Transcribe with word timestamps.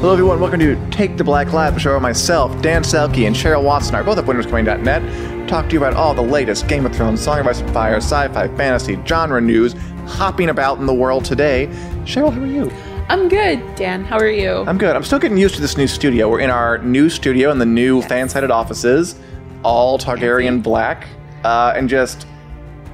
Hello, 0.00 0.14
everyone. 0.14 0.40
Welcome 0.40 0.60
to 0.60 0.90
Take 0.90 1.18
the 1.18 1.24
Black 1.24 1.52
Lab, 1.52 1.76
a 1.76 1.78
show 1.78 1.90
where 1.90 2.00
myself, 2.00 2.62
Dan 2.62 2.82
Selcke, 2.82 3.26
and 3.26 3.36
Cheryl 3.36 3.62
Wassenaar 3.62 3.96
are 3.96 4.04
both 4.04 4.16
at 4.16 4.24
WinterIsComing.net. 4.24 5.46
Talk 5.46 5.66
to 5.66 5.72
you 5.74 5.78
about 5.78 5.92
all 5.92 6.14
the 6.14 6.22
latest 6.22 6.68
Game 6.68 6.86
of 6.86 6.96
Thrones, 6.96 7.20
Song 7.20 7.38
of 7.38 7.46
Ice 7.46 7.60
and 7.60 7.70
Fire, 7.70 7.96
sci-fi, 7.96 8.48
fantasy, 8.56 8.98
genre 9.04 9.42
news, 9.42 9.74
hopping 10.06 10.48
about 10.48 10.78
in 10.78 10.86
the 10.86 10.94
world 10.94 11.26
today. 11.26 11.66
Cheryl, 12.06 12.32
how 12.32 12.40
are 12.40 12.46
you? 12.46 12.72
I'm 13.10 13.28
good, 13.28 13.62
Dan. 13.74 14.02
How 14.02 14.16
are 14.16 14.30
you? 14.30 14.64
I'm 14.66 14.78
good. 14.78 14.96
I'm 14.96 15.04
still 15.04 15.18
getting 15.18 15.36
used 15.36 15.54
to 15.56 15.60
this 15.60 15.76
new 15.76 15.86
studio. 15.86 16.30
We're 16.30 16.40
in 16.40 16.48
our 16.48 16.78
new 16.78 17.10
studio 17.10 17.50
in 17.50 17.58
the 17.58 17.66
new 17.66 18.00
fan-sided 18.00 18.50
offices, 18.50 19.20
all 19.64 19.98
Targaryen 19.98 20.62
black, 20.62 21.08
uh, 21.44 21.74
and 21.76 21.90
just 21.90 22.26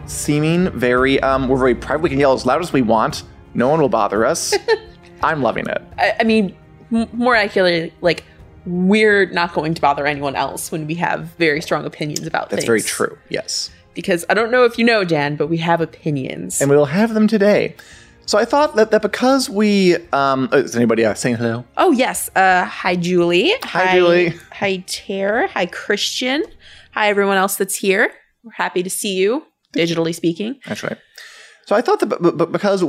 seeming 0.07 0.71
very. 0.71 1.21
Um, 1.21 1.47
we're 1.47 1.57
very 1.57 1.77
private. 1.77 2.03
We 2.03 2.11
can 2.11 2.19
yell 2.19 2.33
as 2.33 2.45
loud 2.45 2.63
as 2.63 2.73
we 2.73 2.83
want. 2.83 3.23
No 3.55 3.69
one 3.69 3.81
will 3.81 3.89
bother 3.89 4.27
us. 4.27 4.57
I'm 5.23 5.41
loving 5.41 5.69
it. 5.69 5.83
I, 5.99 6.17
I 6.19 6.25
mean, 6.25 6.57
m- 6.93 7.09
more 7.13 7.35
accurately, 7.35 7.93
like 8.01 8.25
we're 8.65 9.27
not 9.27 9.53
going 9.53 9.75
to 9.75 9.81
bother 9.81 10.07
anyone 10.07 10.35
else 10.35 10.73
when 10.73 10.87
we 10.87 10.95
have 10.97 11.27
very 11.39 11.61
strong 11.61 11.85
opinions 11.85 12.27
about 12.27 12.51
things. 12.51 12.65
That's 12.65 12.67
things. 12.67 12.67
very 12.67 12.83
true. 12.83 13.19
Yes. 13.29 13.71
Because 13.95 14.25
I 14.29 14.35
don't 14.35 14.51
know 14.51 14.65
if 14.65 14.79
you 14.79 14.85
know, 14.85 15.05
Dan, 15.05 15.37
but 15.37 15.47
we 15.47 15.57
have 15.59 15.81
opinions. 15.81 16.61
and 16.61 16.69
we 16.71 16.77
will 16.77 16.87
have 16.87 17.15
them 17.15 17.29
today. 17.29 17.75
So 18.27 18.39
I 18.39 18.45
thought 18.45 18.75
that, 18.75 18.91
that 18.91 19.03
because 19.03 19.49
we 19.49 19.95
um 20.13 20.49
uh, 20.53 20.57
is 20.57 20.75
anybody 20.75 21.05
uh, 21.05 21.15
saying 21.15 21.37
hello? 21.37 21.65
oh 21.77 21.93
yes. 21.93 22.29
Uh, 22.35 22.65
hi, 22.65 22.97
Julie. 22.97 23.53
Hi, 23.63 23.97
Julie. 23.97 24.31
Hi, 24.53 24.83
Tara. 24.89 25.47
Hi, 25.49 25.67
Christian. 25.67 26.43
Hi, 26.93 27.09
everyone 27.09 27.37
else 27.37 27.55
that's 27.57 27.77
here. 27.77 28.11
We're 28.43 28.51
happy 28.53 28.83
to 28.83 28.91
see 28.91 29.15
you, 29.15 29.45
digitally 29.73 30.15
speaking. 30.15 30.59
That's 30.67 30.83
right. 30.83 30.99
So 31.67 31.75
I 31.75 31.83
thought 31.83 31.99
that, 32.01 32.07
but, 32.07 32.37
but 32.37 32.53
because 32.53 32.83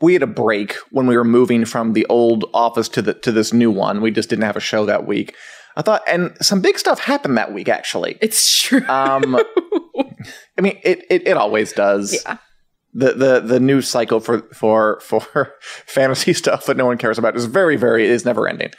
we 0.00 0.12
had 0.12 0.22
a 0.22 0.26
break 0.26 0.74
when 0.90 1.06
we 1.06 1.16
were 1.16 1.24
moving 1.24 1.64
from 1.64 1.92
the 1.92 2.04
old 2.06 2.44
office 2.52 2.88
to 2.90 3.00
the 3.02 3.14
to 3.14 3.30
this 3.32 3.52
new 3.52 3.70
one, 3.70 4.00
we 4.02 4.10
just 4.10 4.28
didn't 4.28 4.44
have 4.44 4.56
a 4.56 4.60
show 4.60 4.84
that 4.86 5.06
week. 5.06 5.34
I 5.76 5.82
thought, 5.82 6.02
and 6.08 6.36
some 6.42 6.60
big 6.60 6.78
stuff 6.78 6.98
happened 7.00 7.38
that 7.38 7.52
week 7.52 7.68
actually. 7.68 8.18
It's 8.20 8.60
true. 8.62 8.80
Um, 8.88 9.36
I 10.58 10.60
mean, 10.60 10.78
it, 10.82 11.04
it 11.08 11.26
it 11.28 11.36
always 11.36 11.72
does. 11.72 12.20
yeah. 12.24 12.38
The, 12.94 13.12
the 13.12 13.40
the 13.40 13.60
news 13.60 13.86
cycle 13.88 14.20
for 14.20 14.40
for 14.54 14.98
for 15.00 15.52
fantasy 15.60 16.32
stuff 16.32 16.66
that 16.66 16.76
no 16.76 16.86
one 16.86 16.96
cares 16.98 17.18
about 17.18 17.36
is 17.36 17.44
very 17.44 17.76
very 17.76 18.06
is 18.06 18.24
never 18.24 18.48
ending. 18.48 18.70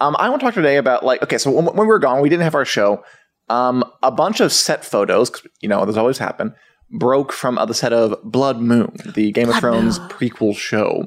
Um, 0.00 0.14
I 0.18 0.28
want 0.28 0.40
to 0.40 0.46
talk 0.46 0.54
today 0.54 0.76
about 0.76 1.04
like 1.04 1.22
okay, 1.22 1.36
so 1.38 1.50
when, 1.50 1.64
when 1.66 1.76
we 1.76 1.86
were 1.86 1.98
gone, 1.98 2.20
we 2.22 2.28
didn't 2.28 2.44
have 2.44 2.54
our 2.54 2.64
show. 2.64 3.02
Um, 3.48 3.84
a 4.02 4.10
bunch 4.10 4.40
of 4.40 4.52
set 4.52 4.84
photos, 4.84 5.30
'cause, 5.30 5.42
you 5.60 5.68
know, 5.68 5.84
there's 5.84 5.96
always 5.96 6.18
happen, 6.18 6.54
broke 6.90 7.32
from 7.32 7.56
the 7.56 7.74
set 7.74 7.92
of 7.92 8.16
Blood 8.22 8.60
Moon, 8.60 8.96
the 9.14 9.32
Game 9.32 9.48
of 9.48 9.56
Thrones 9.56 9.98
Moon. 9.98 10.08
prequel 10.08 10.56
show. 10.56 11.06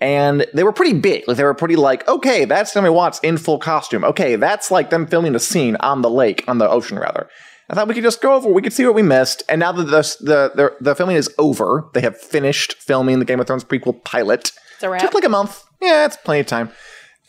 And 0.00 0.46
they 0.54 0.62
were 0.62 0.72
pretty 0.72 0.98
big. 0.98 1.26
Like 1.26 1.36
they 1.36 1.44
were 1.44 1.54
pretty 1.54 1.76
like, 1.76 2.06
okay, 2.06 2.44
that's 2.44 2.74
Naomi 2.74 2.90
Watts 2.90 3.18
in 3.20 3.36
full 3.36 3.58
costume. 3.58 4.04
Okay, 4.04 4.36
that's 4.36 4.70
like 4.70 4.90
them 4.90 5.06
filming 5.06 5.34
a 5.34 5.40
scene 5.40 5.76
on 5.80 6.02
the 6.02 6.10
lake, 6.10 6.44
on 6.46 6.58
the 6.58 6.68
ocean 6.68 6.98
rather. 6.98 7.28
I 7.70 7.74
thought 7.74 7.88
we 7.88 7.94
could 7.94 8.04
just 8.04 8.22
go 8.22 8.34
over, 8.34 8.48
we 8.50 8.62
could 8.62 8.72
see 8.72 8.86
what 8.86 8.94
we 8.94 9.02
missed. 9.02 9.42
And 9.48 9.60
now 9.60 9.72
that 9.72 9.84
the 9.84 10.16
the 10.20 10.52
the, 10.54 10.76
the 10.80 10.94
filming 10.94 11.16
is 11.16 11.34
over, 11.36 11.90
they 11.94 12.00
have 12.00 12.16
finished 12.16 12.74
filming 12.74 13.18
the 13.18 13.24
Game 13.24 13.40
of 13.40 13.46
Thrones 13.46 13.64
prequel 13.64 14.02
pilot. 14.04 14.52
It's 14.74 14.82
a 14.84 14.88
wrap. 14.88 15.02
Took 15.02 15.14
like 15.14 15.24
a 15.24 15.28
month. 15.28 15.64
Yeah, 15.82 16.06
it's 16.06 16.16
plenty 16.16 16.40
of 16.40 16.46
time. 16.46 16.70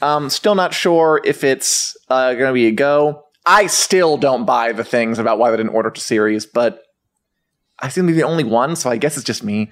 Um, 0.01 0.29
still 0.29 0.55
not 0.55 0.73
sure 0.73 1.19
if 1.25 1.43
it's 1.43 1.97
uh, 2.09 2.33
going 2.33 2.47
to 2.47 2.53
be 2.53 2.67
a 2.67 2.71
go. 2.71 3.23
I 3.45 3.67
still 3.67 4.15
don't 4.17 4.45
buy 4.45 4.71
the 4.71 4.83
things 4.83 5.19
about 5.19 5.39
why 5.39 5.51
they 5.51 5.57
didn't 5.57 5.73
order 5.73 5.89
to 5.89 5.99
series, 5.99 6.45
but 6.45 6.83
I 7.81 7.87
seem 7.89 8.05
to 8.07 8.13
be 8.13 8.17
the 8.17 8.23
only 8.27 8.43
one, 8.43 8.75
so 8.75 8.89
I 8.89 8.97
guess 8.97 9.15
it's 9.17 9.25
just 9.25 9.43
me. 9.43 9.71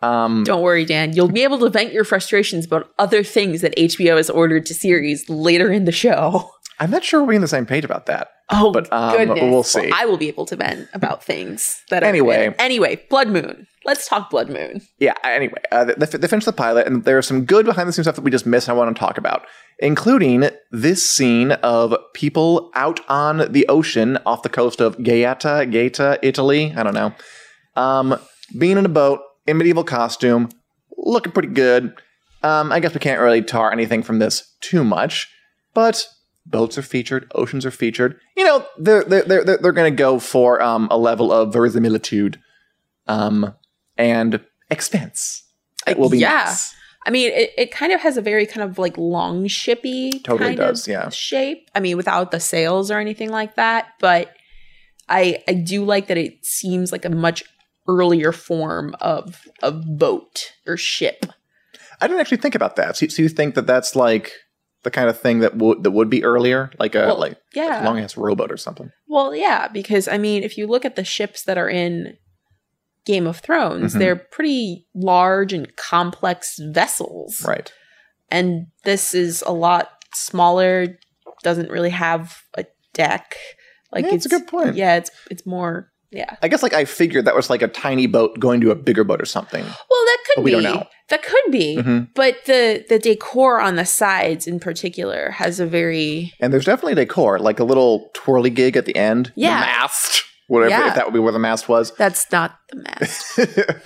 Um, 0.00 0.42
Don't 0.44 0.62
worry, 0.62 0.84
Dan. 0.84 1.12
You'll 1.14 1.28
be 1.28 1.44
able 1.44 1.58
to 1.60 1.70
vent 1.70 1.92
your 1.92 2.04
frustrations 2.04 2.66
about 2.66 2.90
other 2.98 3.22
things 3.22 3.60
that 3.60 3.76
HBO 3.76 4.16
has 4.16 4.28
ordered 4.30 4.66
to 4.66 4.74
series 4.74 5.28
later 5.28 5.70
in 5.72 5.84
the 5.84 5.92
show. 5.92 6.50
I'm 6.80 6.90
not 6.90 7.04
sure 7.04 7.22
we're 7.22 7.34
on 7.36 7.40
the 7.42 7.48
same 7.48 7.66
page 7.66 7.84
about 7.84 8.06
that. 8.06 8.28
Oh, 8.50 8.72
But, 8.72 8.92
um, 8.92 9.16
goodness. 9.16 9.38
we'll 9.40 9.62
see. 9.62 9.90
I 9.94 10.04
will 10.04 10.16
be 10.16 10.26
able 10.28 10.46
to 10.46 10.56
vent 10.56 10.88
about 10.92 11.22
things 11.22 11.80
that 11.90 12.02
are 12.02 12.06
Anyway. 12.06 12.52
Anyway, 12.58 13.04
Blood 13.08 13.28
Moon. 13.28 13.66
Let's 13.84 14.06
talk 14.08 14.30
Blood 14.30 14.48
Moon. 14.50 14.82
Yeah, 14.98 15.14
anyway, 15.24 15.62
uh, 15.70 15.84
they, 15.84 16.06
they 16.06 16.28
finished 16.28 16.46
the 16.46 16.52
pilot, 16.52 16.86
and 16.86 17.04
there 17.04 17.14
there's 17.14 17.26
some 17.28 17.44
good 17.44 17.66
behind 17.66 17.88
the 17.88 17.92
scenes 17.92 18.06
stuff 18.06 18.16
that 18.16 18.22
we 18.22 18.30
just 18.30 18.46
missed 18.46 18.68
I 18.68 18.72
want 18.72 18.94
to 18.94 18.98
talk 18.98 19.16
about, 19.18 19.46
including 19.78 20.50
this 20.70 21.08
scene 21.08 21.52
of 21.52 21.94
people 22.14 22.70
out 22.74 23.00
on 23.08 23.52
the 23.52 23.66
ocean 23.68 24.18
off 24.26 24.42
the 24.42 24.48
coast 24.48 24.80
of 24.80 25.02
Gaeta, 25.02 25.66
Gaeta, 25.70 26.18
Italy. 26.22 26.72
I 26.76 26.82
don't 26.82 26.94
know. 26.94 27.14
Um, 27.76 28.18
being 28.58 28.76
in 28.76 28.84
a 28.84 28.88
boat 28.88 29.20
in 29.46 29.58
medieval 29.58 29.84
costume, 29.84 30.48
looking 30.96 31.32
pretty 31.32 31.48
good. 31.48 31.94
Um, 32.42 32.72
I 32.72 32.80
guess 32.80 32.92
we 32.92 33.00
can't 33.00 33.20
really 33.20 33.42
tar 33.42 33.70
anything 33.70 34.02
from 34.02 34.18
this 34.18 34.56
too 34.60 34.82
much, 34.82 35.28
but 35.74 36.08
boats 36.44 36.76
are 36.76 36.82
featured, 36.82 37.30
oceans 37.34 37.64
are 37.64 37.70
featured. 37.70 38.18
You 38.36 38.44
know, 38.44 38.66
they're 38.78 39.04
they're 39.04 39.22
they're, 39.22 39.44
they're, 39.44 39.58
they're 39.58 39.72
going 39.72 39.92
to 39.92 39.96
go 39.96 40.18
for 40.18 40.60
um, 40.60 40.88
a 40.90 40.98
level 40.98 41.30
of 41.30 41.52
verisimilitude, 41.52 42.40
um, 43.06 43.54
and 43.96 44.40
expense. 44.70 45.44
Uh, 45.86 45.92
it 45.92 45.98
will 45.98 46.10
be 46.10 46.18
yeah. 46.18 46.44
nice. 46.44 46.74
I 47.04 47.10
mean, 47.10 47.32
it, 47.32 47.50
it 47.58 47.72
kind 47.72 47.92
of 47.92 48.00
has 48.00 48.16
a 48.16 48.22
very 48.22 48.46
kind 48.46 48.68
of 48.68 48.78
like 48.78 48.96
long 48.96 49.46
shippy 49.46 50.22
Totally 50.22 50.50
kind 50.50 50.56
does, 50.58 50.86
of 50.86 50.92
yeah. 50.92 51.08
shape. 51.08 51.68
I 51.74 51.80
mean, 51.80 51.96
without 51.96 52.30
the 52.30 52.40
sails 52.40 52.90
or 52.90 52.98
anything 52.98 53.30
like 53.30 53.56
that, 53.56 53.88
but 53.98 54.32
I 55.08 55.42
I 55.48 55.54
do 55.54 55.84
like 55.84 56.06
that 56.06 56.16
it 56.16 56.44
seems 56.44 56.92
like 56.92 57.04
a 57.04 57.10
much 57.10 57.42
earlier 57.88 58.32
form 58.32 58.94
of 59.00 59.42
of 59.62 59.98
boat 59.98 60.52
or 60.66 60.76
ship. 60.76 61.26
I 62.00 62.06
didn't 62.06 62.20
actually 62.20 62.38
think 62.38 62.54
about 62.54 62.76
that. 62.76 62.96
So, 62.96 63.06
so 63.08 63.22
you 63.22 63.28
think 63.28 63.54
that 63.54 63.66
that's 63.66 63.94
like 63.94 64.32
the 64.82 64.90
kind 64.90 65.08
of 65.08 65.20
thing 65.20 65.40
that 65.40 65.56
would 65.56 65.82
that 65.82 65.90
would 65.90 66.10
be 66.10 66.24
earlier, 66.24 66.70
like 66.78 66.94
a 66.94 67.06
Well, 67.06 67.18
like 67.18 67.36
yeah. 67.54 67.84
long 67.84 67.98
ass 67.98 68.16
rowboat 68.16 68.50
or 68.50 68.56
something. 68.56 68.90
Well, 69.08 69.34
yeah, 69.34 69.68
because 69.68 70.08
I 70.08 70.18
mean, 70.18 70.42
if 70.42 70.56
you 70.56 70.66
look 70.66 70.84
at 70.84 70.96
the 70.96 71.04
ships 71.04 71.42
that 71.44 71.58
are 71.58 71.68
in 71.68 72.16
Game 73.04 73.26
of 73.26 73.38
Thrones, 73.38 73.94
Mhm. 73.94 73.98
they're 73.98 74.16
pretty 74.16 74.86
large 74.94 75.52
and 75.52 75.74
complex 75.76 76.56
vessels. 76.60 77.44
Right. 77.46 77.72
And 78.30 78.66
this 78.84 79.14
is 79.14 79.42
a 79.46 79.52
lot 79.52 79.90
smaller, 80.14 80.98
doesn't 81.42 81.70
really 81.70 81.90
have 81.90 82.38
a 82.56 82.64
deck. 82.94 83.36
Like 83.90 84.04
Yeah, 84.04 84.14
it's 84.14 84.24
that's 84.24 84.34
a 84.34 84.38
good 84.38 84.48
point. 84.48 84.76
Yeah, 84.76 84.96
it's 84.96 85.10
it's 85.30 85.44
more 85.46 85.88
yeah. 86.10 86.36
I 86.42 86.48
guess 86.48 86.62
like 86.62 86.74
I 86.74 86.84
figured 86.84 87.24
that 87.24 87.34
was 87.34 87.48
like 87.50 87.62
a 87.62 87.68
tiny 87.68 88.06
boat 88.06 88.38
going 88.38 88.60
to 88.60 88.70
a 88.70 88.74
bigger 88.74 89.02
boat 89.04 89.20
or 89.20 89.24
something. 89.26 89.62
Well, 89.64 90.04
that 90.06 90.18
could 90.34 90.44
be. 90.44 90.50
don't 90.52 90.62
know. 90.62 90.86
That 91.08 91.22
could 91.22 91.50
be. 91.50 91.76
Mhm. 91.78 92.08
But 92.14 92.36
the 92.46 92.84
the 92.88 92.98
decor 92.98 93.60
on 93.60 93.76
the 93.76 93.84
sides 93.86 94.46
in 94.46 94.60
particular 94.60 95.30
has 95.32 95.58
a 95.60 95.66
very 95.66 96.32
And 96.40 96.52
there's 96.52 96.66
definitely 96.66 96.94
decor, 96.94 97.38
like 97.38 97.58
a 97.58 97.64
little 97.64 98.10
twirly 98.14 98.50
gig 98.50 98.76
at 98.76 98.84
the 98.86 98.94
end. 98.96 99.32
Yeah. 99.34 99.60
The 99.60 99.66
mast. 99.66 100.22
Whatever 100.48 100.70
Yeah. 100.70 100.88
if 100.88 100.94
that 100.96 101.06
would 101.06 101.14
be 101.14 101.20
where 101.20 101.32
the 101.32 101.38
mast 101.38 101.68
was. 101.68 101.92
that's 101.96 102.30
not 102.32 102.58
the 102.70 102.76
mast. 102.76 103.36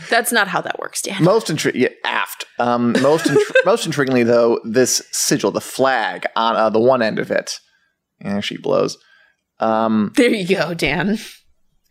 that's 0.10 0.32
not 0.32 0.48
how 0.48 0.60
that 0.62 0.78
works, 0.78 1.02
Dan. 1.02 1.22
most 1.22 1.46
intri- 1.48 1.74
yeah, 1.74 1.88
aft. 2.04 2.44
Um, 2.58 2.92
most 3.02 3.26
intri- 3.26 3.54
most 3.66 3.88
intriguingly 3.88 4.24
though, 4.26 4.58
this 4.64 5.02
sigil, 5.12 5.50
the 5.50 5.60
flag 5.60 6.26
on 6.34 6.56
uh, 6.56 6.70
the 6.70 6.80
one 6.80 7.02
end 7.02 7.18
of 7.18 7.30
it. 7.30 7.58
and 8.20 8.44
she 8.44 8.56
blows. 8.56 8.96
Um, 9.60 10.12
There 10.16 10.30
you 10.30 10.56
go, 10.56 10.74
Dan. 10.74 11.18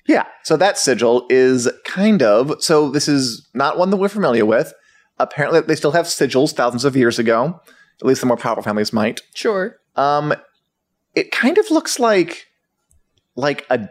Yeah. 0.08 0.26
So 0.44 0.56
that 0.58 0.78
sigil 0.78 1.26
is 1.30 1.70
kind 1.86 2.22
of 2.22 2.62
so 2.62 2.90
this 2.92 3.08
is 3.08 3.48
not 3.54 3.78
one 3.78 3.90
that 3.92 3.98
we're 3.98 4.10
familiar 4.10 4.46
with. 4.46 4.74
Apparently 5.18 5.62
they 5.62 5.76
still 5.76 5.92
have 5.94 6.06
sigils 6.08 6.52
thousands 6.54 6.86
of 6.86 6.96
years 6.96 7.18
ago. 7.18 7.60
At 8.02 8.06
least 8.06 8.20
the 8.22 8.28
more 8.28 8.38
powerful 8.38 8.62
families 8.64 8.92
might. 8.94 9.22
Sure. 9.34 9.78
Um 9.96 10.34
it 11.16 11.32
kind 11.32 11.58
of 11.58 11.72
looks 11.72 11.98
like 12.00 12.46
like 13.36 13.66
a 13.70 13.88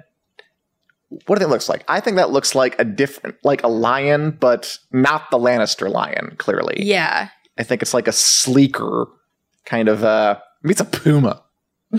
what 1.27 1.39
do 1.39 1.45
they 1.45 1.51
looks 1.51 1.69
like? 1.69 1.85
I 1.89 2.01
think 2.01 2.17
that 2.17 2.31
looks 2.31 2.55
like 2.55 2.79
a 2.79 2.85
different 2.85 3.37
like 3.45 3.63
a 3.63 3.69
lion, 3.69 4.33
but 4.33 4.79
not 4.93 5.31
the 5.31 5.39
Lannister 5.39 5.91
lion, 5.91 6.35
clearly. 6.39 6.77
Yeah. 6.79 7.29
I 7.59 7.63
think 7.63 7.83
it's 7.83 7.95
like 7.95 8.09
a 8.09 8.13
sleeker 8.13 9.07
kind 9.65 9.89
of 9.89 10.05
uh 10.05 10.39
maybe 10.63 10.73
it's 10.73 10.81
a 10.81 10.85
puma. 10.85 11.43
Do 11.93 11.99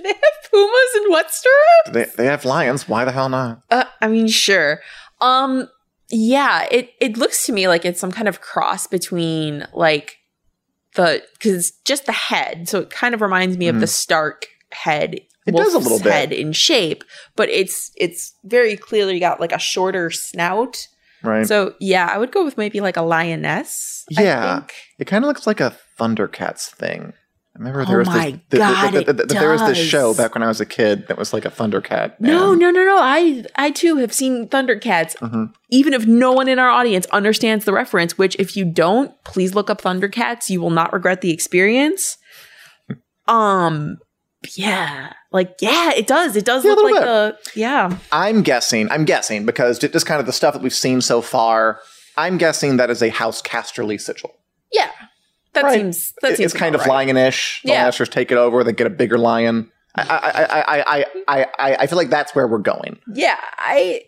they 0.00 0.08
have 0.08 0.50
pumas 0.50 0.94
in 0.96 1.12
Westeros? 1.12 1.92
They 1.92 2.04
they 2.16 2.26
have 2.26 2.44
lions, 2.44 2.88
why 2.88 3.04
the 3.04 3.12
hell 3.12 3.28
not? 3.28 3.62
Uh, 3.70 3.84
I 4.00 4.08
mean, 4.08 4.28
sure. 4.28 4.80
Um, 5.20 5.68
yeah. 6.08 6.66
It 6.70 6.90
it 7.00 7.16
looks 7.16 7.46
to 7.46 7.52
me 7.52 7.68
like 7.68 7.84
it's 7.84 8.00
some 8.00 8.12
kind 8.12 8.28
of 8.28 8.40
cross 8.40 8.86
between 8.86 9.66
like 9.74 10.16
the 10.94 11.22
because 11.34 11.72
just 11.84 12.06
the 12.06 12.12
head. 12.12 12.68
So 12.68 12.80
it 12.80 12.90
kind 12.90 13.14
of 13.14 13.20
reminds 13.20 13.56
me 13.56 13.68
of 13.68 13.80
the 13.80 13.86
Stark 13.86 14.46
head. 14.72 15.20
Mm-hmm. 15.46 15.56
It 15.56 15.60
does 15.60 15.74
a 15.74 15.78
little 15.78 15.98
bit. 15.98 16.12
head 16.12 16.32
in 16.32 16.52
shape, 16.52 17.02
but 17.36 17.48
it's 17.48 17.90
it's 17.96 18.32
very 18.44 18.76
clearly 18.76 19.18
got 19.18 19.40
like 19.40 19.52
a 19.52 19.58
shorter 19.58 20.10
snout. 20.10 20.86
Right. 21.24 21.46
So 21.46 21.74
yeah, 21.80 22.08
I 22.12 22.18
would 22.18 22.32
go 22.32 22.44
with 22.44 22.56
maybe 22.58 22.80
like 22.80 22.96
a 22.96 23.02
lioness. 23.02 24.04
I 24.16 24.22
Yeah. 24.22 24.62
It 24.98 25.06
kind 25.06 25.24
of 25.24 25.28
looks 25.28 25.46
like 25.46 25.60
a 25.60 25.76
Thundercats 25.98 26.70
thing. 26.70 27.12
I 27.54 27.58
remember 27.58 27.82
Oh 27.82 27.84
there 27.84 27.98
was 27.98 28.08
my 28.08 28.14
this, 28.14 28.30
th- 28.30 28.40
th- 28.50 28.58
God, 28.60 28.90
th- 28.92 28.92
th- 29.04 29.08
it 29.08 29.16
th- 29.28 29.28
there 29.40 29.50
was 29.50 29.60
this 29.66 29.76
show 29.78 30.14
back 30.14 30.34
when 30.34 30.42
I 30.42 30.46
was 30.48 30.60
a 30.60 30.64
kid 30.66 31.06
that 31.08 31.18
was 31.18 31.32
like 31.34 31.44
a 31.44 31.50
Thundercat. 31.50 32.14
No, 32.18 32.54
no, 32.54 32.70
no, 32.70 32.82
no. 32.84 32.96
I 32.98 33.44
I 33.56 33.70
too 33.70 33.96
have 33.96 34.12
seen 34.14 34.48
Thundercats. 34.48 35.16
Mhm. 35.18 35.52
Even 35.70 35.92
if 35.92 36.06
no 36.06 36.32
one 36.32 36.48
in 36.48 36.58
our 36.58 36.70
audience 36.70 37.04
understands 37.12 37.64
the 37.66 37.72
reference, 37.74 38.16
which 38.16 38.36
if 38.38 38.56
you 38.56 38.64
don't, 38.64 39.12
please 39.24 39.54
look 39.54 39.68
up 39.68 39.82
Thundercats. 39.82 40.48
You 40.48 40.60
will 40.62 40.70
not 40.70 40.92
regret 40.94 41.20
the 41.20 41.30
experience. 41.30 42.16
Um 43.28 43.98
yeah. 44.56 45.12
Like 45.30 45.56
yeah, 45.60 45.92
it 45.92 46.06
does. 46.06 46.36
It 46.36 46.44
does 46.44 46.64
Yeah, 46.64 46.72
a 46.72 46.74
look 46.74 46.84
like 46.84 46.94
little 46.94 47.08
the 47.32 47.38
yeah. 47.54 47.96
I'm 48.10 48.42
guessing. 48.42 48.90
I'm 48.90 49.04
guessing 49.04 49.46
because 49.46 49.78
ju- 49.78 49.88
just 49.88 50.06
kind 50.06 50.20
of 50.20 50.26
the 50.26 50.32
stuff 50.32 50.54
that 50.54 50.62
we've 50.62 50.74
seen 50.74 51.00
so 51.00 51.22
far. 51.22 51.80
I'm 52.16 52.36
guessing 52.38 52.76
that 52.76 52.90
is 52.90 53.02
a 53.02 53.08
House 53.08 53.40
Casterly 53.40 54.00
sigil. 54.00 54.30
Yeah. 54.72 54.90
That 55.54 55.64
Right. 55.64 55.74
seems 55.74 56.12
that 56.22 56.32
It- 56.32 56.36
seems 56.38 56.52
it's 56.52 56.58
kind 56.60 56.74
of 56.74 56.84
right. 56.86 57.08
lionish. 57.08 57.62
The 57.62 57.70
Yeah. 57.70 57.88
Lannisters 57.88 58.10
take 58.10 58.30
it 58.30 58.38
over. 58.38 58.62
They 58.64 58.72
get 58.72 58.86
a 58.86 58.90
bigger 58.90 59.18
lion. 59.18 59.70
I, 59.94 60.02
I, 60.08 60.74
I, 60.78 61.04
I, 61.28 61.46
I, 61.58 61.76
I, 61.80 61.86
feel 61.86 61.98
like 61.98 62.08
that's 62.08 62.34
where 62.34 62.48
we're 62.48 62.56
going. 62.56 62.98
Yeah, 63.12 63.36
I 63.58 64.04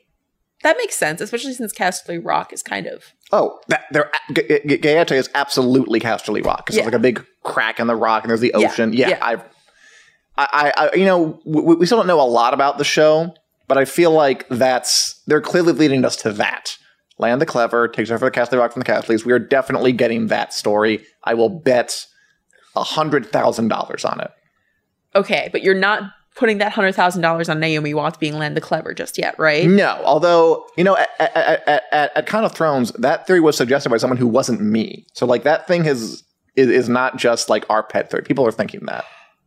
that 0.62 0.78
makes 0.78 0.96
sense, 0.96 1.20
especially 1.20 1.52
since 1.52 1.74
Casterly 1.74 2.18
Rock 2.24 2.54
is 2.54 2.62
kind 2.62 2.86
of 2.86 3.04
Oh, 3.32 3.60
that 3.68 3.84
there. 3.90 4.10
G- 4.32 4.60
G- 4.66 4.78
Gaeta 4.78 5.14
is 5.14 5.28
absolutely 5.34 6.00
Casterly 6.00 6.42
Rock. 6.42 6.70
It's 6.70 6.78
Yeah. 6.78 6.84
like 6.86 6.94
a 6.94 6.98
big 6.98 7.22
crack 7.42 7.78
in 7.80 7.86
the 7.86 7.96
rock, 7.96 8.22
and 8.24 8.30
there's 8.30 8.40
the 8.40 8.54
ocean. 8.54 8.94
Yeah, 8.94 9.10
yeah. 9.10 9.18
I've, 9.20 9.42
I, 10.36 10.72
I, 10.76 10.96
you 10.96 11.04
know, 11.04 11.40
we, 11.44 11.76
we 11.76 11.86
still 11.86 11.98
don't 11.98 12.06
know 12.06 12.20
a 12.20 12.22
lot 12.22 12.54
about 12.54 12.78
the 12.78 12.84
show, 12.84 13.34
but 13.68 13.78
I 13.78 13.84
feel 13.84 14.10
like 14.10 14.48
that's 14.48 15.22
they're 15.26 15.40
clearly 15.40 15.72
leading 15.72 16.04
us 16.04 16.16
to 16.16 16.32
that. 16.32 16.76
Lann 17.18 17.38
the 17.38 17.46
Clever 17.46 17.86
takes 17.86 18.10
over 18.10 18.24
the 18.24 18.30
Casterly 18.32 18.58
Rock 18.58 18.72
from 18.72 18.80
the 18.80 18.90
Casterlys. 18.90 19.24
We 19.24 19.32
are 19.32 19.38
definitely 19.38 19.92
getting 19.92 20.26
that 20.26 20.52
story. 20.52 21.04
I 21.22 21.34
will 21.34 21.48
bet 21.48 22.06
a 22.74 22.82
hundred 22.82 23.26
thousand 23.26 23.68
dollars 23.68 24.04
on 24.04 24.20
it. 24.20 24.30
okay, 25.14 25.48
but 25.52 25.62
you're 25.62 25.74
not 25.78 26.02
putting 26.34 26.58
that 26.58 26.72
hundred 26.72 26.96
thousand 26.96 27.22
dollars 27.22 27.48
on 27.48 27.60
Naomi 27.60 27.94
Watts 27.94 28.18
being 28.18 28.34
Lann 28.34 28.54
the 28.54 28.60
Clever 28.60 28.92
just 28.92 29.16
yet, 29.16 29.38
right? 29.38 29.68
No, 29.68 30.00
although 30.04 30.66
you 30.76 30.82
know, 30.82 30.96
at, 30.96 31.08
at, 31.20 31.68
at, 31.68 31.82
at, 31.92 32.16
at 32.16 32.26
Con 32.26 32.44
of 32.44 32.50
Thrones, 32.52 32.90
that 32.98 33.28
theory 33.28 33.38
was 33.38 33.56
suggested 33.56 33.90
by 33.90 33.98
someone 33.98 34.16
who 34.16 34.26
wasn't 34.26 34.60
me. 34.60 35.06
So 35.12 35.24
like 35.26 35.44
that 35.44 35.68
thing 35.68 35.84
has 35.84 36.24
is, 36.56 36.68
is 36.68 36.88
not 36.88 37.16
just 37.16 37.48
like 37.48 37.64
our 37.70 37.84
pet 37.84 38.10
theory. 38.10 38.24
People 38.24 38.44
are 38.44 38.52
thinking 38.52 38.80
that. 38.86 39.04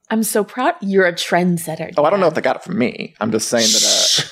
I'm 0.09 0.23
so 0.23 0.43
proud. 0.43 0.75
You're 0.81 1.05
a 1.05 1.13
trendsetter. 1.13 1.93
Oh, 1.97 2.03
I 2.03 2.09
don't 2.09 2.19
know 2.19 2.27
if 2.27 2.33
they 2.33 2.41
got 2.41 2.55
it 2.55 2.63
from 2.63 2.77
me. 2.77 3.13
I'm 3.19 3.31
just 3.31 3.49
saying 3.49 3.67
that. 3.67 4.31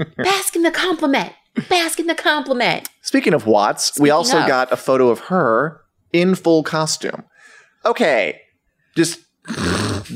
Uh, 0.00 0.04
Bask 0.24 0.56
in 0.56 0.62
the 0.62 0.70
compliment. 0.70 1.32
Bask 1.68 1.98
in 1.98 2.06
the 2.06 2.14
compliment. 2.14 2.88
speaking 3.02 3.32
of 3.32 3.46
Watts, 3.46 3.98
we 3.98 4.10
also 4.10 4.40
of. 4.40 4.48
got 4.48 4.72
a 4.72 4.76
photo 4.76 5.08
of 5.08 5.20
her 5.20 5.80
in 6.12 6.34
full 6.34 6.62
costume. 6.62 7.24
Okay, 7.84 8.40
just 8.94 9.20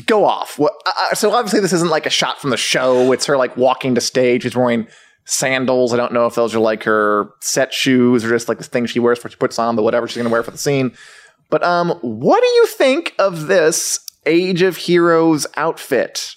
go 0.06 0.24
off. 0.24 0.58
What, 0.58 0.72
uh, 0.86 0.92
uh, 0.96 1.14
so 1.14 1.32
obviously 1.32 1.60
this 1.60 1.72
isn't 1.72 1.90
like 1.90 2.04
a 2.04 2.10
shot 2.10 2.40
from 2.40 2.50
the 2.50 2.56
show. 2.56 3.12
It's 3.12 3.26
her 3.26 3.36
like 3.36 3.56
walking 3.56 3.94
to 3.94 4.00
stage. 4.00 4.42
She's 4.42 4.56
wearing 4.56 4.86
sandals. 5.24 5.94
I 5.94 5.96
don't 5.96 6.12
know 6.12 6.26
if 6.26 6.34
those 6.34 6.54
are 6.54 6.60
like 6.60 6.82
her 6.82 7.30
set 7.40 7.72
shoes 7.72 8.24
or 8.24 8.30
just 8.30 8.48
like 8.48 8.58
the 8.58 8.64
thing 8.64 8.86
she 8.86 8.98
wears 8.98 9.18
before 9.18 9.30
she 9.30 9.36
puts 9.36 9.58
on 9.58 9.76
the 9.76 9.82
whatever 9.82 10.08
she's 10.08 10.16
gonna 10.16 10.30
wear 10.30 10.42
for 10.42 10.50
the 10.50 10.58
scene. 10.58 10.92
But 11.48 11.62
um, 11.62 11.90
what 12.00 12.40
do 12.40 12.46
you 12.46 12.66
think 12.66 13.14
of 13.18 13.46
this 13.46 14.00
Age 14.26 14.62
of 14.62 14.76
Heroes 14.76 15.46
outfit? 15.56 16.36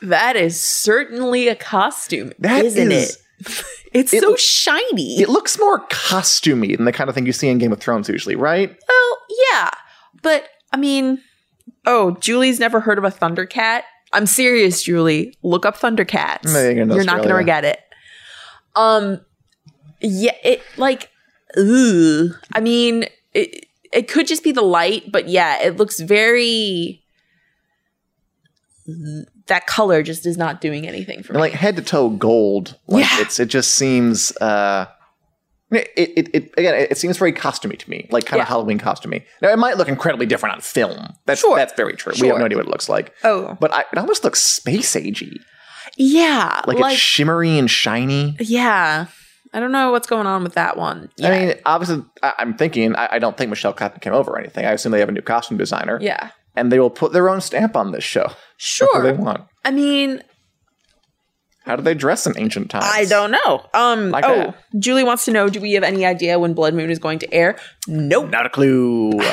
That 0.00 0.36
is 0.36 0.60
certainly 0.62 1.48
a 1.48 1.54
costume, 1.54 2.32
That 2.38 2.64
isn't 2.64 2.92
is- 2.92 3.18
it? 3.40 3.64
It's 3.94 4.14
it 4.14 4.22
so 4.22 4.34
shiny. 4.36 5.20
It 5.20 5.28
looks 5.28 5.58
more 5.58 5.86
costumey 5.88 6.74
than 6.74 6.86
the 6.86 6.92
kind 6.92 7.10
of 7.10 7.14
thing 7.14 7.26
you 7.26 7.32
see 7.34 7.48
in 7.50 7.58
Game 7.58 7.72
of 7.72 7.78
Thrones 7.78 8.08
usually, 8.08 8.36
right? 8.36 8.70
well, 8.88 9.18
yeah, 9.52 9.68
but 10.22 10.48
I 10.72 10.78
mean, 10.78 11.20
oh, 11.84 12.12
Julie's 12.12 12.58
never 12.58 12.80
heard 12.80 12.96
of 12.96 13.04
a 13.04 13.10
Thundercat. 13.10 13.82
I'm 14.14 14.24
serious, 14.24 14.82
Julie. 14.82 15.36
Look 15.42 15.66
up 15.66 15.76
Thundercats. 15.76 16.44
You're 16.44 16.86
not 16.86 16.86
going 16.86 16.88
to 16.88 17.04
Australia. 17.10 17.34
regret 17.34 17.64
it. 17.66 17.80
Um, 18.74 19.20
yeah, 20.00 20.36
it 20.42 20.62
like, 20.78 21.10
ooh. 21.58 22.32
I 22.54 22.60
mean, 22.60 23.04
it 23.34 23.66
it 23.92 24.08
could 24.08 24.26
just 24.26 24.42
be 24.44 24.52
the 24.52 24.62
light, 24.62 25.10
but 25.12 25.28
yeah, 25.28 25.62
it 25.62 25.76
looks 25.76 26.00
very. 26.00 27.00
That 29.46 29.66
color 29.66 30.02
just 30.02 30.26
is 30.26 30.36
not 30.36 30.60
doing 30.60 30.88
anything 30.88 31.22
for 31.22 31.32
And 31.32 31.36
me. 31.36 31.42
like 31.42 31.52
head 31.52 31.76
to 31.76 31.82
toe 31.82 32.10
gold. 32.10 32.76
Like 32.88 33.04
Yeah. 33.04 33.20
it's 33.20 33.38
it 33.38 33.46
just 33.46 33.72
seems 33.76 34.36
uh 34.38 34.86
it, 35.70 35.88
it, 35.96 36.28
it 36.34 36.54
again 36.58 36.74
it, 36.90 36.98
seems 36.98 37.16
very 37.16 37.32
costumey 37.32 37.78
to 37.78 37.88
me, 37.88 38.08
like 38.10 38.26
kind 38.26 38.38
Yeah. 38.38 38.42
of 38.42 38.48
Halloween 38.48 38.78
costumey. 38.80 39.24
Now 39.40 39.50
it 39.50 39.58
might 39.58 39.76
look 39.78 39.88
incredibly 39.88 40.26
different 40.26 40.56
on 40.56 40.60
film. 40.60 41.14
That's 41.26 41.40
Sure. 41.40 41.56
that's 41.56 41.72
very 41.74 41.94
true. 41.94 42.12
We 42.20 42.26
have 42.28 42.38
no 42.38 42.44
idea 42.44 42.58
what 42.58 42.66
it 42.66 42.70
looks 42.70 42.88
like. 42.88 43.12
oh, 43.24 43.56
But 43.60 43.72
I, 43.72 43.84
it 43.92 43.98
almost 43.98 44.24
looks 44.24 44.40
space 44.40 44.94
agey. 44.96 45.36
yeah, 45.96 46.62
Like, 46.66 46.78
it's 46.78 46.94
shimmery 47.00 47.58
and 47.58 47.70
shiny. 47.70 48.36
yeah. 48.40 49.06
I 49.54 49.60
don't 49.60 49.72
know 49.72 49.90
what's 49.90 50.06
going 50.06 50.26
on 50.26 50.42
with 50.42 50.54
that 50.54 50.76
one. 50.76 51.10
Yeah, 51.16 51.28
I 51.28 51.38
mean, 51.46 51.54
obviously, 51.66 52.04
I, 52.22 52.32
I'm 52.38 52.54
thinking. 52.56 52.96
I, 52.96 53.08
I 53.12 53.18
don't 53.18 53.36
think 53.36 53.50
Michelle 53.50 53.72
Clapton 53.72 54.00
came 54.00 54.14
over 54.14 54.30
or 54.32 54.38
anything. 54.38 54.64
I 54.64 54.72
assume 54.72 54.92
they 54.92 55.00
have 55.00 55.08
a 55.08 55.12
new 55.12 55.20
costume 55.22 55.58
designer, 55.58 55.98
yeah, 56.00 56.30
and 56.56 56.72
they 56.72 56.78
will 56.80 56.90
put 56.90 57.12
their 57.12 57.28
own 57.28 57.40
stamp 57.40 57.76
on 57.76 57.92
this 57.92 58.04
show. 58.04 58.30
Sure, 58.56 59.02
they 59.02 59.12
want. 59.12 59.42
I 59.64 59.70
mean, 59.70 60.22
How 61.64 61.76
do 61.76 61.82
they 61.82 61.94
dress 61.94 62.26
in 62.26 62.36
ancient 62.38 62.70
times? 62.70 62.86
I 62.88 63.04
don't 63.04 63.30
know. 63.30 63.66
Um. 63.74 64.10
Like 64.10 64.24
oh, 64.26 64.36
that. 64.36 64.56
Julie 64.78 65.04
wants 65.04 65.24
to 65.26 65.32
know: 65.32 65.48
Do 65.48 65.60
we 65.60 65.72
have 65.74 65.82
any 65.84 66.06
idea 66.06 66.38
when 66.38 66.54
Blood 66.54 66.72
Moon 66.74 66.90
is 66.90 66.98
going 66.98 67.18
to 67.20 67.32
air? 67.34 67.56
Nope. 67.86 68.30
Not 68.30 68.46
a 68.46 68.50
clue. 68.50 69.12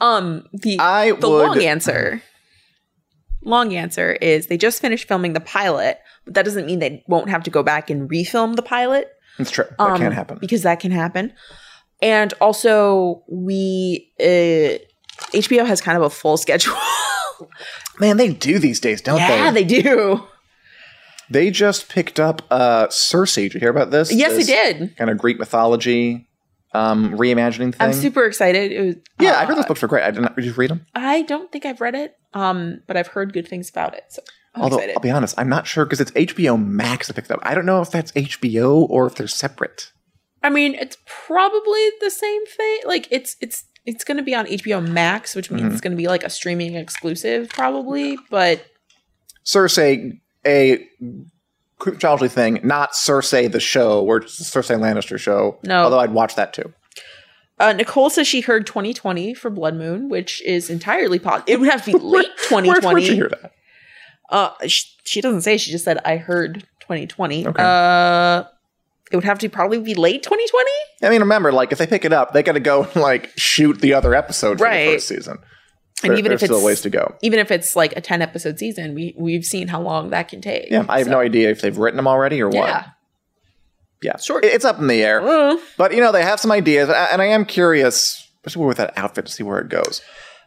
Um. 0.00 0.46
The 0.52 0.78
I 0.78 1.10
the 1.10 1.28
would. 1.28 1.48
long 1.48 1.60
answer. 1.60 2.22
Long 3.42 3.74
answer 3.74 4.12
is 4.14 4.46
they 4.48 4.56
just 4.58 4.80
finished 4.80 5.06
filming 5.08 5.32
the 5.32 5.40
pilot, 5.40 5.98
but 6.24 6.34
that 6.34 6.44
doesn't 6.44 6.66
mean 6.66 6.78
they 6.80 7.02
won't 7.06 7.28
have 7.30 7.42
to 7.44 7.50
go 7.50 7.62
back 7.62 7.88
and 7.90 8.08
refilm 8.10 8.56
the 8.56 8.62
pilot. 8.62 9.08
It's 9.38 9.50
true. 9.50 9.66
That 9.78 9.80
Um, 9.80 9.98
can 10.00 10.12
happen. 10.12 10.38
because 10.40 10.62
that 10.62 10.80
can 10.80 10.90
happen. 10.90 11.32
And 12.02 12.32
also, 12.40 13.22
we 13.28 14.12
uh, 14.20 14.78
HBO 15.32 15.66
has 15.66 15.80
kind 15.80 15.96
of 15.96 16.02
a 16.04 16.10
full 16.10 16.36
schedule. 16.44 16.74
Man, 18.00 18.16
they 18.16 18.32
do 18.32 18.58
these 18.58 18.80
days, 18.80 19.00
don't 19.00 19.18
yeah, 19.18 19.28
they? 19.28 19.36
Yeah, 19.36 19.50
they 19.52 19.82
do. 19.82 20.26
They 21.30 21.50
just 21.50 21.88
picked 21.88 22.18
up 22.18 22.42
uh 22.50 22.88
Circe. 22.88 23.34
Did 23.34 23.54
you 23.54 23.60
hear 23.60 23.70
about 23.70 23.90
this? 23.90 24.12
Yes, 24.12 24.32
they 24.32 24.44
did. 24.44 24.96
Kind 24.96 25.10
of 25.10 25.18
Greek 25.18 25.38
mythology, 25.38 26.26
um, 26.72 27.12
reimagining 27.12 27.72
thing. 27.74 27.80
I'm 27.80 27.92
super 27.92 28.24
excited. 28.24 28.72
It 28.72 28.80
was, 28.80 28.94
yeah, 29.20 29.32
uh, 29.32 29.40
I 29.42 29.44
heard 29.44 29.56
those 29.58 29.66
books 29.66 29.82
were 29.82 29.88
great. 29.88 30.04
I 30.04 30.10
did 30.10 30.22
not. 30.22 30.34
Did 30.36 30.46
you 30.46 30.52
read 30.54 30.70
them? 30.70 30.86
I 30.94 31.22
don't 31.22 31.52
think 31.52 31.66
I've 31.66 31.80
read 31.80 31.94
it, 31.94 32.14
um, 32.34 32.80
but 32.86 32.96
I've 32.96 33.08
heard 33.08 33.32
good 33.32 33.48
things 33.48 33.68
about 33.70 33.94
it. 33.94 34.04
So 34.10 34.22
I'm 34.54 34.62
Although 34.62 34.76
excited. 34.78 34.96
I'll 34.96 35.02
be 35.02 35.10
honest, 35.10 35.34
I'm 35.38 35.48
not 35.48 35.66
sure 35.66 35.84
because 35.84 36.00
it's 36.00 36.10
HBO 36.12 36.62
Max 36.62 37.06
that 37.06 37.14
picked 37.14 37.30
up. 37.30 37.40
I 37.42 37.54
don't 37.54 37.66
know 37.66 37.80
if 37.80 37.90
that's 37.90 38.12
HBO 38.12 38.88
or 38.90 39.06
if 39.06 39.14
they're 39.14 39.28
separate. 39.28 39.92
I 40.42 40.50
mean, 40.50 40.74
it's 40.74 40.96
probably 41.06 41.88
the 42.00 42.10
same 42.10 42.46
thing. 42.46 42.80
Like 42.86 43.08
it's 43.10 43.36
it's 43.40 43.64
it's 43.86 44.04
going 44.04 44.16
to 44.18 44.22
be 44.22 44.34
on 44.34 44.46
HBO 44.46 44.86
Max, 44.86 45.34
which 45.34 45.50
means 45.50 45.68
Mhm. 45.68 45.72
it's 45.72 45.80
going 45.80 45.92
to 45.92 45.96
be 45.96 46.08
like 46.08 46.22
a 46.24 46.30
streaming 46.30 46.74
exclusive, 46.74 47.48
probably. 47.48 48.18
But 48.30 48.64
Circe, 49.44 49.78
a 50.46 50.86
mythology 51.80 52.28
thing, 52.28 52.60
not 52.62 52.92
Cersei 52.92 53.50
the 53.50 53.60
show, 53.60 54.04
or 54.04 54.20
the 54.20 54.26
Lannister 54.26 55.18
show. 55.18 55.58
No. 55.62 55.84
although 55.84 55.98
I'd 56.00 56.12
watch 56.12 56.34
that 56.36 56.52
too. 56.52 56.72
Uh, 57.60 57.72
Nicole 57.72 58.10
says 58.10 58.26
she 58.26 58.40
heard 58.40 58.66
2020 58.66 59.34
for 59.34 59.50
Blood 59.50 59.74
Moon, 59.76 60.08
which 60.08 60.42
is 60.42 60.70
entirely 60.70 61.18
possible. 61.18 61.44
It 61.46 61.60
would 61.60 61.68
have 61.70 61.84
to 61.84 61.92
be 61.92 61.98
late 62.02 62.26
Where, 62.50 62.62
2020. 62.74 62.86
where'd 62.86 63.02
you 63.04 63.14
hear 63.14 63.28
that? 63.28 63.52
Uh, 64.30 64.50
she, 64.66 64.86
she 65.04 65.20
doesn't 65.20 65.40
say. 65.42 65.56
She 65.56 65.70
just 65.70 65.84
said 65.84 65.98
I 66.04 66.16
heard 66.16 66.66
2020. 66.80 67.46
Okay. 67.48 67.62
Uh, 67.62 68.44
it 69.10 69.16
would 69.16 69.24
have 69.24 69.38
to 69.38 69.48
probably 69.48 69.80
be 69.80 69.94
late 69.94 70.22
2020. 70.22 70.70
I 71.02 71.08
mean, 71.10 71.20
remember, 71.20 71.50
like 71.50 71.72
if 71.72 71.78
they 71.78 71.86
pick 71.86 72.04
it 72.04 72.12
up, 72.12 72.32
they 72.34 72.42
got 72.42 72.52
to 72.52 72.60
go 72.60 72.84
and 72.84 72.96
like 72.96 73.32
shoot 73.36 73.80
the 73.80 73.94
other 73.94 74.14
episode 74.14 74.58
for 74.58 74.64
Right. 74.64 74.86
the 74.86 74.92
first 74.96 75.08
season. 75.08 75.38
And 76.02 76.12
There- 76.12 76.18
even 76.18 76.30
if 76.32 76.40
there's 76.40 76.48
still 76.50 76.58
it's 76.58 76.66
ways 76.66 76.80
to 76.82 76.90
go. 76.90 77.16
even 77.22 77.38
if 77.40 77.50
it's 77.50 77.74
like 77.74 77.96
a 77.96 78.00
10 78.02 78.20
episode 78.22 78.58
season, 78.58 78.94
we 78.94 79.14
we've 79.18 79.44
seen 79.44 79.66
how 79.68 79.80
long 79.80 80.10
that 80.10 80.28
can 80.28 80.40
take. 80.42 80.70
Yeah, 80.70 80.84
I 80.88 80.98
have 80.98 81.06
So, 81.06 81.12
no 81.12 81.20
idea 81.20 81.50
if 81.50 81.60
they've 81.62 81.76
written 81.76 81.96
them 81.96 82.06
already 82.06 82.40
or 82.40 82.48
what. 82.48 82.54
Yeah. 82.68 82.84
Yeah, 84.02 84.16
Sure. 84.18 84.40
It's 84.42 84.64
up 84.64 84.78
in 84.78 84.86
the 84.86 85.02
air, 85.02 85.20
Uh, 85.20 85.56
but 85.76 85.92
you 85.94 86.00
know 86.00 86.12
they 86.12 86.22
have 86.22 86.38
some 86.40 86.52
ideas, 86.52 86.88
and 86.88 87.20
I 87.22 87.26
am 87.26 87.44
curious, 87.44 88.28
especially 88.44 88.66
with 88.66 88.76
that 88.76 88.96
outfit, 88.96 89.26
to 89.26 89.32
see 89.32 89.42
where 89.42 89.58
it 89.58 89.68
goes. 89.68 90.00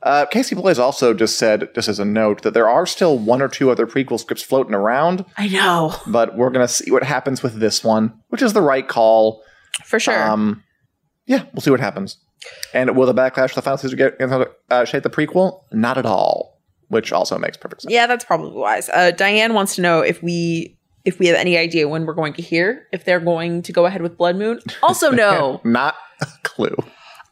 Uh, 0.03 0.25
Casey 0.25 0.55
Blaze 0.55 0.79
also 0.79 1.13
just 1.13 1.38
said, 1.38 1.70
just 1.75 1.88
as 1.88 2.00
a 2.00 2.05
note, 2.05 2.41
that 2.41 2.55
there 2.55 2.67
are 2.67 2.88
still 2.88 3.20
one 3.20 3.39
or 3.41 3.48
two 3.48 3.70
other 3.70 3.86
prequel 3.86 4.20
scripts 4.20 4.41
floating 4.43 4.74
around, 4.74 5.25
I 5.38 5.48
know 5.48 5.93
but 6.08 6.36
we're 6.36 6.50
gonna 6.50 6.67
see 6.67 6.89
what 6.91 7.03
happens 7.03 7.43
with 7.43 7.60
this 7.60 7.84
one, 7.84 8.13
which 8.29 8.41
is 8.41 8.53
the 8.53 8.62
right 8.62 8.88
call. 8.88 9.43
for 9.86 10.00
sure. 10.00 10.20
Um, 10.24 10.63
yeah, 11.27 11.43
we'll 11.53 11.62
see 11.62 11.70
what 11.72 11.79
happens. 11.81 12.17
And 12.74 12.96
will 12.98 13.05
the 13.05 13.13
backlash 13.13 13.50
to 13.50 13.55
the 13.55 13.62
final 13.62 13.77
season 13.77 13.98
get 13.98 14.20
uh, 14.72 14.86
shape 14.86 15.03
the 15.03 15.10
prequel? 15.12 15.62
Not 15.72 16.00
at 16.00 16.08
all, 16.08 16.60
which 16.88 17.12
also 17.12 17.38
makes 17.38 17.55
perfect 17.58 17.84
sense. 17.84 17.93
yeah, 17.93 18.08
that's 18.08 18.25
probably 18.25 18.60
wise. 18.60 18.89
Uh, 18.89 19.12
Diane 19.12 19.53
wants 19.53 19.75
to 19.75 19.81
know 19.84 20.00
if 20.01 20.24
we 20.24 20.75
if 21.05 21.17
we 21.20 21.27
have 21.27 21.36
any 21.36 21.58
idea 21.58 21.88
when 21.88 22.05
we're 22.05 22.13
going 22.13 22.34
to 22.34 22.41
hear 22.41 22.88
if 22.91 23.05
they're 23.05 23.20
going 23.20 23.62
to 23.63 23.72
go 23.74 23.86
ahead 23.86 24.01
with 24.01 24.17
Blood 24.17 24.36
Moon. 24.36 24.60
Also, 24.84 25.12
no. 25.12 25.62
Not 25.63 25.96
a 26.22 26.27
clue. 26.43 26.75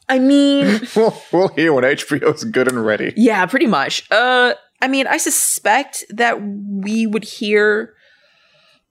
I 0.08 0.18
mean, 0.18 0.80
we'll, 0.96 1.16
we'll 1.32 1.48
hear 1.48 1.72
when 1.72 1.84
HBO 1.84 2.34
is 2.34 2.42
good 2.44 2.66
and 2.68 2.84
ready. 2.84 3.12
yeah, 3.16 3.46
pretty 3.46 3.66
much. 3.66 4.10
Uh, 4.10 4.54
I 4.82 4.88
mean, 4.88 5.06
I 5.06 5.18
suspect 5.18 6.04
that 6.10 6.40
we 6.42 7.06
would 7.06 7.22
hear 7.24 7.94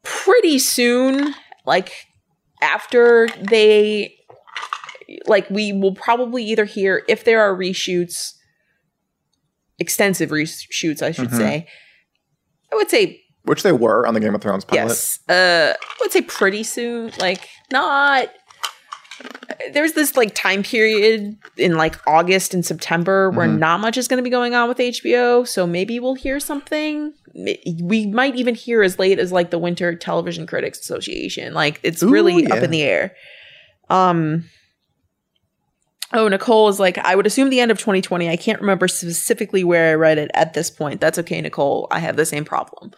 pretty 0.04 0.60
soon, 0.60 1.34
like 1.66 1.92
after 2.62 3.28
they, 3.42 4.16
like 5.26 5.50
we 5.50 5.74
will 5.74 5.94
probably 5.96 6.44
either 6.44 6.64
hear 6.66 7.04
if 7.10 7.24
there 7.26 7.42
are 7.42 7.54
reshoots, 7.58 8.34
extensive 9.78 10.30
reshoots, 10.30 11.02
I 11.02 11.12
should 11.12 11.30
Mhm. 11.30 11.38
say. 11.38 11.68
I 12.72 12.76
would 12.76 12.90
say 12.90 13.22
Which 13.44 13.64
they 13.64 13.72
were 13.72 14.06
on 14.06 14.14
the 14.14 14.20
Game 14.20 14.36
of 14.36 14.42
Thrones 14.42 14.66
pilot. 14.66 14.90
Yes. 14.90 15.20
Uh 15.30 15.74
I 15.80 15.96
would 16.02 16.12
say 16.12 16.22
pretty 16.22 16.64
soon. 16.64 17.12
Like 17.20 17.48
not 17.72 18.30
there's 19.74 19.94
this 19.94 20.16
like 20.16 20.34
time 20.34 20.64
period 20.64 21.38
in 21.58 21.76
like 21.76 21.96
August 22.08 22.54
and 22.54 22.66
September 22.66 23.30
where 23.32 23.48
Mhm. 23.48 23.58
not 23.60 23.80
much 23.82 23.98
is 23.98 24.08
going 24.08 24.18
to 24.20 24.24
be 24.24 24.30
going 24.30 24.54
on 24.56 24.70
with 24.70 24.78
HBO, 24.78 25.46
so 25.46 25.68
maybe 25.68 26.00
we'll 26.00 26.16
hear 26.16 26.40
something. 26.40 27.14
We 27.82 28.08
might 28.08 28.36
even 28.36 28.56
hear 28.56 28.82
as 28.82 28.98
late 28.98 29.20
as 29.20 29.32
like 29.34 29.50
the 29.52 29.60
Winter 29.60 29.94
Television 29.96 30.48
Critics 30.48 30.80
Association. 30.80 31.54
Like 31.54 31.80
it's 31.84 32.02
Ooh, 32.02 32.10
really 32.10 32.44
yeah. 32.44 32.54
up 32.54 32.64
in 32.64 32.72
the 32.72 32.82
air. 32.84 33.14
Um 33.90 34.46
Oh, 36.12 36.28
Nicole 36.28 36.70
is 36.70 36.80
like, 36.80 36.98
I 36.98 37.16
would 37.16 37.28
assume 37.28 37.50
the 37.52 37.60
end 37.60 37.70
of 37.70 37.78
2020. 37.78 38.30
I 38.30 38.36
can't 38.36 38.60
remember 38.62 38.88
specifically 38.88 39.64
where 39.64 39.92
I 39.92 39.94
read 39.94 40.18
it 40.18 40.32
at 40.34 40.54
this 40.56 40.72
point. 40.72 41.00
That's 41.02 41.20
okay, 41.20 41.40
Nicole. 41.40 41.88
I 41.92 42.00
have 42.00 42.16
the 42.16 42.26
same 42.26 42.46
problem. 42.46 42.92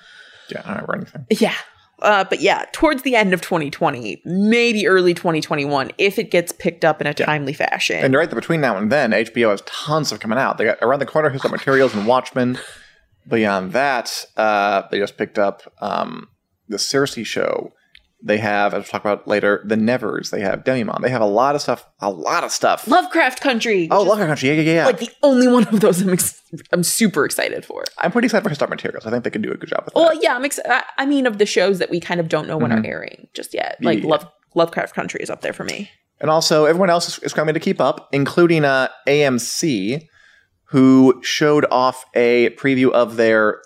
Yeah, 0.51 0.61
I 0.65 0.93
anything. 0.95 1.25
Yeah. 1.29 1.55
Uh, 2.01 2.23
but 2.23 2.41
yeah, 2.41 2.65
towards 2.71 3.03
the 3.03 3.15
end 3.15 3.33
of 3.33 3.41
2020, 3.41 4.21
maybe 4.25 4.87
early 4.87 5.13
2021, 5.13 5.91
if 5.99 6.17
it 6.17 6.31
gets 6.31 6.51
picked 6.51 6.83
up 6.83 6.99
in 6.99 7.05
a 7.05 7.13
timely 7.13 7.53
fashion. 7.53 8.03
And 8.03 8.13
right 8.15 8.27
that 8.27 8.35
between 8.35 8.59
now 8.59 8.75
and 8.75 8.91
then, 8.91 9.11
HBO 9.11 9.51
has 9.51 9.61
tons 9.67 10.11
of 10.11 10.19
coming 10.19 10.39
out. 10.39 10.57
They 10.57 10.65
got 10.65 10.79
around 10.81 10.99
the 10.99 11.05
corner 11.05 11.29
His 11.29 11.43
materials 11.43 11.93
and 11.93 12.07
Watchmen. 12.07 12.57
Beyond 13.27 13.73
that, 13.73 14.25
uh, 14.35 14.83
they 14.89 14.97
just 14.97 15.15
picked 15.15 15.37
up 15.37 15.71
um, 15.79 16.27
the 16.67 16.79
Circe 16.79 17.13
show. 17.23 17.71
They 18.23 18.37
have, 18.37 18.73
as 18.73 18.79
we'll 18.79 18.83
talk 18.85 19.01
about 19.01 19.27
later, 19.27 19.63
the 19.65 19.75
Nevers. 19.75 20.29
They 20.29 20.41
have 20.41 20.63
Demimonde. 20.63 21.01
They 21.01 21.09
have 21.09 21.21
a 21.21 21.25
lot 21.25 21.55
of 21.55 21.61
stuff. 21.61 21.87
A 22.01 22.09
lot 22.09 22.43
of 22.43 22.51
stuff. 22.51 22.87
Lovecraft 22.87 23.41
Country. 23.41 23.87
oh, 23.89 24.03
Lovecraft 24.03 24.27
Country. 24.29 24.49
Yeah, 24.49 24.55
yeah, 24.61 24.73
yeah. 24.73 24.85
Like 24.85 24.99
the 24.99 25.09
only 25.23 25.47
one 25.47 25.67
of 25.67 25.79
those 25.79 26.01
I'm, 26.01 26.09
ex- 26.11 26.39
I'm 26.71 26.83
super 26.83 27.25
excited 27.25 27.65
for. 27.65 27.83
I'm 27.97 28.11
pretty 28.11 28.27
excited 28.27 28.47
for 28.47 28.53
Start 28.53 28.69
Materials. 28.69 29.05
I 29.07 29.09
think 29.09 29.23
they 29.23 29.31
can 29.31 29.41
do 29.41 29.51
a 29.51 29.55
good 29.57 29.69
job 29.69 29.85
with 29.85 29.93
that. 29.95 29.99
Well, 29.99 30.13
yeah, 30.21 30.35
I'm 30.35 30.45
ex- 30.45 30.59
I 30.97 31.05
mean, 31.07 31.25
of 31.25 31.39
the 31.39 31.45
shows 31.47 31.79
that 31.79 31.89
we 31.89 31.99
kind 31.99 32.19
of 32.19 32.29
don't 32.29 32.47
know 32.47 32.57
when 32.57 32.69
Mhm. 32.71 32.83
are 32.83 32.87
airing 32.87 33.27
just 33.33 33.53
yet. 33.55 33.77
Like 33.81 34.03
Yeah. 34.03 34.09
Love 34.09 34.27
Lovecraft 34.53 34.93
Country 34.93 35.21
is 35.21 35.29
up 35.29 35.41
there 35.41 35.53
for 35.53 35.63
me. 35.63 35.89
And 36.19 36.29
also, 36.29 36.65
everyone 36.65 36.91
else 36.91 37.07
is, 37.07 37.19
is 37.23 37.33
coming 37.33 37.55
to 37.55 37.59
keep 37.59 37.81
up, 37.81 38.07
including 38.11 38.65
uh, 38.65 38.89
AMC, 39.07 40.01
who 40.65 41.19
showed 41.23 41.65
off 41.71 42.05
a 42.13 42.51
preview 42.51 42.91
of 42.91 43.15
their 43.15 43.61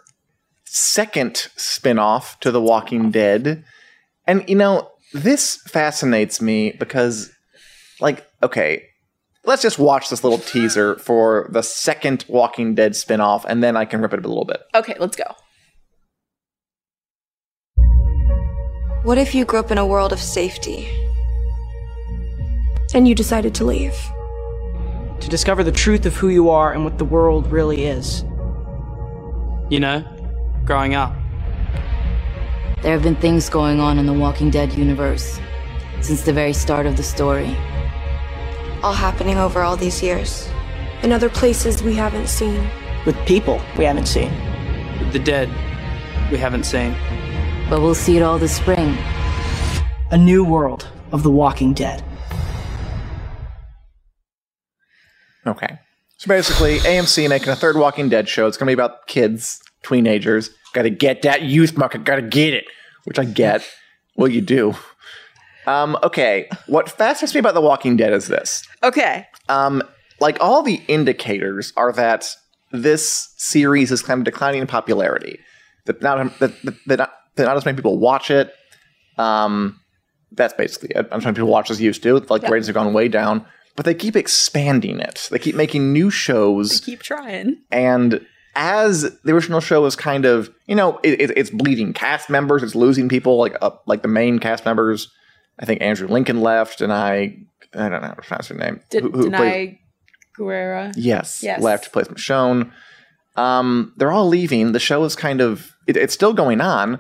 second 0.63 1.47
spin-off 1.57 2.39
to 2.39 2.51
The 2.51 2.62
Walking 2.62 3.12
Dead. 3.12 3.63
And, 4.27 4.44
you 4.50 4.55
know, 4.55 4.89
this 5.13 5.58
fascinates 5.67 6.41
me 6.41 6.72
because, 6.79 7.32
like, 8.00 8.25
okay, 8.41 8.84
let's 9.44 9.62
just 9.62 9.77
watch 9.77 10.10
this 10.10 10.24
little 10.24 10.39
teaser 10.39 10.96
for 10.98 11.48
the 11.51 11.62
second 11.62 12.25
Walking 12.27 12.74
Dead 12.75 12.96
spin-off, 12.96 13.46
and 13.46 13.63
then 13.63 13.77
I 13.77 13.86
can 13.86 14.01
rip 14.01 14.13
it 14.13 14.25
a 14.25 14.27
little 14.27 14.46
bit. 14.46 14.62
Okay, 14.74 14.96
let's 15.00 15.15
go. 15.15 15.36
What 19.03 19.20
if 19.20 19.36
you 19.36 19.46
grew 19.46 19.60
up 19.60 19.70
in 19.70 19.77
a 19.77 19.86
world 19.86 20.12
of 20.12 20.20
safety? 20.20 20.89
And 22.94 23.08
you 23.08 23.13
decided 23.13 23.53
to 23.55 23.65
leave. 23.65 23.96
to 25.20 25.29
discover 25.29 25.63
the 25.63 25.72
truth 25.72 26.05
of 26.05 26.15
who 26.15 26.29
you 26.29 26.50
are 26.50 26.74
and 26.74 26.84
what 26.84 26.98
the 26.98 27.05
world 27.05 27.51
really 27.51 27.86
is. 27.86 28.24
You 29.70 29.79
know, 29.79 30.03
growing 30.65 30.94
up. 30.94 31.13
There 32.86 32.94
have 32.94 33.01
been 33.01 33.15
things 33.15 33.50
going 33.50 33.80
on 33.80 33.98
in 33.98 34.06
the 34.06 34.13
Walking 34.13 34.51
Dead 34.51 34.72
universe 34.74 35.39
since 36.01 36.22
the 36.22 36.32
very 36.32 36.54
start 36.54 36.86
of 36.86 36.98
the 36.98 37.01
story. 37.01 37.58
All 38.84 38.94
happening 38.94 39.39
over 39.39 39.63
all 39.63 39.75
these 39.75 40.04
years. 40.04 40.48
In 41.01 41.12
other 41.12 41.27
places 41.27 41.82
we 41.82 41.96
haven't 41.96 42.27
seen. 42.27 42.70
With 43.04 43.15
people 43.25 43.60
we 43.75 43.86
haven't 43.86 44.06
seen. 44.06 44.32
With 45.00 45.12
the 45.13 45.18
dead 45.18 45.50
we 46.32 46.38
haven't 46.38 46.65
seen. 46.65 46.96
But 47.72 47.82
we'll 47.82 47.96
see 47.96 48.18
it 48.18 48.22
all 48.22 48.38
this 48.38 48.56
spring. 48.56 48.96
A 50.12 50.18
new 50.20 50.44
world 50.44 50.88
of 51.12 51.24
the 51.24 51.32
Walking 51.32 51.74
Dead. 51.74 52.04
Okay. 55.48 55.80
So 56.18 56.27
basically, 56.27 56.77
AMC 56.82 57.30
making 57.30 57.50
a 57.50 57.56
third 57.56 57.77
Walking 57.77 58.10
Dead 58.10 58.30
show. 58.30 58.46
It's 58.46 58.58
going 58.58 58.68
to 58.68 58.70
be 58.70 58.80
about 58.80 59.08
kids, 59.08 59.60
teenagers. 59.82 60.51
Got 60.75 60.82
to 60.84 60.89
get 60.89 61.22
that 61.22 61.41
youth 61.44 61.77
market. 61.77 62.03
Got 62.03 62.17
to 62.17 62.22
get 62.22 62.53
it, 62.53 62.65
which 63.05 63.17
I 63.17 63.24
get. 63.24 63.65
well, 64.17 64.27
you 64.27 64.41
do. 64.41 64.75
Um, 65.65 65.98
okay. 66.03 66.48
What 66.67 66.89
fascinates 66.89 67.34
me 67.34 67.39
about 67.39 67.53
The 67.53 67.62
Walking 67.62 67.96
Dead 67.98 68.13
is 68.13 68.27
this. 68.27 68.67
Okay. 68.84 69.25
Um, 69.50 69.82
like 70.20 70.38
all 70.41 70.62
the 70.63 70.82
indicators 70.88 71.72
are 71.77 71.91
that 71.94 72.29
this 72.72 73.34
series 73.38 73.91
is 73.91 74.01
kind 74.03 74.20
of 74.20 74.25
declining 74.25 74.62
in 74.62 74.67
popularity. 74.67 75.39
That 75.86 76.01
not 76.01 76.17
that, 76.39 76.62
that, 76.63 76.75
that 76.88 76.98
not, 77.00 77.13
that 77.36 77.46
not 77.46 77.58
as 77.58 77.65
many 77.65 77.75
people 77.77 77.98
watch 77.98 78.29
it. 78.29 78.53
Um, 79.17 79.79
that's 80.32 80.53
basically 80.53 80.89
it. 80.96 81.08
I'm 81.12 81.22
trying 81.22 81.36
people 81.36 81.50
watch 81.50 81.72
as 81.72 81.79
used 81.79 82.03
to. 82.03 82.17
Like 82.29 82.41
Yeah. 82.44 82.50
ratings 82.50 82.67
have 82.67 82.74
gone 82.74 82.94
way 82.94 83.08
down, 83.08 83.46
but 83.75 83.86
they 83.86 83.94
keep 83.94 84.15
expanding 84.15 85.00
it. 85.00 85.29
They 85.32 85.39
keep 85.39 85.55
making 85.55 85.94
new 85.94 86.10
shows, 86.10 86.82
Keep 86.82 87.01
trying. 87.01 87.58
and 87.72 88.25
as 88.55 89.01
the 89.24 89.33
original 89.33 89.59
show 89.59 89.85
is 89.85 89.95
kind 89.95 90.25
of 90.25 90.50
you 90.67 90.75
know 90.75 91.00
it, 91.03 91.19
it, 91.21 91.38
it's 91.38 91.50
bleeding 91.50 91.93
cast 91.93 92.29
members, 92.29 92.63
it's 92.63 92.75
losing 92.75 93.09
people 93.09 93.38
like 93.38 93.55
uh, 93.62 93.71
like 93.85 94.01
the 94.01 94.07
main 94.07 94.39
cast 94.39 94.65
members. 94.65 95.12
I 95.59 95.65
think 95.65 95.81
Andrew 95.81 96.07
Lincoln 96.07 96.41
left, 96.41 96.81
and 96.81 96.91
I 96.91 97.38
I 97.74 97.89
don't 97.89 98.01
know 98.01 98.07
how 98.07 98.13
to 98.13 98.21
pronounce 98.21 98.47
her 98.47 98.55
name. 98.55 98.81
Did 98.89 99.03
Who- 99.03 99.12
who 99.12 99.29
Danai 99.29 99.38
played- 99.38 99.77
Gurira? 100.38 100.93
Yes, 100.97 101.41
Yes. 101.43 101.62
left 101.62 101.91
plays 101.93 102.07
Michonne. 102.07 102.71
Um, 103.38 103.93
they're 103.97 104.12
all 104.12 104.27
leaving. 104.27 104.71
The 104.74 104.79
show 104.79 105.03
is 105.05 105.15
kind 105.15 105.41
of 105.41 105.71
it, 105.88 105.95
it's 105.97 106.13
still 106.13 106.33
going 106.33 106.59
on, 106.62 107.00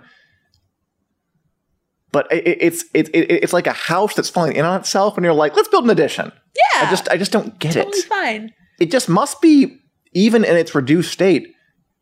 but 2.11 2.31
it, 2.31 2.47
it- 2.47 2.57
it's 2.61 2.85
it, 2.93 3.09
it, 3.09 3.31
it's 3.43 3.53
like 3.53 3.67
a 3.67 3.73
house 3.73 4.13
that's 4.15 4.29
falling 4.29 4.53
in 4.55 4.63
on 4.65 4.79
itself, 4.79 5.17
and 5.17 5.23
you're 5.25 5.33
like, 5.33 5.55
let's 5.55 5.67
build 5.67 5.83
an 5.85 5.89
addition. 5.89 6.31
Yeah. 6.73 6.87
I 6.87 6.89
just 6.89 7.09
I 7.09 7.17
just 7.17 7.31
don't 7.31 7.57
get 7.59 7.75
it. 7.75 7.87
It's 7.87 8.03
totally 8.07 8.23
it. 8.25 8.25
fine. 8.39 8.53
It 8.79 8.91
just 8.91 9.09
must 9.09 9.41
be 9.41 9.79
even 10.15 10.43
in 10.43 10.55
its 10.55 10.73
reduced 10.73 11.11
state 11.11 11.49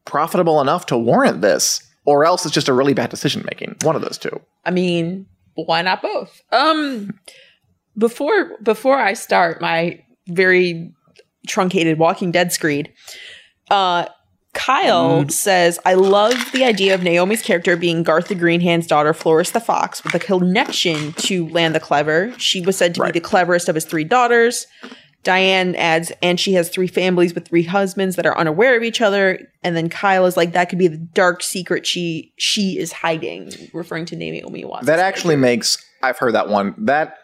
profitable 0.05 0.61
enough 0.61 0.85
to 0.85 0.97
warrant 0.97 1.41
this, 1.41 1.81
or 2.05 2.23
else 2.23 2.45
it's 2.45 2.53
just 2.53 2.69
a 2.69 2.73
really 2.73 2.93
bad 2.93 3.09
decision 3.09 3.43
making. 3.45 3.75
One 3.83 3.95
of 3.97 4.01
those 4.01 4.17
two. 4.17 4.39
I 4.63 4.71
mean, 4.71 5.25
why 5.55 5.81
not 5.81 6.01
both? 6.01 6.41
Um 6.51 7.19
before 7.97 8.57
before 8.63 8.97
I 8.97 9.13
start 9.13 9.59
my 9.61 9.99
very 10.27 10.91
truncated 11.47 11.99
Walking 11.99 12.31
Dead 12.31 12.51
screed, 12.53 12.91
uh 13.69 14.05
Kyle 14.53 15.27
says, 15.29 15.79
I 15.83 15.95
love 15.95 16.35
the 16.53 16.63
idea 16.63 16.93
of 16.93 17.01
Naomi's 17.01 17.41
character 17.41 17.75
being 17.75 18.03
Garth 18.03 18.27
the 18.27 18.35
Greenhand's 18.35 18.85
daughter, 18.85 19.11
Florys 19.11 19.51
the 19.51 19.59
Fox, 19.59 20.03
with 20.03 20.13
a 20.13 20.19
connection 20.19 21.13
to 21.13 21.47
Lann 21.49 21.73
the 21.73 21.79
Clever. 21.79 22.31
She 22.37 22.61
was 22.61 22.77
said 22.77 22.93
to 22.93 23.01
Right. 23.01 23.11
be 23.11 23.19
the 23.19 23.25
cleverest 23.25 23.67
of 23.67 23.73
his 23.73 23.83
three 23.85 24.03
daughters. 24.03 24.67
Diane 25.23 25.75
adds, 25.75 26.11
and 26.21 26.39
she 26.39 26.53
has 26.53 26.69
three 26.69 26.87
families 26.87 27.33
with 27.33 27.47
three 27.47 27.63
husbands 27.63 28.15
that 28.17 28.25
are 28.25 28.37
unaware 28.37 28.75
of 28.75 28.83
each 28.83 29.01
other. 29.01 29.39
And 29.63 29.75
then 29.75 29.89
Kyle 29.89 30.25
is 30.25 30.35
like, 30.35 30.53
that 30.53 30.69
could 30.69 30.79
be 30.79 30.87
the 30.87 30.97
dark 30.97 31.41
secret 31.41 31.87
she 31.87 32.33
she 32.37 32.77
is 32.77 32.91
hiding, 32.91 33.51
referring 33.73 34.05
to 34.05 34.15
Naomi 34.15 34.65
Watts. 34.65 34.85
That 34.85 34.99
actually 34.99 35.35
makes 35.35 35.77
I've 36.01 36.17
heard 36.17 36.33
that 36.33 36.49
one. 36.49 36.75
That 36.77 37.17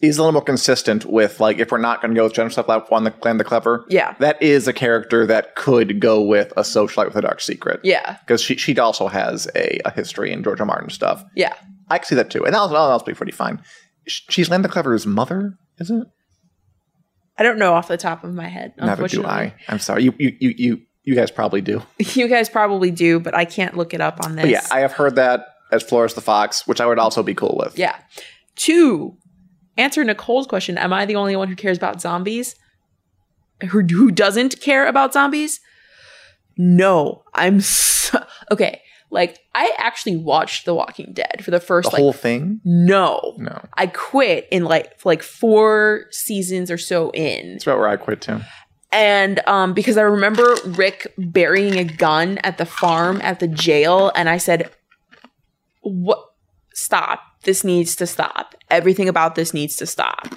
is 0.00 0.16
a 0.16 0.22
little 0.22 0.32
more 0.32 0.42
consistent 0.42 1.04
with 1.06 1.40
like 1.40 1.58
if 1.58 1.72
we're 1.72 1.78
not 1.78 2.00
going 2.00 2.14
to 2.14 2.18
go 2.18 2.24
with 2.24 2.34
Jennifer 2.34 2.62
Slap 2.62 2.92
on 2.92 3.04
the 3.04 3.10
Clan 3.10 3.38
the 3.38 3.44
Clever. 3.44 3.84
Yeah. 3.88 4.14
that 4.20 4.40
is 4.40 4.68
a 4.68 4.72
character 4.72 5.26
that 5.26 5.56
could 5.56 6.00
go 6.00 6.22
with 6.22 6.52
a 6.56 6.62
socialite 6.62 7.06
with 7.06 7.16
a 7.16 7.22
dark 7.22 7.40
secret. 7.40 7.80
Yeah. 7.82 8.16
because 8.20 8.40
she 8.40 8.56
she 8.56 8.78
also 8.78 9.08
has 9.08 9.48
a, 9.56 9.80
a 9.84 9.90
history 9.90 10.32
in 10.32 10.44
Georgia 10.44 10.64
Martin 10.64 10.90
stuff. 10.90 11.24
Yeah. 11.34 11.54
I 11.90 11.98
can 11.98 12.06
see 12.06 12.14
that 12.16 12.30
too, 12.30 12.44
and 12.44 12.54
that'll, 12.54 12.68
that'll 12.68 12.98
be 13.00 13.14
pretty 13.14 13.32
fine. 13.32 13.62
She's 14.06 14.50
Lann 14.50 14.62
the 14.62 14.68
Clever's 14.68 15.06
mother, 15.06 15.54
is 15.78 15.90
it? 15.90 16.06
I 17.38 17.42
don't 17.44 17.58
know 17.58 17.72
off 17.72 17.88
the 17.88 17.96
top 17.96 18.24
of 18.24 18.34
my 18.34 18.48
head. 18.48 18.74
Never 18.76 19.06
do. 19.06 19.24
I. 19.24 19.54
I'm 19.68 19.78
sorry. 19.78 20.02
You 20.04 20.14
you 20.18 20.36
you 20.40 20.54
you 20.56 20.80
you 21.04 21.14
guys 21.14 21.30
probably 21.30 21.60
do. 21.60 21.82
You 22.14 22.28
guys 22.28 22.48
probably 22.48 22.90
do, 22.90 23.20
but 23.20 23.34
I 23.34 23.44
can't 23.44 23.76
look 23.76 23.94
it 23.94 24.00
up 24.00 24.24
on 24.24 24.36
this. 24.36 24.42
But 24.42 24.50
yeah, 24.50 24.66
I 24.70 24.80
have 24.80 24.92
heard 24.92 25.16
that 25.16 25.46
as 25.70 25.84
Florys 25.84 26.14
the 26.14 26.20
Fox, 26.20 26.66
which 26.66 26.80
I 26.80 26.86
would 26.86 26.98
also 26.98 27.22
be 27.22 27.34
cool 27.34 27.56
with. 27.62 27.78
Yeah. 27.78 27.96
Two, 28.56 29.16
answer 29.76 30.02
Nicole's 30.02 30.46
question. 30.46 30.76
Am 30.78 30.92
I 30.92 31.06
the 31.06 31.16
only 31.16 31.36
one 31.36 31.48
who 31.48 31.54
cares 31.56 31.76
about 31.76 32.00
zombies? 32.00 32.56
Who, 33.70 33.82
who 33.82 34.10
doesn't 34.10 34.60
care 34.60 34.86
about 34.86 35.12
zombies? 35.12 35.60
No. 36.56 37.22
I'm 37.34 37.60
so, 37.60 38.24
okay. 38.50 38.82
Like 39.10 39.38
I 39.54 39.72
actually 39.78 40.16
watched 40.16 40.64
The 40.66 40.74
Walking 40.74 41.12
Dead 41.14 41.42
for 41.44 41.50
the 41.50 41.60
first 41.60 41.90
The 41.90 41.96
like 41.96 42.00
whole 42.02 42.12
thing? 42.12 42.60
no. 42.64 43.34
No. 43.38 43.64
I 43.74 43.86
quit 43.86 44.46
in 44.50 44.64
like 44.64 45.04
like 45.04 45.22
four 45.22 46.04
seasons 46.10 46.70
or 46.70 46.78
so 46.78 47.10
in. 47.12 47.52
That's 47.52 47.64
about 47.66 47.78
where 47.78 47.88
I 47.88 47.96
quit 47.96 48.20
too. 48.20 48.40
And 48.92 49.40
um 49.46 49.72
because 49.74 49.96
I 49.96 50.02
remember 50.02 50.56
Rick 50.66 51.12
burying 51.18 51.78
a 51.78 51.84
gun 51.84 52.38
at 52.38 52.58
the 52.58 52.66
farm 52.66 53.20
at 53.22 53.40
the 53.40 53.48
jail 53.48 54.12
and 54.14 54.28
I 54.28 54.36
said 54.38 54.70
what 55.82 56.18
stop. 56.74 57.20
This 57.44 57.64
needs 57.64 57.96
to 57.96 58.06
stop. 58.06 58.54
Everything 58.70 59.08
about 59.08 59.34
this 59.36 59.54
needs 59.54 59.76
to 59.76 59.86
stop. 59.86 60.28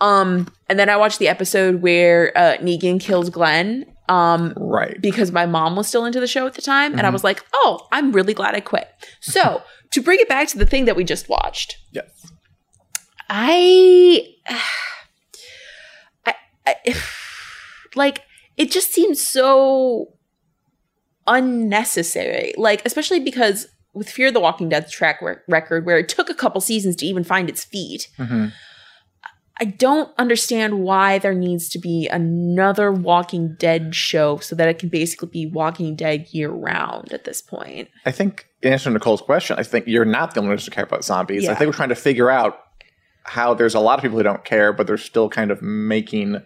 Um 0.00 0.52
and 0.68 0.78
then 0.78 0.88
I 0.88 0.96
watched 0.96 1.18
the 1.18 1.28
episode 1.28 1.82
where 1.82 2.32
uh 2.36 2.56
Negan 2.58 3.00
kills 3.00 3.30
Glenn 3.30 3.86
um 4.08 4.52
Right. 4.56 5.00
because 5.00 5.30
my 5.32 5.46
mom 5.46 5.76
was 5.76 5.86
still 5.88 6.04
into 6.04 6.20
the 6.20 6.26
show 6.26 6.46
at 6.46 6.54
the 6.54 6.62
time 6.62 6.92
and 6.98 7.06
I 7.06 7.10
was 7.10 7.22
like, 7.24 7.44
"Oh, 7.54 7.86
I'm 7.92 8.12
really 8.12 8.34
glad 8.34 8.54
I 8.54 8.60
quit." 8.60 8.88
So, 9.20 9.62
to 9.92 10.02
bring 10.02 10.18
it 10.20 10.28
back 10.28 10.48
to 10.48 10.58
the 10.58 10.66
thing 10.66 10.84
that 10.86 10.96
we 10.96 11.04
just 11.04 11.28
watched. 11.28 11.76
yes. 11.92 12.08
I, 13.30 14.26
I, 16.26 16.34
I 16.66 16.74
like 17.94 18.22
it 18.56 18.70
just 18.70 18.92
seems 18.92 19.20
so 19.20 20.12
unnecessary. 21.26 22.52
Like 22.56 22.84
especially 22.84 23.20
because 23.20 23.66
with 23.94 24.08
Fear 24.10 24.32
the 24.32 24.40
Walking 24.40 24.68
Dead's 24.68 24.90
track 24.90 25.20
rec- 25.22 25.42
record, 25.48 25.86
where 25.86 25.98
it 25.98 26.08
took 26.08 26.30
a 26.30 26.34
couple 26.34 26.60
seasons 26.60 26.96
to 26.96 27.06
even 27.06 27.24
find 27.24 27.48
its 27.48 27.64
feet. 27.64 28.08
Mhm. 28.18 28.52
I 29.60 29.66
don't 29.66 30.10
understand 30.18 30.80
why 30.80 31.18
there 31.18 31.34
needs 31.34 31.68
to 31.70 31.78
be 31.78 32.08
another 32.08 32.90
Walking 32.90 33.54
Dead 33.58 33.94
show 33.94 34.38
so 34.38 34.56
that 34.56 34.68
it 34.68 34.78
can 34.78 34.88
basically 34.88 35.28
be 35.28 35.46
Walking 35.46 35.94
Dead 35.94 36.28
year 36.30 36.50
round 36.50 37.12
at 37.12 37.24
this 37.24 37.42
point. 37.42 37.88
I 38.06 38.12
think 38.12 38.46
in 38.62 38.72
answer 38.72 38.84
to 38.84 38.94
Nicole's 38.94 39.20
question, 39.20 39.58
I 39.58 39.62
think 39.62 39.86
you're 39.86 40.04
not 40.04 40.34
the 40.34 40.40
only 40.40 40.48
one 40.50 40.58
who 40.58 40.70
care 40.70 40.84
about 40.84 41.04
zombies. 41.04 41.48
I 41.48 41.54
think 41.54 41.68
we're 41.68 41.76
trying 41.76 41.90
to 41.90 41.94
figure 41.94 42.30
out 42.30 42.58
how 43.24 43.54
there's 43.54 43.74
a 43.74 43.80
lot 43.80 43.98
of 43.98 44.02
people 44.02 44.16
who 44.16 44.24
don't 44.24 44.44
care, 44.44 44.72
but 44.72 44.86
they're 44.86 44.96
still 44.96 45.28
kind 45.28 45.50
of 45.50 45.62
making. 45.62 46.42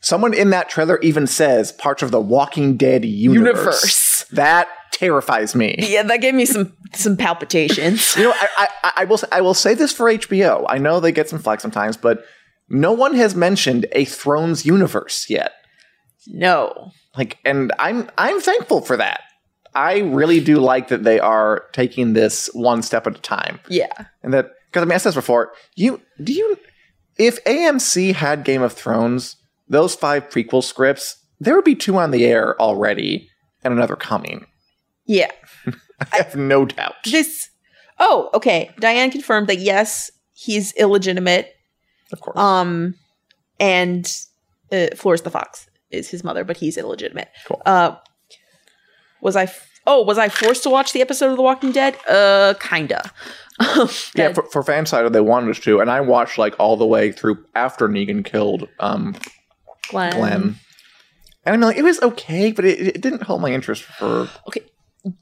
Someone 0.00 0.34
in 0.34 0.50
that 0.50 0.68
trailer 0.68 0.98
even 1.00 1.26
says 1.26 1.72
parts 1.72 2.02
of 2.02 2.10
the 2.10 2.20
Walking 2.20 2.76
Dead 2.76 3.04
universe. 3.04 3.56
Universe. 3.56 4.07
That 4.32 4.68
terrifies 4.92 5.54
me. 5.54 5.76
Yeah, 5.78 6.02
that 6.04 6.20
gave 6.20 6.34
me 6.34 6.44
some 6.46 6.76
some 6.94 7.16
palpitations. 7.16 8.16
You 8.16 8.24
know, 8.24 8.32
I, 8.34 8.68
I, 8.84 8.92
I 8.98 9.04
will 9.04 9.18
I 9.32 9.40
will 9.40 9.54
say 9.54 9.74
this 9.74 9.92
for 9.92 10.06
HBO. 10.12 10.64
I 10.68 10.78
know 10.78 11.00
they 11.00 11.12
get 11.12 11.28
some 11.28 11.38
flack 11.38 11.60
sometimes, 11.60 11.96
but 11.96 12.24
no 12.68 12.92
one 12.92 13.14
has 13.14 13.34
mentioned 13.34 13.86
a 13.92 14.04
Thrones 14.04 14.66
universe 14.66 15.28
yet. 15.30 15.52
no. 16.26 16.90
Like, 17.16 17.38
and 17.44 17.72
I'm 17.80 18.08
I'm 18.16 18.40
thankful 18.40 18.82
for 18.82 18.96
that. 18.96 19.22
I 19.74 19.98
really 20.00 20.40
do 20.40 20.56
like 20.58 20.88
that 20.88 21.02
they 21.04 21.18
are 21.18 21.64
taking 21.72 22.12
this 22.12 22.48
one 22.52 22.82
step 22.82 23.06
at 23.06 23.16
a 23.16 23.20
time, 23.20 23.58
Yeah. 23.68 23.92
and 24.22 24.32
that 24.34 24.50
because 24.70 24.82
I 24.82 24.84
mean 24.84 24.94
I 24.94 24.98
said 24.98 25.10
this 25.10 25.14
before. 25.16 25.52
You 25.74 26.00
do 26.22 26.32
you 26.32 26.56
if 27.16 27.42
AMC 27.44 28.14
had 28.14 28.44
Game 28.44 28.62
of 28.62 28.72
Thrones, 28.72 29.36
those 29.68 29.94
five 29.96 30.28
prequel 30.28 30.62
scripts, 30.62 31.16
there 31.40 31.56
would 31.56 31.64
be 31.64 31.74
two 31.74 31.96
on 31.98 32.12
the 32.12 32.24
air 32.24 32.60
already, 32.60 33.28
and 33.64 33.72
another 33.74 33.96
coming. 33.96 34.46
Yeah. 35.06 35.30
I 36.12 36.16
have 36.16 36.36
no 36.36 36.64
doubt. 36.64 36.94
This 37.04 37.48
Oh, 37.98 38.30
okay. 38.34 38.70
Diane 38.78 39.10
confirmed 39.10 39.48
that 39.48 39.58
yes, 39.58 40.10
he's 40.34 40.72
illegitimate. 40.74 41.54
Of 42.12 42.20
course. 42.20 42.38
Um 42.38 42.94
and 43.60 44.04
uh, 44.70 44.88
Florys 44.94 45.22
the 45.24 45.30
Fox 45.30 45.68
is 45.90 46.08
his 46.08 46.22
mother, 46.22 46.44
but 46.44 46.56
he's 46.56 46.76
illegitimate. 46.76 47.28
Cool. 47.46 47.62
Uh 47.66 47.96
was 49.20 49.34
I 49.36 49.44
f- 49.44 49.64
Oh, 49.86 50.02
was 50.02 50.18
I 50.18 50.28
forced 50.28 50.62
to 50.64 50.70
watch 50.70 50.92
the 50.92 51.00
episode 51.00 51.30
of 51.30 51.36
The 51.36 51.42
Walking 51.42 51.72
Dead? 51.72 51.96
Uh 52.08 52.54
kinda. 52.60 53.10
Yeah, 54.14 54.32
for, 54.34 54.44
for 54.52 54.62
Fansided, 54.62 55.12
they 55.12 55.20
wanted 55.20 55.50
us 55.50 55.58
to, 55.64 55.80
and 55.80 55.90
I 55.90 56.00
watched 56.00 56.38
like 56.38 56.54
all 56.60 56.76
the 56.76 56.86
way 56.86 57.10
through 57.10 57.44
after 57.56 57.88
Negan 57.88 58.24
killed 58.24 58.68
um, 58.78 59.16
Glenn. 59.90 60.12
Glenn. 60.12 60.56
I 61.48 61.52
mean, 61.52 61.60
like, 61.62 61.76
it 61.76 61.82
was 61.82 62.00
okay, 62.02 62.52
but 62.52 62.64
it, 62.64 62.80
it 62.96 63.00
didn't 63.00 63.22
hold 63.22 63.40
my 63.42 63.50
interest 63.50 63.82
for. 63.82 64.28
Okay. 64.48 64.62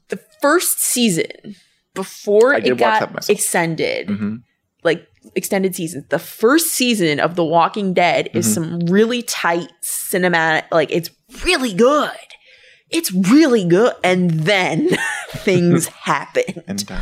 The 0.09 0.19
first 0.41 0.79
season 0.81 1.55
before 1.93 2.53
I 2.55 2.57
it 2.59 2.77
got 2.77 3.29
extended, 3.29 4.07
Mhm. 4.07 4.43
like 4.83 5.07
extended 5.35 5.75
seasons. 5.75 6.05
The 6.09 6.19
first 6.19 6.67
season 6.67 7.19
of 7.19 7.35
The 7.35 7.43
Walking 7.45 7.93
Dead 7.93 8.29
is 8.33 8.47
Mhm. 8.47 8.53
some 8.53 8.79
really 8.87 9.21
tight 9.23 9.69
cinematic, 9.83 10.65
like 10.71 10.91
it's 10.91 11.09
really 11.45 11.73
good. 11.73 12.11
It's 12.89 13.11
really 13.11 13.65
good. 13.65 13.93
And 14.03 14.29
then 14.31 14.89
things 15.29 15.87
happen. 16.07 16.63
And 16.67 16.83
uh, 16.89 17.01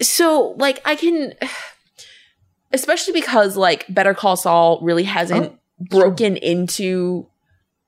So, 0.00 0.54
like, 0.58 0.80
I 0.84 0.94
can, 0.96 1.34
especially 2.72 3.12
because, 3.14 3.56
like, 3.56 3.84
Better 3.88 4.14
Call 4.14 4.36
Saul 4.36 4.80
really 4.82 5.04
hasn't 5.04 5.52
Oh, 5.52 5.58
broken 5.90 6.36
into 6.36 7.26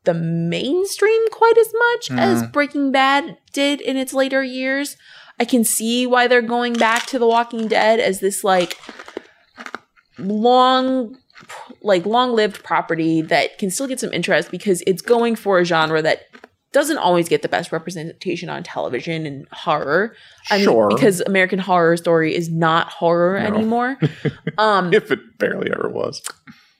the 0.04 0.14
mainstream 0.14 1.22
quite 1.30 1.56
as 1.58 1.72
much 1.72 2.18
as 2.18 2.42
Mhm. 2.42 2.52
Breaking 2.52 2.90
Bad 2.92 3.36
did 3.52 3.80
in 3.80 3.96
its 3.96 4.12
later 4.12 4.42
years. 4.42 4.96
I 5.40 5.44
can 5.44 5.64
see 5.64 6.06
why 6.06 6.26
they're 6.26 6.42
going 6.42 6.74
back 6.74 7.06
to 7.06 7.18
The 7.18 7.26
Walking 7.26 7.68
Dead 7.68 8.00
as 8.00 8.20
this, 8.20 8.44
like, 8.44 8.76
long 10.18 11.16
like 11.82 12.06
long-lived 12.06 12.62
property 12.62 13.20
that 13.22 13.58
can 13.58 13.68
still 13.70 13.88
get 13.88 13.98
some 13.98 14.12
interest 14.12 14.50
because 14.50 14.82
it's 14.86 15.02
going 15.02 15.34
for 15.34 15.58
a 15.58 15.64
genre 15.64 16.00
that 16.00 16.20
doesn't 16.72 16.98
always 16.98 17.28
get 17.28 17.42
the 17.42 17.48
best 17.48 17.72
representation 17.72 18.48
on 18.48 18.62
television 18.62 19.26
and 19.26 19.46
horror. 19.50 20.14
I 20.50 20.56
mean, 20.58 20.64
Sure. 20.66 20.88
because 20.88 21.20
American 21.22 21.58
Horror 21.58 21.96
Story 21.96 22.34
is 22.34 22.48
not 22.48 22.88
horror 22.88 23.40
No. 23.40 23.46
anymore. 23.46 23.98
um, 24.58 24.94
if 24.94 25.10
it 25.10 25.18
barely 25.38 25.70
ever 25.72 25.88
was. 25.88 26.22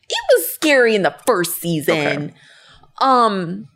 it 0.08 0.16
was 0.36 0.52
scary 0.54 0.94
in 0.94 1.02
the 1.02 1.14
first 1.26 1.60
season. 1.60 1.96
Okay. 1.96 2.34
Um 3.02 3.68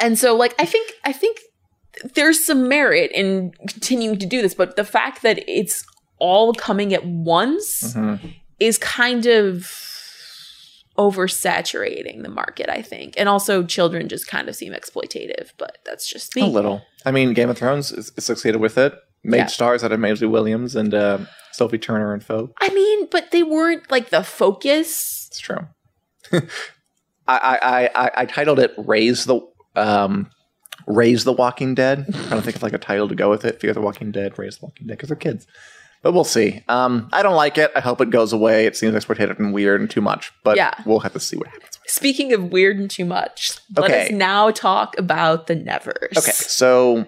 and 0.00 0.18
so 0.18 0.34
like 0.34 0.54
I 0.58 0.64
think 0.64 0.92
I 1.04 1.12
think 1.12 1.38
there's 2.14 2.44
some 2.44 2.68
merit 2.68 3.10
in 3.12 3.52
continuing 3.68 4.18
to 4.18 4.26
do 4.26 4.40
this, 4.42 4.54
but 4.54 4.76
the 4.76 4.84
fact 4.84 5.22
that 5.22 5.38
it's 5.48 5.84
all 6.18 6.52
coming 6.54 6.94
at 6.94 7.04
once 7.04 7.94
Mhm. 7.94 8.34
is 8.58 8.78
kind 8.78 9.26
of 9.26 9.70
oversaturating 10.98 12.22
the 12.22 12.28
market, 12.28 12.68
I 12.68 12.82
think. 12.82 13.14
And 13.16 13.28
also 13.28 13.62
children 13.64 14.08
just 14.08 14.26
kind 14.26 14.48
of 14.48 14.56
seem 14.56 14.72
exploitative, 14.72 15.50
but 15.58 15.78
that's 15.84 16.08
just 16.08 16.34
me. 16.36 16.42
A 16.42 16.46
little. 16.46 16.82
I 17.06 17.10
mean, 17.10 17.32
Game 17.32 17.48
of 17.48 17.56
Thrones 17.58 17.90
is, 17.92 18.12
is 18.16 18.24
succeeded 18.24 18.60
with 18.60 18.76
it. 18.76 18.94
Made 19.24 19.38
Yeah. 19.38 19.46
stars 19.46 19.84
out 19.84 19.92
of 19.92 20.00
Maisie 20.00 20.26
Williams 20.26 20.76
and 20.76 20.92
uh, 20.94 21.18
Sophie 21.52 21.78
Turner 21.78 22.12
and 22.12 22.22
folk. 22.24 22.52
I 22.60 22.68
mean, 22.70 23.08
but 23.10 23.30
they 23.30 23.42
weren't 23.42 23.90
like 23.90 24.10
the 24.10 24.22
focus. 24.22 25.26
It's 25.30 25.40
true. 25.40 25.68
I, 27.36 27.58
I, 27.62 27.90
I, 28.06 28.10
I 28.18 28.24
titled 28.26 28.58
it 28.58 28.72
"Raise 28.78 29.24
the 29.24 29.40
um, 29.76 30.30
Raise 30.86 31.24
the 31.24 31.32
Walking 31.32 31.74
Dead." 31.74 32.06
I 32.08 32.30
don't 32.30 32.42
think 32.42 32.56
it's 32.56 32.62
like 32.62 32.72
a 32.72 32.78
title 32.78 33.08
to 33.08 33.14
go 33.14 33.30
with 33.30 33.44
it. 33.44 33.60
Fear 33.60 33.72
the 33.74 33.80
Walking 33.80 34.10
Dead, 34.12 34.38
Raise 34.38 34.58
the 34.58 34.66
Walking 34.66 34.86
Dead, 34.86 34.96
because 34.96 35.08
they're 35.08 35.16
kids. 35.16 35.46
But 36.02 36.12
we'll 36.12 36.24
see. 36.24 36.64
Um, 36.68 37.10
I 37.12 37.22
don't 37.22 37.36
like 37.36 37.58
it. 37.58 37.70
I 37.76 37.80
hope 37.80 38.00
it 38.00 38.08
goes 38.08 38.32
away. 38.32 38.64
It 38.64 38.74
seems 38.74 38.94
exploitative 38.94 39.38
and 39.38 39.52
weird 39.52 39.82
and 39.82 39.90
too 39.90 40.00
much. 40.00 40.32
But 40.42 40.56
Yeah. 40.56 40.72
we'll 40.86 41.00
have 41.00 41.12
to 41.12 41.20
see 41.20 41.36
what 41.36 41.48
happens. 41.48 41.78
Speaking 41.86 42.32
of 42.32 42.44
weird 42.50 42.78
and 42.78 42.90
too 42.90 43.04
much, 43.04 43.52
let 43.76 43.90
us 43.90 44.10
now 44.10 44.50
talk 44.50 44.98
about 44.98 45.46
the 45.46 45.54
Nevers. 45.56 46.16
Okay, 46.16 46.30
so 46.30 47.04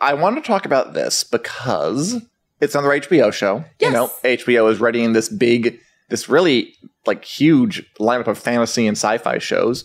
I 0.00 0.14
want 0.14 0.36
to 0.36 0.42
talk 0.42 0.66
about 0.66 0.94
this 0.94 1.24
because 1.24 2.22
it's 2.60 2.76
another 2.76 2.90
HBO 3.00 3.32
show. 3.32 3.64
Yes. 3.80 3.88
You 3.88 3.90
know, 3.90 4.08
HBO 4.22 4.70
is 4.70 4.80
readying 4.80 5.14
this 5.14 5.28
big, 5.28 5.80
this 6.08 6.28
really 6.28 6.74
like 7.08 7.24
huge 7.24 7.84
lineup 7.98 8.28
of 8.28 8.38
fantasy 8.38 8.86
and 8.86 8.96
sci-fi 8.96 9.38
shows. 9.38 9.84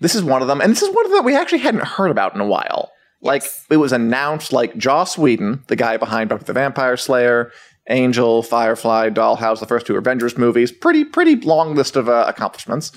This 0.00 0.16
is 0.16 0.24
one 0.24 0.42
of 0.42 0.48
them, 0.48 0.60
and 0.60 0.72
this 0.72 0.82
is 0.82 0.92
one 0.92 1.04
of 1.04 1.10
them 1.12 1.18
that 1.18 1.24
we 1.24 1.36
actually 1.36 1.58
hadn't 1.58 1.84
heard 1.84 2.10
about 2.10 2.34
in 2.34 2.40
a 2.40 2.46
while. 2.46 2.90
Like 3.22 3.42
Yes. 3.42 3.64
it 3.70 3.76
was 3.76 3.92
announced, 3.92 4.52
like 4.52 4.76
Joss 4.76 5.16
Whedon, 5.16 5.62
the 5.68 5.76
guy 5.76 5.96
behind 5.96 6.28
Buffy 6.28 6.44
the 6.44 6.52
Vampire 6.52 6.96
Slayer, 6.96 7.52
Angel, 7.88 8.42
Firefly, 8.42 9.10
Dollhouse, 9.10 9.60
the 9.60 9.66
first 9.66 9.86
two 9.86 9.96
Avengers 9.96 10.36
movies, 10.36 10.72
pretty 10.72 11.04
pretty 11.04 11.36
long 11.36 11.74
list 11.74 11.96
of 11.96 12.08
uh, 12.08 12.24
accomplishments, 12.26 12.92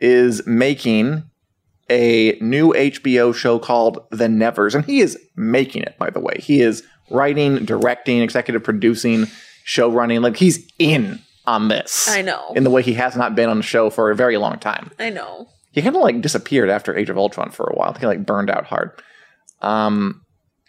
is 0.00 0.44
making 0.46 1.22
a 1.90 2.36
new 2.40 2.72
HBO 2.72 3.34
show 3.34 3.58
called 3.58 3.98
The 4.10 4.28
Nevers. 4.28 4.74
And 4.74 4.84
he 4.84 5.00
is 5.00 5.18
making 5.36 5.82
it, 5.82 5.96
by 5.98 6.10
the 6.10 6.20
way. 6.20 6.36
He 6.40 6.60
is 6.60 6.82
writing, 7.10 7.64
directing, 7.64 8.20
executive 8.22 8.64
producing, 8.64 9.26
show 9.64 9.90
running. 9.90 10.20
Like 10.22 10.36
he's 10.36 10.66
in 10.78 11.20
on 11.46 11.68
this. 11.68 12.08
I 12.08 12.22
know. 12.22 12.52
In 12.54 12.64
the 12.64 12.70
way 12.70 12.82
he 12.82 12.94
has 12.94 13.16
not 13.16 13.34
been 13.34 13.48
on 13.48 13.58
the 13.58 13.62
show 13.62 13.90
for 13.90 14.10
a 14.10 14.16
very 14.16 14.36
long 14.36 14.58
time. 14.58 14.90
I 14.98 15.10
know. 15.10 15.48
He 15.72 15.82
kind 15.82 15.96
of 15.96 16.02
like 16.02 16.20
disappeared 16.20 16.70
after 16.70 16.96
Age 16.96 17.10
of 17.10 17.18
Ultron 17.18 17.50
for 17.50 17.64
a 17.64 17.74
while. 17.74 17.92
He 17.94 18.06
like 18.06 18.24
burned 18.24 18.50
out 18.50 18.64
hard. 18.66 18.90
Um, 19.60 20.22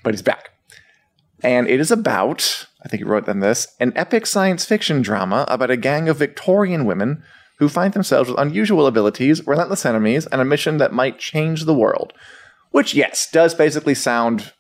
but 0.03 0.13
he's 0.13 0.21
back. 0.21 0.49
And 1.43 1.67
it 1.67 1.79
is 1.79 1.91
about, 1.91 2.67
I 2.83 2.87
think 2.87 3.01
he 3.01 3.09
wrote 3.09 3.25
them 3.25 3.39
this, 3.39 3.67
an 3.79 3.93
epic 3.95 4.25
science 4.25 4.65
fiction 4.65 5.01
drama 5.01 5.45
about 5.47 5.69
a 5.69 5.77
gang 5.77 6.09
of 6.09 6.17
Victorian 6.17 6.85
women 6.85 7.23
who 7.59 7.69
find 7.69 7.93
themselves 7.93 8.29
with 8.29 8.39
unusual 8.39 8.87
abilities, 8.87 9.45
relentless 9.45 9.85
enemies, 9.85 10.25
and 10.27 10.41
a 10.41 10.45
mission 10.45 10.77
that 10.77 10.91
might 10.91 11.19
change 11.19 11.65
the 11.65 11.73
world. 11.73 12.13
Which, 12.71 12.93
yes, 12.93 13.29
does 13.31 13.53
basically 13.53 13.95
sound. 13.95 14.53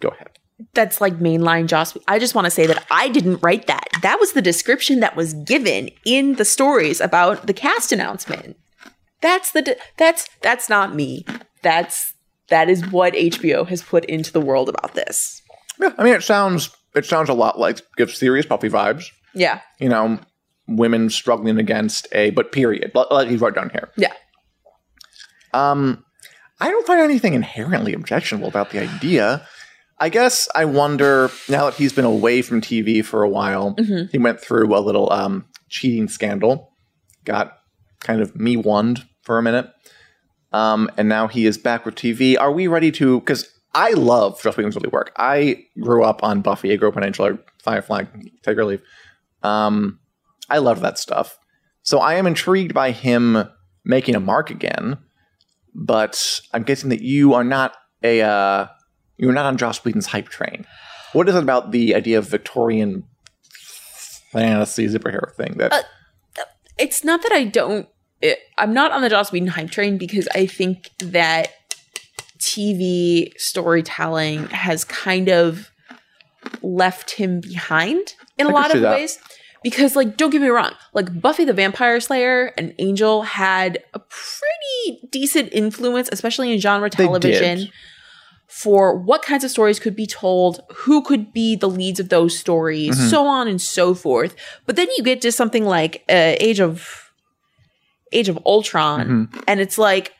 Go 0.00 0.08
ahead. 0.08 0.37
That's 0.74 1.00
like 1.00 1.18
mainline 1.18 1.66
Joss. 1.66 1.96
I 2.08 2.18
just 2.18 2.34
want 2.34 2.46
to 2.46 2.50
say 2.50 2.66
that 2.66 2.84
I 2.90 3.08
didn't 3.08 3.42
write 3.42 3.66
that. 3.68 3.88
That 4.02 4.18
was 4.18 4.32
the 4.32 4.42
description 4.42 5.00
that 5.00 5.14
was 5.14 5.34
given 5.34 5.90
in 6.04 6.34
the 6.34 6.44
stories 6.44 7.00
about 7.00 7.46
the 7.46 7.52
cast 7.52 7.92
announcement. 7.92 8.56
That's 9.20 9.52
the 9.52 9.76
that's 9.96 10.28
that's 10.42 10.68
not 10.68 10.94
me. 10.94 11.24
That's 11.62 12.12
that 12.48 12.68
is 12.68 12.86
what 12.90 13.14
HBO 13.14 13.66
has 13.68 13.82
put 13.82 14.04
into 14.06 14.32
the 14.32 14.40
world 14.40 14.68
about 14.68 14.94
this. 14.94 15.42
Yeah, 15.80 15.92
I 15.96 16.04
mean, 16.04 16.14
it 16.14 16.22
sounds 16.22 16.70
it 16.94 17.04
sounds 17.04 17.28
a 17.28 17.34
lot 17.34 17.58
like 17.58 17.80
gives 17.96 18.16
serious 18.16 18.46
Buffy 18.46 18.68
vibes. 18.68 19.06
Yeah. 19.34 19.60
You 19.78 19.88
know, 19.88 20.18
women 20.66 21.10
struggling 21.10 21.58
against 21.58 22.08
a 22.12 22.30
but 22.30 22.52
period, 22.52 22.92
like 22.94 23.10
like 23.10 23.28
he's 23.28 23.40
right 23.40 23.54
down 23.54 23.70
here. 23.70 23.90
Yeah. 23.96 24.12
Um, 25.54 26.04
I 26.60 26.70
don't 26.70 26.86
find 26.86 27.00
anything 27.00 27.34
inherently 27.34 27.92
objectionable 27.92 28.48
about 28.48 28.70
the 28.70 28.80
idea. 28.80 29.46
I 30.00 30.08
guess 30.08 30.48
I 30.54 30.64
wonder 30.64 31.30
now 31.48 31.64
that 31.66 31.74
he's 31.74 31.92
been 31.92 32.04
away 32.04 32.42
from 32.42 32.60
TV 32.60 33.04
for 33.04 33.22
a 33.22 33.28
while. 33.28 33.74
Mhm. 33.76 34.10
He 34.10 34.18
went 34.18 34.40
through 34.40 34.76
a 34.76 34.78
little 34.80 35.12
um, 35.12 35.44
cheating 35.68 36.08
scandal, 36.08 36.72
got 37.24 37.58
kind 38.00 38.20
of 38.20 38.36
me 38.36 38.56
wonned 38.56 39.04
for 39.22 39.38
a 39.38 39.42
minute, 39.42 39.70
um, 40.52 40.88
and 40.96 41.08
now 41.08 41.26
he 41.26 41.46
is 41.46 41.58
back 41.58 41.84
with 41.84 41.96
TV. 41.96 42.36
Are 42.38 42.52
we 42.52 42.68
ready 42.68 42.92
to? 42.92 43.18
Because 43.20 43.48
I 43.74 43.90
love 43.90 44.40
Joss 44.40 44.56
Whedon's 44.56 44.76
early 44.76 44.88
work. 44.88 45.12
I 45.16 45.64
grew 45.80 46.04
up 46.04 46.22
on 46.22 46.40
Buffy. 46.42 46.72
I 46.72 46.76
grew 46.76 46.88
up 46.88 46.96
on 46.96 47.04
Angela, 47.04 47.38
Firefly, 47.62 48.04
take 48.42 48.56
or 48.56 48.64
leave. 48.64 48.82
Um, 49.42 49.98
I 50.48 50.58
love 50.58 50.80
that 50.80 50.98
stuff. 50.98 51.38
So 51.82 51.98
I 51.98 52.14
am 52.14 52.26
intrigued 52.26 52.72
by 52.72 52.92
him 52.92 53.44
making 53.84 54.14
a 54.14 54.20
mark 54.20 54.50
again. 54.50 54.98
But 55.74 56.40
I'm 56.52 56.62
guessing 56.62 56.90
that 56.90 57.02
you 57.02 57.34
are 57.34 57.44
not 57.44 57.74
a 58.02 58.22
uh, 58.22 58.66
you're 59.18 59.32
not 59.32 59.46
on 59.46 59.56
Joss 59.56 59.84
Whedon's 59.84 60.06
hype 60.06 60.28
train. 60.28 60.66
What 61.12 61.28
is 61.28 61.34
it 61.34 61.42
about 61.42 61.72
the 61.72 61.94
idea 61.94 62.18
of 62.18 62.26
Victorian 62.26 63.04
fantasy 64.32 64.86
superhero 64.86 65.32
thing 65.34 65.54
that 65.58 65.72
Uh, 65.72 65.82
it's 66.78 67.02
not 67.04 67.22
that 67.22 67.32
I 67.32 67.44
don't. 67.44 67.88
It, 68.20 68.38
I'm 68.56 68.72
not 68.72 68.92
on 68.92 69.02
the 69.02 69.08
Joss 69.08 69.32
Whedon 69.32 69.48
hype 69.48 69.70
train 69.70 69.98
because 69.98 70.28
I 70.34 70.46
think 70.46 70.90
that 70.98 71.52
TV 72.38 73.32
storytelling 73.36 74.46
has 74.48 74.84
kind 74.84 75.28
of 75.28 75.70
left 76.62 77.12
him 77.12 77.40
behind 77.40 78.14
in 78.38 78.46
a 78.46 78.50
lot 78.50 78.74
of 78.74 78.80
that. 78.82 78.96
ways. 78.96 79.18
Because, 79.64 79.96
like, 79.96 80.16
don't 80.16 80.30
get 80.30 80.40
me 80.40 80.48
wrong, 80.48 80.70
like 80.94 81.20
Buffy 81.20 81.44
the 81.44 81.52
Vampire 81.52 81.98
Slayer 81.98 82.52
and 82.56 82.74
Angel 82.78 83.22
had 83.22 83.82
a 83.92 83.98
pretty 83.98 85.08
decent 85.10 85.48
influence, 85.52 86.08
especially 86.12 86.52
in 86.52 86.60
genre 86.60 86.88
television. 86.88 87.68
For 88.48 88.96
what 88.96 89.22
kinds 89.22 89.44
of 89.44 89.50
stories 89.50 89.78
could 89.78 89.94
be 89.94 90.06
told, 90.06 90.60
who 90.74 91.02
could 91.02 91.32
be 91.32 91.54
the 91.54 91.68
leads 91.68 92.00
of 92.00 92.08
those 92.08 92.36
stories, 92.38 92.96
Mm-hmm. 92.98 93.08
so 93.08 93.26
on 93.26 93.46
and 93.46 93.60
so 93.60 93.94
forth. 93.94 94.34
But 94.66 94.76
then 94.76 94.88
you 94.96 95.02
get 95.04 95.20
to 95.22 95.30
something 95.32 95.64
like 95.64 96.02
uh, 96.08 96.34
Age 96.40 96.60
of 96.60 97.10
Age 98.12 98.28
of 98.28 98.38
Ultron, 98.46 99.06
Mm-hmm. 99.28 99.40
and 99.46 99.60
it's 99.60 99.76
like 99.78 100.12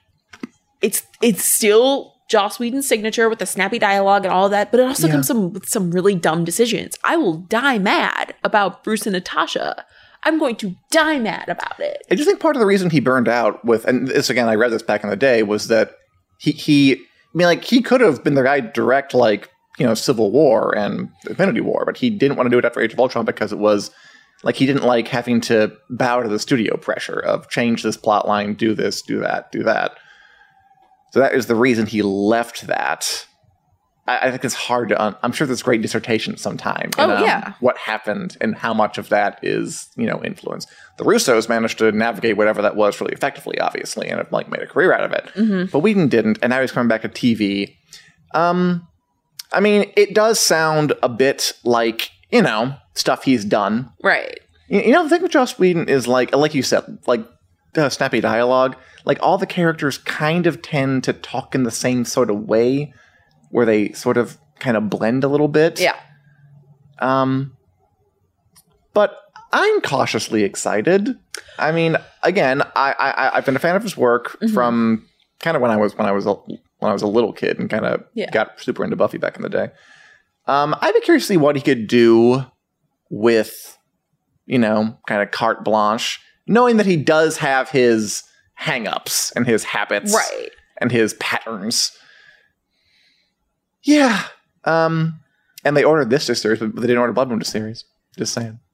it's 0.83 1.03
it's 1.23 1.45
still 1.45 2.13
Joss 2.29 2.59
Whedon's 2.61 2.87
signature 2.87 3.31
with 3.31 3.39
the 3.39 3.47
snappy 3.47 3.79
dialogue 3.79 4.25
and 4.27 4.33
all 4.35 4.51
that, 4.51 4.71
but 4.71 4.79
it 4.81 4.87
also 4.87 5.07
Yeah. 5.07 5.15
comes 5.15 5.27
some 5.27 5.53
with 5.55 5.67
some 5.67 5.91
really 5.91 6.15
dumb 6.15 6.45
decisions. 6.45 6.99
I 7.03 7.17
will 7.17 7.39
die 7.39 7.79
mad 7.79 8.35
about 8.45 8.85
Bruce 8.85 9.07
and 9.07 9.15
Natasha. 9.15 9.85
I'm 10.25 10.39
going 10.39 10.57
to 10.57 10.75
die 10.91 11.19
mad 11.19 11.49
about 11.49 11.81
it. 11.81 12.03
I 12.11 12.15
just 12.17 12.29
think 12.29 12.41
part 12.41 12.57
of 12.57 12.61
the 12.61 12.67
reason 12.67 12.91
he 12.91 13.01
burned 13.01 13.29
out 13.29 13.65
with, 13.65 13.87
and 13.87 14.09
this 14.09 14.29
again, 14.29 14.49
I 14.49 14.57
read 14.57 14.71
this 14.73 14.83
back 14.83 15.03
in 15.05 15.09
the 15.11 15.17
day, 15.17 15.43
was 15.43 15.69
that 15.69 15.93
he, 16.39 16.51
he, 16.53 17.01
mean, 17.39 17.47
like, 17.47 17.65
he 17.65 17.81
could 17.81 18.01
have 18.01 18.23
been 18.23 18.35
the 18.35 18.43
guy 18.43 18.61
direct, 18.61 19.15
like, 19.15 19.51
you 19.79 19.87
know, 19.87 19.95
Civil 19.95 20.31
War 20.31 20.77
and 20.77 21.09
Infinity 21.29 21.61
War, 21.61 21.85
but 21.87 21.97
he 21.97 22.11
didn't 22.11 22.37
want 22.37 22.47
to 22.47 22.51
do 22.51 22.59
it 22.59 22.65
after 22.65 22.81
Age 22.81 22.93
of 22.93 23.01
Ultron 23.01 23.25
because 23.25 23.53
it 23.53 23.59
was, 23.59 23.91
like, 24.43 24.57
he 24.57 24.67
didn't 24.67 24.85
like 24.85 25.09
having 25.09 25.41
to 25.43 25.73
bow 25.91 26.21
to 26.21 26.29
the 26.29 26.39
studio 26.39 26.77
pressure 26.77 27.19
of 27.19 27.49
change 27.49 27.83
this 27.83 27.97
plot 27.97 28.27
line, 28.27 28.55
do 28.55 28.75
this, 28.75 29.03
do 29.03 29.21
that, 29.21 29.53
do 29.53 29.63
that. 29.63 29.93
So 31.13 31.21
that 31.21 31.35
is 31.35 31.47
the 31.47 31.55
reason 31.55 31.87
he 31.87 32.03
left 32.03 32.67
that. 32.67 33.27
I, 34.09 34.27
I 34.27 34.31
think 34.31 34.45
it's 34.45 34.55
hard 34.55 34.89
to. 34.89 35.01
Un- 35.03 35.17
I'm 35.23 35.33
sure 35.33 35.47
there's 35.47 35.63
great 35.63 35.83
dissertation 35.83 36.37
sometime. 36.37 36.91
in, 36.99 37.11
Oh, 37.11 37.17
um, 37.17 37.23
yeah. 37.25 37.55
what 37.61 37.77
happened 37.79 38.37
and 38.41 38.55
how 38.57 38.73
much 38.75 38.99
of 38.99 39.09
that 39.11 39.39
is 39.43 39.89
you 39.97 40.07
know 40.07 40.23
influence. 40.25 40.67
The 40.97 41.05
Russos 41.05 41.49
managed 41.49 41.79
to 41.79 41.93
navigate 41.93 42.37
whatever 42.37 42.63
that 42.63 42.75
was 42.77 43.01
really 43.01 43.13
effectively, 43.13 43.59
obviously, 43.61 44.09
and 44.09 44.19
have 44.19 44.33
like 44.33 44.51
made 44.51 44.63
a 44.63 44.67
career 44.67 44.93
out 44.93 45.05
of 45.05 45.13
it. 45.13 45.31
Mm-hmm. 45.37 45.71
But 45.71 45.81
Whedon 45.81 46.09
didn't, 46.09 46.39
and 46.43 46.51
now 46.51 46.61
he's 46.61 46.73
coming 46.73 46.89
back 46.89 47.03
to 47.03 47.09
TV. 47.09 47.77
Um, 48.35 48.87
I 49.53 49.61
mean, 49.61 49.91
it 49.97 50.15
does 50.15 50.39
sound 50.41 50.93
a 51.03 51.09
bit 51.09 51.53
like 51.65 52.11
you 52.31 52.43
know 52.43 52.75
stuff 52.95 53.23
he's 53.25 53.45
done. 53.45 53.91
Right. 54.03 54.41
You, 54.69 54.81
you 54.81 54.93
know, 54.93 55.03
the 55.05 55.09
thing 55.11 55.23
with 55.23 55.31
Joss 55.33 55.59
Whedon 55.59 55.89
is 55.89 56.07
like, 56.09 56.35
like 56.35 56.55
you 56.55 56.63
said, 56.63 56.99
like 57.07 57.25
the 57.75 57.89
snappy 57.91 58.21
dialogue. 58.21 58.77
Like 59.05 59.19
all 59.23 59.39
the 59.39 59.47
characters 59.47 59.97
kind 59.99 60.47
of 60.47 60.61
tend 60.61 61.05
to 61.05 61.13
talk 61.15 61.55
in 61.55 61.63
the 61.63 61.71
same 61.71 62.05
sort 62.05 62.29
of 62.31 62.41
way, 62.47 62.93
where 63.51 63.67
they 63.67 63.93
sort 63.93 64.17
of 64.17 64.39
kind 64.59 64.77
of 64.77 64.89
blend 64.91 65.25
a 65.25 65.29
little 65.29 65.49
bit. 65.49 65.81
Yeah. 65.81 65.97
Um, 66.99 67.57
but 68.95 69.17
I'm 69.53 69.81
cautiously 69.81 70.43
excited. 70.45 71.17
I 71.59 71.73
mean, 71.73 71.97
again, 72.23 72.63
I, 72.77 72.93
I 72.99 73.37
I've 73.37 73.45
been 73.47 73.57
a 73.57 73.61
fan 73.61 73.77
of 73.77 73.83
his 73.83 73.97
work 73.97 74.37
Mm-hmm. 74.41 74.55
from 74.55 75.07
kind 75.41 75.57
of 75.57 75.63
when 75.63 75.71
I 75.71 75.77
was 75.77 75.97
when 75.97 76.07
I 76.09 76.13
was 76.13 76.27
a, 76.27 76.35
when 76.35 76.91
I 76.91 76.93
was 76.93 77.03
a 77.03 77.07
little 77.07 77.33
kid 77.33 77.59
and 77.59 77.71
kind 77.71 77.85
of 77.85 78.05
Yeah. 78.15 78.31
got 78.31 78.61
super 78.61 78.85
into 78.85 78.97
Buffy 78.97 79.19
back 79.19 79.37
in 79.37 79.43
the 79.43 79.49
day. 79.49 79.71
Um, 80.47 80.75
I'd 80.81 80.95
be 80.95 81.01
curious 81.03 81.25
to 81.25 81.35
see 81.35 81.37
what 81.37 81.57
he 81.57 81.63
could 81.63 81.87
do 81.89 82.45
with, 83.11 83.79
you 84.47 84.59
know, 84.59 84.99
kind 85.07 85.23
of 85.23 85.31
carte 85.31 85.63
blanche, 85.65 86.21
knowing 86.47 86.79
that 86.79 86.87
he 86.87 86.97
does 86.97 87.37
have 87.39 87.69
his 87.71 88.23
hang-ups 88.55 89.31
and 89.33 89.47
his 89.47 89.63
habits 89.65 90.13
Right. 90.15 90.51
and 90.79 90.91
his 90.91 91.15
patterns. 91.15 91.93
Yeah. 93.83 94.23
Um, 94.65 95.21
and 95.65 95.77
they 95.77 95.85
ordered 95.85 96.11
this 96.11 96.25
series, 96.27 96.59
but 96.61 96.75
they 96.77 96.83
didn't 96.83 96.99
order 96.99 97.13
Blood 97.13 97.29
Moon 97.29 97.39
to 97.39 97.45
series. 97.45 97.85
Just 98.17 98.33
saying. 98.35 98.59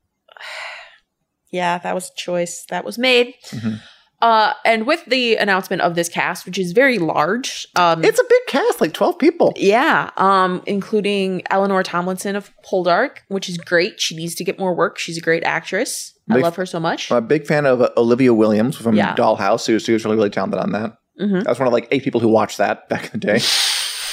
Yeah, 1.51 1.79
that 1.79 1.95
was 1.95 2.11
a 2.11 2.15
choice 2.17 2.67
that 2.71 2.85
was 2.85 2.99
made. 2.99 3.35
Mhm. 3.51 3.81
Uh, 4.21 4.55
and 4.65 4.87
with 4.89 5.05
the 5.05 5.37
announcement 5.37 5.83
of 5.83 5.95
this 5.95 6.09
cast, 6.09 6.47
which 6.47 6.59
is 6.59 6.73
very 6.73 6.99
large, 6.99 7.69
um, 7.77 8.05
It's 8.05 8.19
a 8.19 8.25
big 8.29 8.41
cast, 8.49 8.81
like 8.81 8.93
12 8.93 9.19
people. 9.21 9.53
yeah, 9.55 10.11
um, 10.17 10.63
including 10.67 11.43
Eleanor 11.51 11.85
Tomlinson 11.85 12.35
of 12.35 12.51
Poldark, 12.69 13.19
which 13.29 13.49
is 13.49 13.57
great. 13.59 14.01
She 14.01 14.17
needs 14.17 14.35
to 14.37 14.43
get 14.45 14.59
more 14.59 14.75
work. 14.75 14.99
She's 14.99 15.17
a 15.17 15.21
great 15.21 15.45
actress. 15.45 16.15
I 16.29 16.37
love 16.39 16.57
her 16.57 16.67
so 16.67 16.81
much. 16.81 17.13
I'm 17.13 17.19
a 17.19 17.21
big 17.21 17.47
fan 17.47 17.67
of 17.67 17.83
uh, 17.83 17.91
Olivia 17.97 18.35
Williams 18.35 18.77
from 18.77 18.97
Yeah. 18.97 19.15
Dollhouse, 19.15 19.65
who, 19.67 19.79
she 19.79 19.93
was 19.93 20.05
really, 20.05 20.17
really 20.17 20.31
talented 20.31 20.59
on 20.59 20.73
that. 20.73 20.97
Mhm. 21.21 21.47
I 21.47 21.51
was 21.51 21.59
one 21.61 21.69
of 21.69 21.73
like 21.73 21.87
eight 21.93 22.03
people 22.03 22.21
who 22.21 22.29
watched 22.29 22.59
that 22.59 22.89
back 22.89 23.05
in 23.05 23.11
the 23.13 23.19
day. 23.19 23.41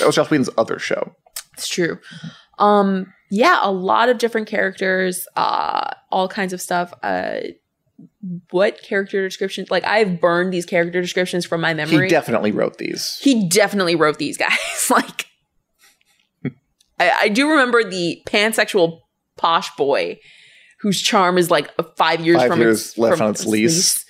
that 0.01 0.07
was 0.07 0.15
Joss 0.15 0.29
Whedon's 0.29 0.49
other 0.57 0.79
show. 0.79 1.15
It's 1.53 1.67
true. 1.67 1.99
Um, 2.59 3.13
yeah, 3.29 3.59
a 3.61 3.71
lot 3.71 4.09
of 4.09 4.17
different 4.17 4.47
characters, 4.47 5.27
uh, 5.35 5.91
all 6.11 6.27
kinds 6.27 6.53
of 6.53 6.61
stuff. 6.61 6.93
Uh, 7.01 7.39
what 8.51 8.81
character 8.83 9.25
descriptions? 9.25 9.71
Like 9.71 9.83
I've 9.85 10.19
burned 10.19 10.51
these 10.53 10.65
character 10.65 11.01
descriptions 11.01 11.45
from 11.45 11.61
my 11.61 11.73
memory. 11.73 12.05
He 12.05 12.09
definitely 12.09 12.51
wrote 12.51 12.77
these. 12.77 13.17
he 13.21 13.47
definitely 13.47 13.95
wrote 13.95 14.17
these 14.17 14.37
guys. 14.39 14.89
like, 14.89 15.25
I, 16.99 17.11
I 17.21 17.29
do 17.29 17.49
remember 17.49 17.83
the 17.83 18.21
pansexual 18.27 18.99
posh 19.37 19.75
boy 19.75 20.19
whose 20.81 21.01
charm 21.01 21.37
is 21.37 21.51
like 21.51 21.69
five 21.95 22.21
years 22.21 22.37
Five 22.39 22.49
from 22.49 22.59
years 22.59 22.89
its, 22.89 22.97
left 22.97 23.17
from 23.17 23.27
on 23.27 23.31
its 23.31 23.45
lease. 23.45 24.03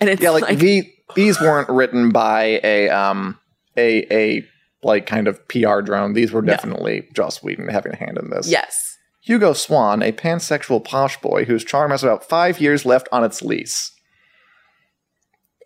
and 0.00 0.10
it's 0.10 0.20
yeah, 0.20 0.30
like, 0.30 0.42
like, 0.42 0.58
the, 0.58 0.90
these 1.14 1.40
weren't 1.40 1.68
written 1.68 2.10
by 2.10 2.60
a 2.64 2.88
um 2.90 3.38
a 3.76 4.06
a 4.12 4.44
like 4.82 5.06
kind 5.06 5.26
of 5.28 5.46
PR 5.48 5.80
drone. 5.80 6.12
These 6.12 6.32
were 6.32 6.42
No. 6.42 6.52
definitely 6.52 7.08
Joss 7.14 7.42
Whedon 7.42 7.68
having 7.68 7.92
a 7.92 7.96
hand 7.96 8.18
in 8.18 8.30
this. 8.30 8.48
yes, 8.48 8.96
Hugo 9.22 9.52
Swan, 9.52 10.02
a 10.02 10.12
pansexual 10.12 10.82
posh 10.84 11.20
boy 11.20 11.44
whose 11.44 11.64
charm 11.64 11.90
has 11.90 12.02
about 12.04 12.28
five 12.28 12.60
years 12.60 12.86
left 12.86 13.08
on 13.12 13.24
its 13.24 13.42
lease. 13.42 13.92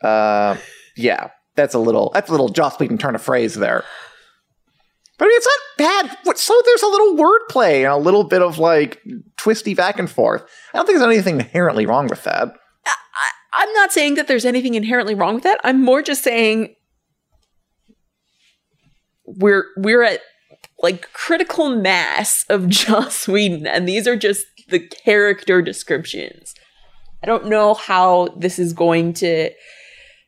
Uh, 0.03 0.57
yeah, 0.97 1.31
that's 1.55 1.75
a 1.75 1.79
little 1.79 2.11
that's 2.15 2.29
a 2.29 2.33
little 2.33 2.49
Joss 2.49 2.79
Whedon 2.79 2.99
turn 2.99 3.15
of 3.15 3.23
phrase 3.23 3.55
there. 3.55 3.85
But 5.19 5.27
I 5.27 5.29
mean, 5.29 5.37
it's 5.37 5.49
not 5.79 6.17
bad. 6.25 6.37
So 6.39 6.61
there's 6.65 6.83
a 6.83 6.87
little 6.89 7.15
wordplay 7.17 7.77
and 7.85 7.93
a 7.93 7.97
little 7.97 8.25
bit 8.25 8.43
of 8.43 8.59
like 8.59 9.01
twisty 9.37 9.75
back 9.75 9.99
and 9.99 10.11
forth. 10.11 10.43
I 10.75 10.79
don't 10.79 10.87
think 10.87 10.99
there's 10.99 11.07
anything 11.13 11.39
inherently 11.39 11.87
wrong 11.87 12.09
with 12.09 12.25
that. 12.25 12.55
I'm 13.55 13.73
not 13.75 13.93
saying 13.93 14.15
that 14.15 14.29
there's 14.29 14.47
anything 14.47 14.75
inherently 14.75 15.15
wrong 15.15 15.35
with 15.35 15.45
that. 15.45 15.61
I'm 15.63 15.85
more 15.85 16.01
just 16.03 16.25
saying 16.25 16.75
we're 19.25 19.67
we're 19.77 20.03
at 20.03 20.21
like 20.83 21.13
critical 21.13 21.71
mass 21.71 22.45
of 22.49 22.69
Joss 22.69 23.29
Whedon, 23.29 23.67
and 23.67 23.89
these 23.89 24.07
are 24.07 24.17
just 24.17 24.47
the 24.69 24.81
character 24.81 25.63
descriptions. 25.63 26.55
I 27.23 27.27
don't 27.27 27.47
know 27.47 27.75
how 27.75 28.29
this 28.37 28.59
is 28.59 28.73
going 28.73 29.13
to. 29.15 29.51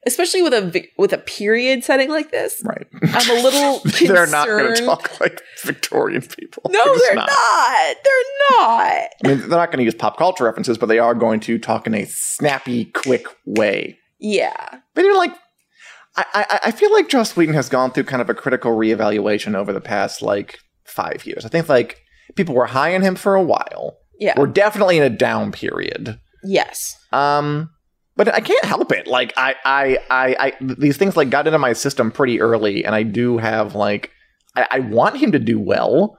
especially 0.06 0.42
with 0.42 0.54
a 0.54 0.86
with 0.96 1.12
a 1.12 1.18
period 1.18 1.82
setting 1.82 2.08
like 2.08 2.30
this. 2.30 2.62
Right. 2.64 2.86
I'm 3.02 3.30
a 3.30 3.42
little 3.42 3.80
concerned. 3.80 4.10
they're 4.16 4.26
not 4.26 4.46
going 4.46 4.74
to 4.76 4.84
talk 4.84 5.20
like 5.20 5.42
Victorian 5.62 6.22
people. 6.22 6.62
No, 6.68 6.84
just 6.84 7.04
they're 7.04 7.16
not. 7.16 7.28
They're 7.28 8.58
not. 8.58 9.08
I 9.24 9.28
mean, 9.28 9.38
they're 9.40 9.48
not 9.48 9.70
going 9.70 9.78
to 9.78 9.84
use 9.84 9.94
pop 9.94 10.16
culture 10.16 10.44
references, 10.44 10.78
but 10.78 10.86
they 10.86 10.98
are 10.98 11.14
going 11.14 11.40
to 11.40 11.58
talk 11.58 11.86
in 11.86 11.94
a 11.94 12.04
snappy, 12.04 12.86
quick 12.86 13.26
way. 13.44 13.98
Yeah. 14.20 14.78
But 14.94 15.04
you're 15.04 15.18
like, 15.18 15.32
I, 16.16 16.24
I, 16.34 16.60
I 16.64 16.70
feel 16.70 16.92
like 16.92 17.08
Joss 17.08 17.36
Whedon 17.36 17.54
has 17.54 17.68
gone 17.68 17.90
through 17.90 18.04
kind 18.04 18.22
of 18.22 18.30
a 18.30 18.34
critical 18.34 18.72
reevaluation 18.72 19.54
over 19.54 19.72
the 19.72 19.80
past 19.80 20.22
like 20.22 20.58
five 20.84 21.26
years. 21.26 21.44
I 21.44 21.48
think 21.48 21.68
like 21.68 22.00
people 22.36 22.54
were 22.54 22.66
high 22.66 22.94
on 22.94 23.02
him 23.02 23.16
for 23.16 23.34
a 23.34 23.42
while. 23.42 23.96
Yeah. 24.18 24.34
We're 24.36 24.46
definitely 24.46 24.96
in 24.96 25.02
a 25.02 25.10
down 25.10 25.52
period. 25.52 26.20
yes. 26.44 26.96
Um, 27.12 27.70
but 28.16 28.32
I 28.32 28.40
can't 28.40 28.64
help 28.64 28.92
it. 28.92 29.06
Like 29.06 29.32
I, 29.36 29.56
I, 29.64 29.98
I, 30.08 30.36
I, 30.38 30.52
these 30.60 30.96
things 30.96 31.16
like 31.16 31.30
got 31.30 31.46
into 31.46 31.58
my 31.58 31.72
system 31.72 32.10
pretty 32.12 32.40
early, 32.40 32.84
and 32.84 32.94
I 32.94 33.02
do 33.02 33.38
have 33.38 33.74
like, 33.74 34.10
I, 34.54 34.66
I 34.70 34.78
want 34.80 35.16
him 35.16 35.32
to 35.32 35.38
do 35.38 35.58
well, 35.58 36.16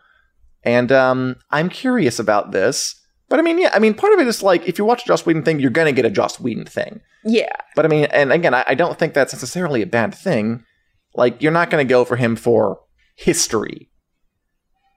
and 0.63 0.91
um, 0.91 1.37
I'm 1.51 1.69
curious 1.69 2.19
about 2.19 2.51
this. 2.51 3.01
But 3.29 3.39
I 3.39 3.43
mean, 3.43 3.59
yeah, 3.59 3.71
I 3.73 3.79
mean, 3.79 3.93
part 3.93 4.13
of 4.13 4.19
it 4.19 4.27
is 4.27 4.43
like 4.43 4.67
if 4.67 4.77
you 4.77 4.83
watch 4.83 5.03
a 5.03 5.07
Joss 5.07 5.25
Whedon 5.25 5.43
thing, 5.43 5.59
you're 5.59 5.69
gonna 5.69 5.93
get 5.93 6.05
a 6.05 6.09
Joss 6.09 6.39
Whedon 6.39 6.65
thing. 6.65 6.99
Yeah. 7.25 7.55
But 7.75 7.85
I 7.85 7.87
mean, 7.89 8.05
and 8.05 8.31
again, 8.31 8.53
I, 8.53 8.63
I 8.67 8.75
don't 8.75 8.97
think 8.99 9.13
that's 9.13 9.33
necessarily 9.33 9.81
a 9.81 9.87
bad 9.87 10.13
thing. 10.13 10.63
Like 11.15 11.41
you're 11.41 11.51
not 11.51 11.69
gonna 11.69 11.83
go 11.85 12.05
for 12.05 12.15
him 12.17 12.35
for 12.35 12.79
history, 13.15 13.89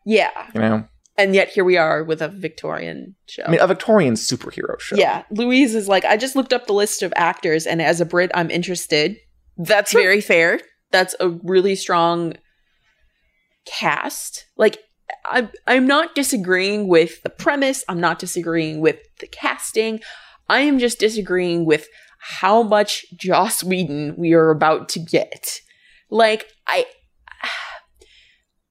Yeah. 0.04 0.30
you 0.54 0.60
know. 0.60 0.88
And 1.16 1.34
yet 1.34 1.48
here 1.48 1.64
we 1.64 1.76
are 1.76 2.04
with 2.04 2.22
a 2.22 2.28
Victorian 2.28 3.16
show. 3.26 3.42
I 3.44 3.50
mean, 3.50 3.60
a 3.60 3.66
Victorian 3.66 4.14
superhero 4.14 4.78
show. 4.78 4.94
Yeah. 4.96 5.24
Louise 5.32 5.74
is 5.74 5.88
like, 5.88 6.04
I 6.04 6.16
just 6.16 6.36
looked 6.36 6.52
up 6.52 6.66
the 6.68 6.72
list 6.72 7.02
of 7.02 7.12
actors, 7.16 7.66
and 7.66 7.82
as 7.82 8.00
a 8.00 8.04
Brit, 8.04 8.30
I'm 8.34 8.50
interested. 8.52 9.16
That's 9.56 9.92
very 9.92 10.20
fair. 10.20 10.60
That's 10.92 11.16
a 11.18 11.28
really 11.28 11.74
strong 11.74 12.34
cast. 13.66 14.46
Like, 14.56 14.78
I'm 15.24 15.50
I'm 15.66 15.86
not 15.86 16.14
disagreeing 16.14 16.86
with 16.88 17.22
the 17.22 17.30
premise. 17.30 17.82
I'm 17.88 18.00
not 18.00 18.18
disagreeing 18.18 18.80
with 18.80 18.98
the 19.20 19.26
casting. 19.26 20.00
I 20.48 20.60
am 20.60 20.78
just 20.78 20.98
disagreeing 20.98 21.64
with 21.64 21.88
how 22.18 22.62
much 22.62 23.07
Joss 23.16 23.62
Whedon 23.64 24.14
we 24.16 24.33
are 24.33 24.50
about 24.50 24.88
to 24.90 24.98
get. 24.98 25.61
Like, 26.11 26.46
I 26.66 26.87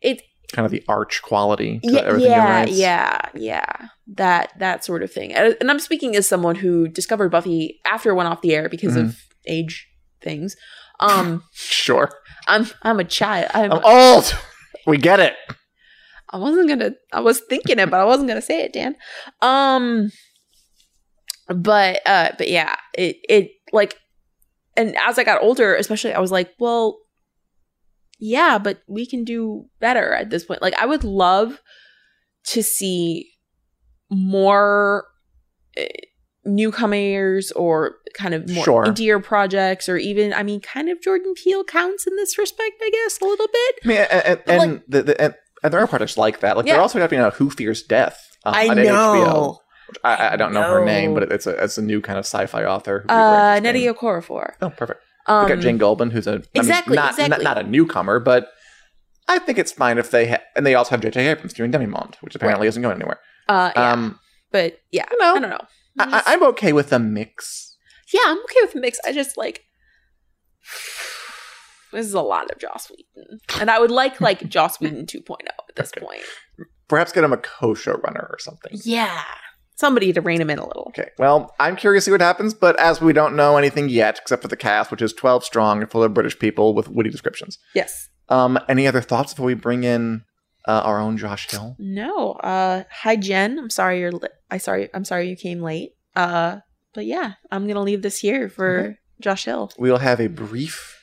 it 0.01 0.21
kind 0.53 0.65
of 0.65 0.71
the 0.71 0.83
arch 0.87 1.21
quality 1.21 1.79
to 1.83 1.89
yeah, 1.91 2.17
yeah, 2.17 2.65
yeah, 2.65 3.19
yeah. 3.33 3.87
That 4.15 4.53
that 4.59 4.85
sort 4.85 5.03
of 5.03 5.11
thing. 5.11 5.33
And 5.33 5.55
I'm 5.69 5.79
speaking 5.79 6.15
as 6.15 6.27
someone 6.27 6.55
who 6.55 6.87
discovered 6.87 7.29
Buffy 7.29 7.79
after 7.85 8.11
it 8.11 8.15
went 8.15 8.29
off 8.29 8.41
the 8.41 8.53
air 8.55 8.69
because 8.69 8.95
Mm-hmm. 8.95 9.07
of 9.07 9.17
age 9.47 9.87
things. 10.21 10.55
Um, 10.99 11.43
Sure. 11.53 12.09
I'm 12.47 12.67
I'm 12.83 12.99
a 12.99 13.03
child. 13.03 13.51
I'm, 13.53 13.71
I'm 13.71 13.81
old. 13.83 14.33
We 14.85 14.97
get 14.97 15.19
it. 15.19 15.35
I 16.29 16.37
wasn't 16.37 16.69
gonna. 16.69 16.91
I 17.13 17.19
was 17.21 17.41
thinking 17.49 17.79
it, 17.79 17.89
but 17.89 17.99
I 17.99 18.05
wasn't 18.05 18.27
gonna 18.29 18.41
say 18.41 18.61
it, 18.63 18.73
Dan. 18.73 18.95
Um, 19.41 20.09
but 21.47 22.01
uh, 22.05 22.29
but 22.37 22.49
yeah, 22.49 22.75
it 22.93 23.17
it 23.29 23.51
like, 23.71 23.97
and 24.75 24.95
as 25.07 25.17
I 25.19 25.23
got 25.23 25.41
older, 25.41 25.75
especially, 25.75 26.13
I 26.13 26.19
was 26.19 26.31
like, 26.31 26.51
well, 26.59 26.97
yeah, 28.19 28.57
but 28.57 28.81
we 28.87 29.05
can 29.05 29.23
do 29.23 29.65
better 29.79 30.13
at 30.13 30.29
this 30.29 30.45
point. 30.45 30.61
Like, 30.61 30.73
I 30.81 30.85
would 30.85 31.03
love 31.03 31.61
to 32.47 32.63
see 32.63 33.29
more 34.09 35.05
uh, 35.79 35.83
newcomers 36.45 37.51
or 37.51 37.95
kind 38.17 38.33
of 38.33 38.49
more 38.49 38.63
Sure. 38.63 38.83
indie 38.85 39.21
projects, 39.23 39.89
or 39.89 39.97
even, 39.97 40.33
I 40.33 40.43
mean, 40.43 40.61
kind 40.61 40.89
of 40.89 41.01
Jordan 41.01 41.33
Peele 41.35 41.63
counts 41.63 42.07
in 42.07 42.15
this 42.15 42.37
respect, 42.37 42.75
I 42.81 42.89
guess, 42.89 43.19
a 43.21 43.25
little 43.25 43.47
bit. 43.47 43.75
I 43.83 43.87
mean, 43.87 43.97
and, 43.97 44.41
and, 44.47 44.47
like- 44.47 44.69
and 44.69 44.81
the, 44.87 45.03
the, 45.03 45.21
and, 45.21 45.35
and 45.63 45.73
there 45.73 45.81
are 45.81 45.87
projects 45.87 46.17
like 46.17 46.39
that. 46.39 46.55
Like 46.57 46.65
Yeah. 46.65 46.73
they're 46.73 46.81
also 46.81 46.99
happening 46.99 47.21
now. 47.21 47.31
Who 47.31 47.49
Fears 47.49 47.83
Death? 47.83 48.19
um, 48.45 48.53
I 48.55 48.67
on 48.69 48.77
HBO, 48.77 48.85
know. 48.85 49.49
which 49.49 49.57
I, 50.03 50.33
I- 50.33 50.35
don't 50.35 50.53
know 50.53 50.61
her 50.63 50.83
name, 50.85 51.13
but 51.13 51.31
it's 51.31 51.45
a 51.47 51.51
it's 51.63 51.77
a 51.77 51.81
new 51.81 52.01
kind 52.01 52.17
of 52.19 52.25
sci-fi 52.25 52.63
author. 52.65 53.05
Uh, 53.09 53.59
Nnedi. 53.59 53.93
Okorafor. 53.93 54.53
Oh, 54.61 54.69
perfect. 54.69 55.01
Um, 55.27 55.43
we 55.45 55.49
got 55.55 55.59
Jane 55.61 55.77
Goldman, 55.77 56.11
who's 56.11 56.25
a 56.27 56.31
I 56.31 56.35
mean, 56.35 56.43
Exactly, 56.55 56.95
not, 56.95 57.11
exactly. 57.11 57.43
Not, 57.43 57.55
not 57.57 57.65
a 57.65 57.67
newcomer, 57.69 58.19
but 58.19 58.47
I 59.27 59.39
think 59.39 59.57
it's 59.57 59.71
fine 59.73 59.97
if 59.97 60.09
they 60.11 60.29
ha- 60.29 60.41
and 60.55 60.65
they 60.65 60.73
also 60.75 60.91
have 60.91 61.01
J.J. 61.01 61.27
Abrams 61.27 61.53
doing 61.53 61.71
Demimonde, 61.71 62.15
which 62.21 62.33
apparently 62.35 62.67
isn't 62.67 62.81
going 62.81 62.95
anywhere. 62.95 63.19
Uh, 63.49 63.71
yeah. 63.75 63.91
Um, 63.91 64.19
but 64.51 64.79
yeah, 64.91 65.05
you 65.11 65.17
know, 65.19 65.35
I 65.35 65.39
don't 65.39 65.49
know. 65.49 65.65
I, 65.99 66.19
I- 66.25 66.33
I'm 66.33 66.43
okay 66.43 66.71
with 66.73 66.89
the 66.91 66.99
mix. 66.99 67.75
yeah, 68.13 68.21
I'm 68.25 68.37
okay 68.43 68.59
with 68.61 68.73
the 68.73 68.79
mix. 68.79 68.99
I 69.05 69.11
just 69.11 69.35
like 69.35 69.63
this 71.93 72.05
is 72.05 72.13
a 72.13 72.21
lot 72.21 72.49
of 72.51 72.57
Joss 72.59 72.89
Whedon, 72.89 73.39
and 73.59 73.71
I 73.71 73.79
would 73.79 73.91
like 73.91 74.19
like 74.21 74.47
Joss 74.49 74.79
Whedon 74.79 75.05
2.0 75.05 75.35
at 75.41 75.75
this 75.75 75.91
Okay. 75.95 76.05
point. 76.05 76.21
Perhaps 76.87 77.11
get 77.11 77.23
him 77.25 77.33
a 77.33 77.37
co-showrunner 77.37 78.29
or 78.29 78.37
something. 78.39 78.71
Yeah, 78.85 79.21
somebody 79.77 80.11
to 80.11 80.21
rein 80.21 80.41
him 80.41 80.49
in 80.49 80.59
a 80.59 80.67
little. 80.67 80.87
Okay, 80.89 81.09
well, 81.17 81.53
I'm 81.59 81.75
curious 81.75 82.03
to 82.03 82.09
see 82.09 82.11
what 82.11 82.21
happens, 82.21 82.53
but 82.53 82.77
as 82.79 82.99
we 82.99 83.13
don't 83.13 83.35
know 83.35 83.57
anything 83.57 83.87
yet, 83.89 84.19
except 84.21 84.41
for 84.41 84.47
the 84.49 84.57
cast, 84.57 84.91
which 84.91 85.01
is 85.01 85.13
12 85.13 85.43
strong 85.45 85.81
and 85.81 85.89
full 85.89 86.03
of 86.03 86.13
British 86.13 86.37
people 86.37 86.73
with 86.75 86.89
witty 86.89 87.09
descriptions. 87.09 87.57
Yes. 87.73 88.09
Um, 88.29 88.59
any 88.67 88.85
other 88.87 89.01
thoughts 89.01 89.33
before 89.33 89.45
we 89.45 89.53
bring 89.53 89.83
in 89.85 90.23
uh, 90.67 90.81
our 90.83 90.99
own 90.99 91.15
Josh 91.17 91.49
Hill? 91.49 91.75
No. 91.79 92.31
Uh, 92.33 92.83
hi 92.91 93.15
Jen. 93.15 93.57
I'm 93.57 93.69
sorry 93.69 93.99
you're. 94.01 94.11
Li- 94.11 94.27
I 94.51 94.57
sorry. 94.57 94.89
I'm 94.93 95.05
sorry 95.05 95.29
you 95.29 95.35
came 95.37 95.61
late. 95.61 95.91
Uh, 96.15 96.57
but 96.93 97.05
yeah, 97.05 97.33
I'm 97.51 97.67
gonna 97.67 97.81
leave 97.83 98.01
this 98.01 98.19
here 98.19 98.49
for 98.49 98.79
Okay. 98.79 98.95
Josh 99.21 99.45
Hill. 99.45 99.71
We'll 99.77 99.99
have 99.99 100.19
a 100.19 100.27
brief 100.27 100.95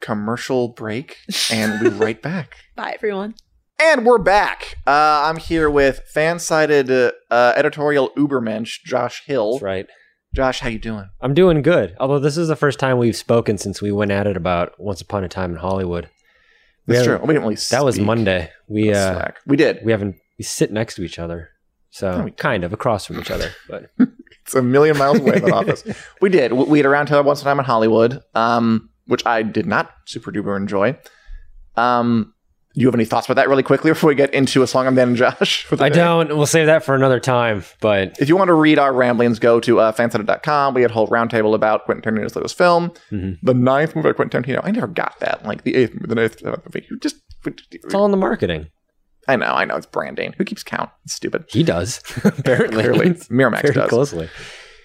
commercial 0.00 0.68
break, 0.68 1.18
and 1.50 1.80
we'll 1.80 1.90
be 1.90 1.96
right 2.04 2.22
back. 2.22 2.56
Bye 2.76 2.92
everyone. 2.94 3.34
And 3.80 4.06
we're 4.06 4.18
back. 4.18 4.76
Uh, 4.86 5.24
I'm 5.24 5.36
here 5.36 5.68
with 5.68 6.00
fan-sided 6.12 6.90
uh, 6.90 7.12
uh, 7.30 7.52
editorial 7.56 8.10
Ubermensch, 8.16 8.82
Josh 8.84 9.22
Hill. 9.26 9.52
That's 9.54 9.62
right. 9.62 9.86
Josh, 10.34 10.60
how 10.60 10.68
you 10.68 10.78
doing? 10.78 11.08
I'm 11.20 11.34
doing 11.34 11.60
good. 11.62 11.94
Although 11.98 12.18
this 12.18 12.36
is 12.36 12.48
the 12.48 12.56
first 12.56 12.78
time 12.78 12.98
we've 12.98 13.16
spoken 13.16 13.58
since 13.58 13.80
we 13.82 13.92
went 13.92 14.10
at 14.10 14.26
it 14.26 14.36
about 14.36 14.72
Once 14.78 15.00
Upon 15.00 15.24
a 15.24 15.28
Time 15.28 15.52
in 15.52 15.56
Hollywood. 15.58 16.08
We 16.86 16.94
That's 16.94 17.06
true. 17.06 17.18
We 17.18 17.28
didn't 17.28 17.42
really 17.42 17.56
That 17.70 17.84
was 17.84 17.98
Monday. 17.98 18.50
We 18.68 18.92
uh, 18.92 19.14
Slack. 19.14 19.36
We 19.46 19.56
did. 19.56 19.80
we 19.84 19.92
haven't 19.92 20.16
we 20.38 20.44
sit 20.44 20.72
next 20.72 20.96
to 20.96 21.02
each 21.02 21.18
other, 21.18 21.50
so 21.90 22.24
No, 22.24 22.30
kind 22.30 22.64
of 22.64 22.72
across 22.72 23.06
from 23.06 23.20
each 23.20 23.30
other. 23.30 23.50
But 23.68 23.90
It's 24.44 24.54
a 24.54 24.60
million 24.62 24.98
miles 24.98 25.20
away 25.20 25.36
in 25.36 25.44
that 25.44 25.52
office. 25.52 25.84
We 26.20 26.28
did. 26.28 26.52
We 26.52 26.64
we 26.64 26.78
had 26.78 26.86
a 26.86 26.90
round 26.90 27.08
table 27.08 27.22
once 27.22 27.40
a 27.40 27.44
time 27.44 27.58
in 27.58 27.64
Hollywood, 27.64 28.20
um, 28.34 28.90
which 29.06 29.24
I 29.24 29.42
did 29.42 29.66
not 29.66 29.90
super 30.04 30.30
duper 30.30 30.56
enjoy. 30.56 30.98
Um, 31.76 32.33
do 32.74 32.80
you 32.80 32.86
have 32.88 32.94
any 32.94 33.04
thoughts 33.04 33.26
about 33.26 33.34
that 33.36 33.48
really 33.48 33.62
quickly 33.62 33.90
before 33.92 34.08
we 34.08 34.14
get 34.16 34.34
into 34.34 34.62
a 34.62 34.66
song 34.66 34.86
on 34.88 34.94
Dan 34.96 35.08
and 35.08 35.16
Josh? 35.16 35.66
I 35.72 35.88
day? 35.88 35.94
don't. 35.96 36.28
We'll 36.36 36.46
save 36.46 36.66
that 36.66 36.84
for 36.84 36.94
another 36.94 37.20
time. 37.20 37.64
But 37.80 38.18
If 38.20 38.28
you 38.28 38.36
want 38.36 38.48
to 38.48 38.54
read 38.54 38.78
our 38.78 38.92
ramblings, 38.92 39.38
go 39.38 39.60
to 39.60 39.78
uh, 39.80 39.92
fansided.com. 39.92 40.74
We 40.74 40.82
had 40.82 40.90
a 40.90 40.94
whole 40.94 41.06
roundtable 41.08 41.54
about 41.54 41.84
Quentin 41.84 42.02
Tarantino's 42.14 42.34
latest 42.34 42.58
film, 42.58 42.92
Mhm. 43.12 43.38
the 43.42 43.54
ninth 43.54 43.94
movie 43.94 44.08
by 44.08 44.12
Quentin 44.12 44.42
Tarantino. 44.42 44.60
I 44.64 44.70
never 44.72 44.88
got 44.88 45.18
that. 45.20 45.44
Like 45.46 45.62
the 45.62 45.74
eighth, 45.76 45.96
the 46.00 46.14
ninth, 46.14 46.40
seventh 46.40 46.64
movie. 46.64 46.86
You 46.90 46.98
just, 46.98 47.16
it's 47.70 47.94
all 47.94 48.04
in 48.06 48.10
the 48.10 48.16
marketing. 48.16 48.66
I 49.28 49.36
know, 49.36 49.46
I 49.52 49.64
know. 49.64 49.76
It's 49.76 49.86
branding. 49.86 50.34
Who 50.36 50.44
keeps 50.44 50.62
count? 50.62 50.90
It's 51.04 51.14
stupid. 51.14 51.44
He 51.48 51.62
does 51.62 52.02
apparently. 52.24 52.82
Clearly, 52.82 53.10
Miramax 53.14 53.62
very 53.62 53.74
does. 53.74 53.88
closely. 53.88 54.28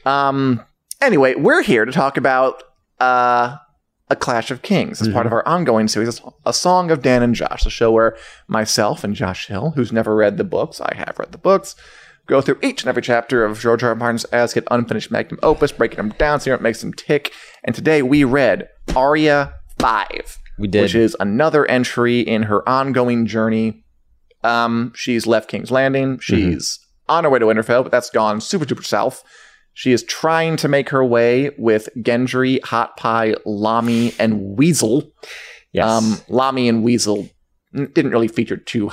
Um. 0.05 0.63
Anyway, 1.01 1.33
we're 1.35 1.61
here 1.61 1.85
to 1.85 1.91
talk 1.91 2.17
about 2.17 2.61
uh, 2.99 3.55
a 4.09 4.15
Clash 4.15 4.49
of 4.49 4.61
Kings 4.63 5.01
as 5.01 5.07
part 5.09 5.25
of 5.27 5.33
our 5.33 5.47
ongoing 5.47 5.87
series, 5.87 6.19
a 6.45 6.53
song 6.53 6.89
of 6.89 7.01
Dan 7.03 7.21
and 7.21 7.35
Josh, 7.35 7.63
the 7.63 7.69
show 7.69 7.91
where 7.91 8.17
myself 8.47 9.03
and 9.03 9.13
Josh 9.15 9.47
Hill, 9.47 9.71
who's 9.75 9.91
never 9.91 10.15
read 10.15 10.37
the 10.37 10.43
books, 10.43 10.81
I 10.81 10.95
have 10.95 11.19
read 11.19 11.31
the 11.31 11.37
books, 11.37 11.75
go 12.25 12.41
through 12.41 12.57
each 12.63 12.81
and 12.81 12.89
every 12.89 13.03
chapter 13.03 13.45
of 13.45 13.59
George 13.59 13.83
R. 13.83 13.89
R. 13.89 13.95
Martin's 13.95 14.25
as 14.25 14.53
hit 14.53 14.67
unfinished 14.71 15.11
magnum 15.11 15.39
opus, 15.43 15.71
breaking 15.71 15.97
them 15.97 16.09
down, 16.17 16.39
seeing 16.39 16.53
what 16.53 16.61
makes 16.61 16.81
them 16.81 16.93
tick. 16.93 17.33
And 17.63 17.75
today 17.75 18.01
we 18.01 18.23
read 18.23 18.67
Arya 18.95 19.53
Five, 19.77 20.37
We 20.57 20.67
did. 20.67 20.81
which 20.83 20.95
is 20.95 21.15
another 21.19 21.65
entry 21.67 22.21
in 22.21 22.43
her 22.43 22.67
ongoing 22.67 23.27
journey. 23.27 23.83
Um, 24.43 24.91
she's 24.95 25.27
left 25.27 25.49
King's 25.49 25.69
Landing. 25.71 26.17
She's 26.19 26.79
on 27.07 27.23
her 27.25 27.29
way 27.29 27.39
to 27.39 27.45
Winterfell, 27.45 27.83
but 27.83 27.91
that's 27.91 28.09
gone 28.09 28.41
super 28.41 28.65
duper 28.65 28.85
south. 28.85 29.23
She 29.79 29.93
is 29.93 30.03
trying 30.03 30.57
to 30.57 30.67
make 30.67 30.89
her 30.89 31.05
way 31.05 31.51
with 31.57 31.87
Gendry, 31.99 32.61
Hot 32.65 32.97
Pie, 32.97 33.35
Lommy, 33.47 34.13
and 34.19 34.57
Weasel. 34.57 35.09
yes. 35.71 35.85
Um, 35.87 36.03
Lommy 36.27 36.67
and 36.67 36.83
Weasel 36.83 37.29
didn't 37.73 38.11
really 38.11 38.27
feature 38.27 38.57
too 38.57 38.91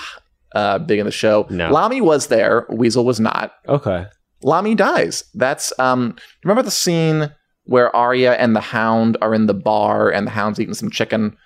uh, 0.54 0.78
big 0.78 1.00
in 1.00 1.04
the 1.06 1.10
show. 1.10 1.44
No. 1.50 1.72
Lommy 1.72 2.00
was 2.00 2.28
there. 2.28 2.66
Weasel 2.70 3.04
was 3.04 3.18
not. 3.18 3.52
okay. 3.68 4.06
Lommy 4.44 4.76
dies. 4.76 5.24
That's 5.34 5.72
um. 5.80 6.14
Remember 6.44 6.62
the 6.62 6.70
scene 6.70 7.32
where 7.64 7.94
Arya 7.96 8.34
and 8.34 8.54
the 8.54 8.60
Hound 8.60 9.16
are 9.20 9.34
in 9.34 9.46
the 9.46 9.54
bar, 9.54 10.08
and 10.10 10.24
the 10.24 10.30
Hound's 10.30 10.60
eating 10.60 10.74
some 10.74 10.90
chicken, 10.90 11.36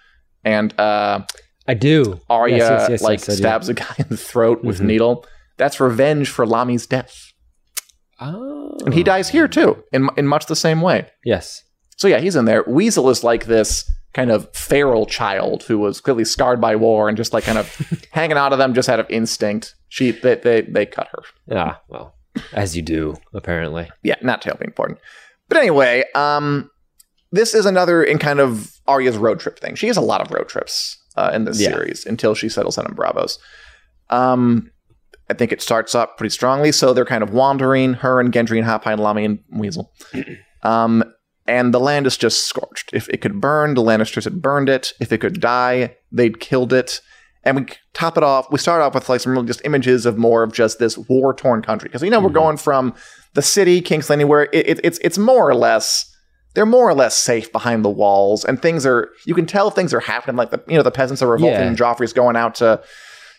and 0.44 0.78
uh, 0.78 1.20
I 1.66 1.72
do. 1.74 2.20
Arya 2.28 2.58
Yes, 2.58 2.68
yes, 2.68 2.90
yes, 2.90 3.02
like 3.02 3.20
yes, 3.20 3.28
I 3.30 3.32
do. 3.32 3.36
stabs 3.38 3.68
a 3.70 3.74
guy 3.74 3.94
in 3.96 4.06
the 4.10 4.18
throat 4.18 4.62
with 4.62 4.80
a 4.80 4.82
Mhm. 4.82 4.86
needle. 4.86 5.26
That's 5.56 5.80
revenge 5.80 6.28
for 6.28 6.44
Lommy's 6.44 6.86
death, 6.86 7.32
Oh. 8.20 8.76
and 8.84 8.92
he 8.94 9.02
dies 9.02 9.28
here 9.30 9.48
too, 9.48 9.82
in 9.92 10.08
in 10.16 10.26
much 10.26 10.46
the 10.46 10.56
same 10.56 10.80
way. 10.80 11.08
Yes. 11.24 11.62
So 11.96 12.08
yeah, 12.08 12.18
he's 12.20 12.36
in 12.36 12.44
there. 12.46 12.64
Weasel 12.66 13.10
is 13.10 13.22
like 13.24 13.46
this 13.46 13.90
kind 14.12 14.30
of 14.30 14.52
feral 14.54 15.06
child 15.06 15.62
who 15.64 15.78
was 15.78 16.00
clearly 16.00 16.24
scarred 16.24 16.60
by 16.60 16.74
war 16.76 17.08
and 17.08 17.16
just 17.16 17.32
like 17.32 17.44
kind 17.44 17.58
of 17.58 17.74
hanging 18.10 18.36
out 18.36 18.52
of 18.52 18.58
them 18.58 18.74
just 18.74 18.88
out 18.88 18.98
of 19.00 19.08
instinct. 19.10 19.74
She 19.88 20.10
they 20.12 20.34
they, 20.36 20.60
they 20.62 20.86
cut 20.86 21.08
her. 21.12 21.22
Yeah, 21.46 21.76
well, 21.88 22.14
as 22.52 22.76
you 22.76 22.82
do, 22.82 23.16
apparently. 23.34 23.90
Yeah, 24.02 24.16
not 24.22 24.42
terribly 24.42 24.66
important. 24.66 24.98
But 25.48 25.58
anyway, 25.58 26.04
um, 26.14 26.70
this 27.32 27.54
is 27.54 27.66
another 27.66 28.02
in 28.02 28.18
kind 28.18 28.40
of 28.40 28.72
Arya's 28.86 29.16
road 29.16 29.40
trip 29.40 29.58
thing. 29.60 29.74
She 29.74 29.86
has 29.88 29.96
a 29.96 30.00
lot 30.02 30.20
of 30.20 30.30
road 30.32 30.48
trips 30.48 30.96
uh, 31.16 31.30
in 31.34 31.44
this 31.44 31.60
Yeah. 31.60 31.70
series 31.70 32.06
until 32.06 32.34
she 32.34 32.48
settles 32.48 32.76
down 32.76 32.86
in 32.86 32.94
Braavos. 32.94 33.38
Um, 34.10 34.70
I 35.30 35.34
think 35.34 35.52
it 35.52 35.62
starts 35.62 35.94
up 35.94 36.18
pretty 36.18 36.30
strongly. 36.30 36.72
So 36.72 36.92
they're 36.92 37.04
kind 37.04 37.22
of 37.22 37.30
wandering, 37.32 37.94
her 37.94 38.20
and 38.20 38.32
Gendry 38.32 38.58
and 38.58 38.66
Hot 38.66 38.82
Pie 38.82 38.92
and 38.92 39.00
Lommy 39.00 39.24
and 39.24 39.38
Weasel. 39.52 39.92
Um, 40.62 41.02
and 41.46 41.72
the 41.72 41.80
land 41.80 42.06
is 42.06 42.18
just 42.18 42.46
scorched. 42.46 42.90
If 42.92 43.08
it 43.08 43.22
could 43.22 43.40
burn, 43.40 43.72
the 43.72 43.80
Lannisters 43.82 44.24
had 44.24 44.42
burned 44.42 44.68
it. 44.68 44.92
If 45.00 45.10
it 45.10 45.18
could 45.22 45.40
die, 45.40 45.96
they'd 46.12 46.38
killed 46.38 46.72
it. 46.74 47.00
And 47.44 47.56
we 47.56 47.66
top 47.94 48.18
it 48.18 48.22
off. 48.22 48.52
We 48.52 48.58
start 48.58 48.82
off 48.82 48.94
with 48.94 49.08
like 49.08 49.22
some 49.22 49.32
really 49.32 49.46
just 49.46 49.62
images 49.64 50.04
of 50.04 50.18
more 50.18 50.42
of 50.42 50.52
just 50.52 50.78
this 50.78 50.98
war 50.98 51.32
torn 51.32 51.62
country 51.62 51.88
because 51.88 52.02
you 52.02 52.10
know 52.10 52.20
we're 52.20 52.28
going 52.28 52.58
from 52.58 52.94
the 53.32 53.40
city, 53.40 53.80
King's 53.80 54.10
Landing, 54.10 54.28
where 54.28 54.42
it, 54.52 54.68
it, 54.68 54.80
it's 54.84 54.98
it's 54.98 55.16
more 55.16 55.48
or 55.48 55.54
less 55.54 56.14
they're 56.54 56.66
more 56.66 56.86
or 56.86 56.94
less 56.94 57.16
safe 57.16 57.50
behind 57.52 57.82
the 57.86 57.90
walls, 57.90 58.44
and 58.44 58.60
things 58.60 58.84
are 58.84 59.08
you 59.26 59.34
can 59.34 59.46
tell 59.46 59.70
things 59.70 59.94
are 59.94 60.00
happening. 60.00 60.36
Like 60.36 60.50
the 60.50 60.62
you 60.68 60.76
know 60.76 60.82
the 60.82 60.90
peasants 60.90 61.22
are 61.22 61.28
revolting, 61.30 61.58
Yeah. 61.60 61.66
and 61.68 61.78
Joffrey's 61.78 62.12
going 62.12 62.36
out 62.36 62.56
to 62.56 62.82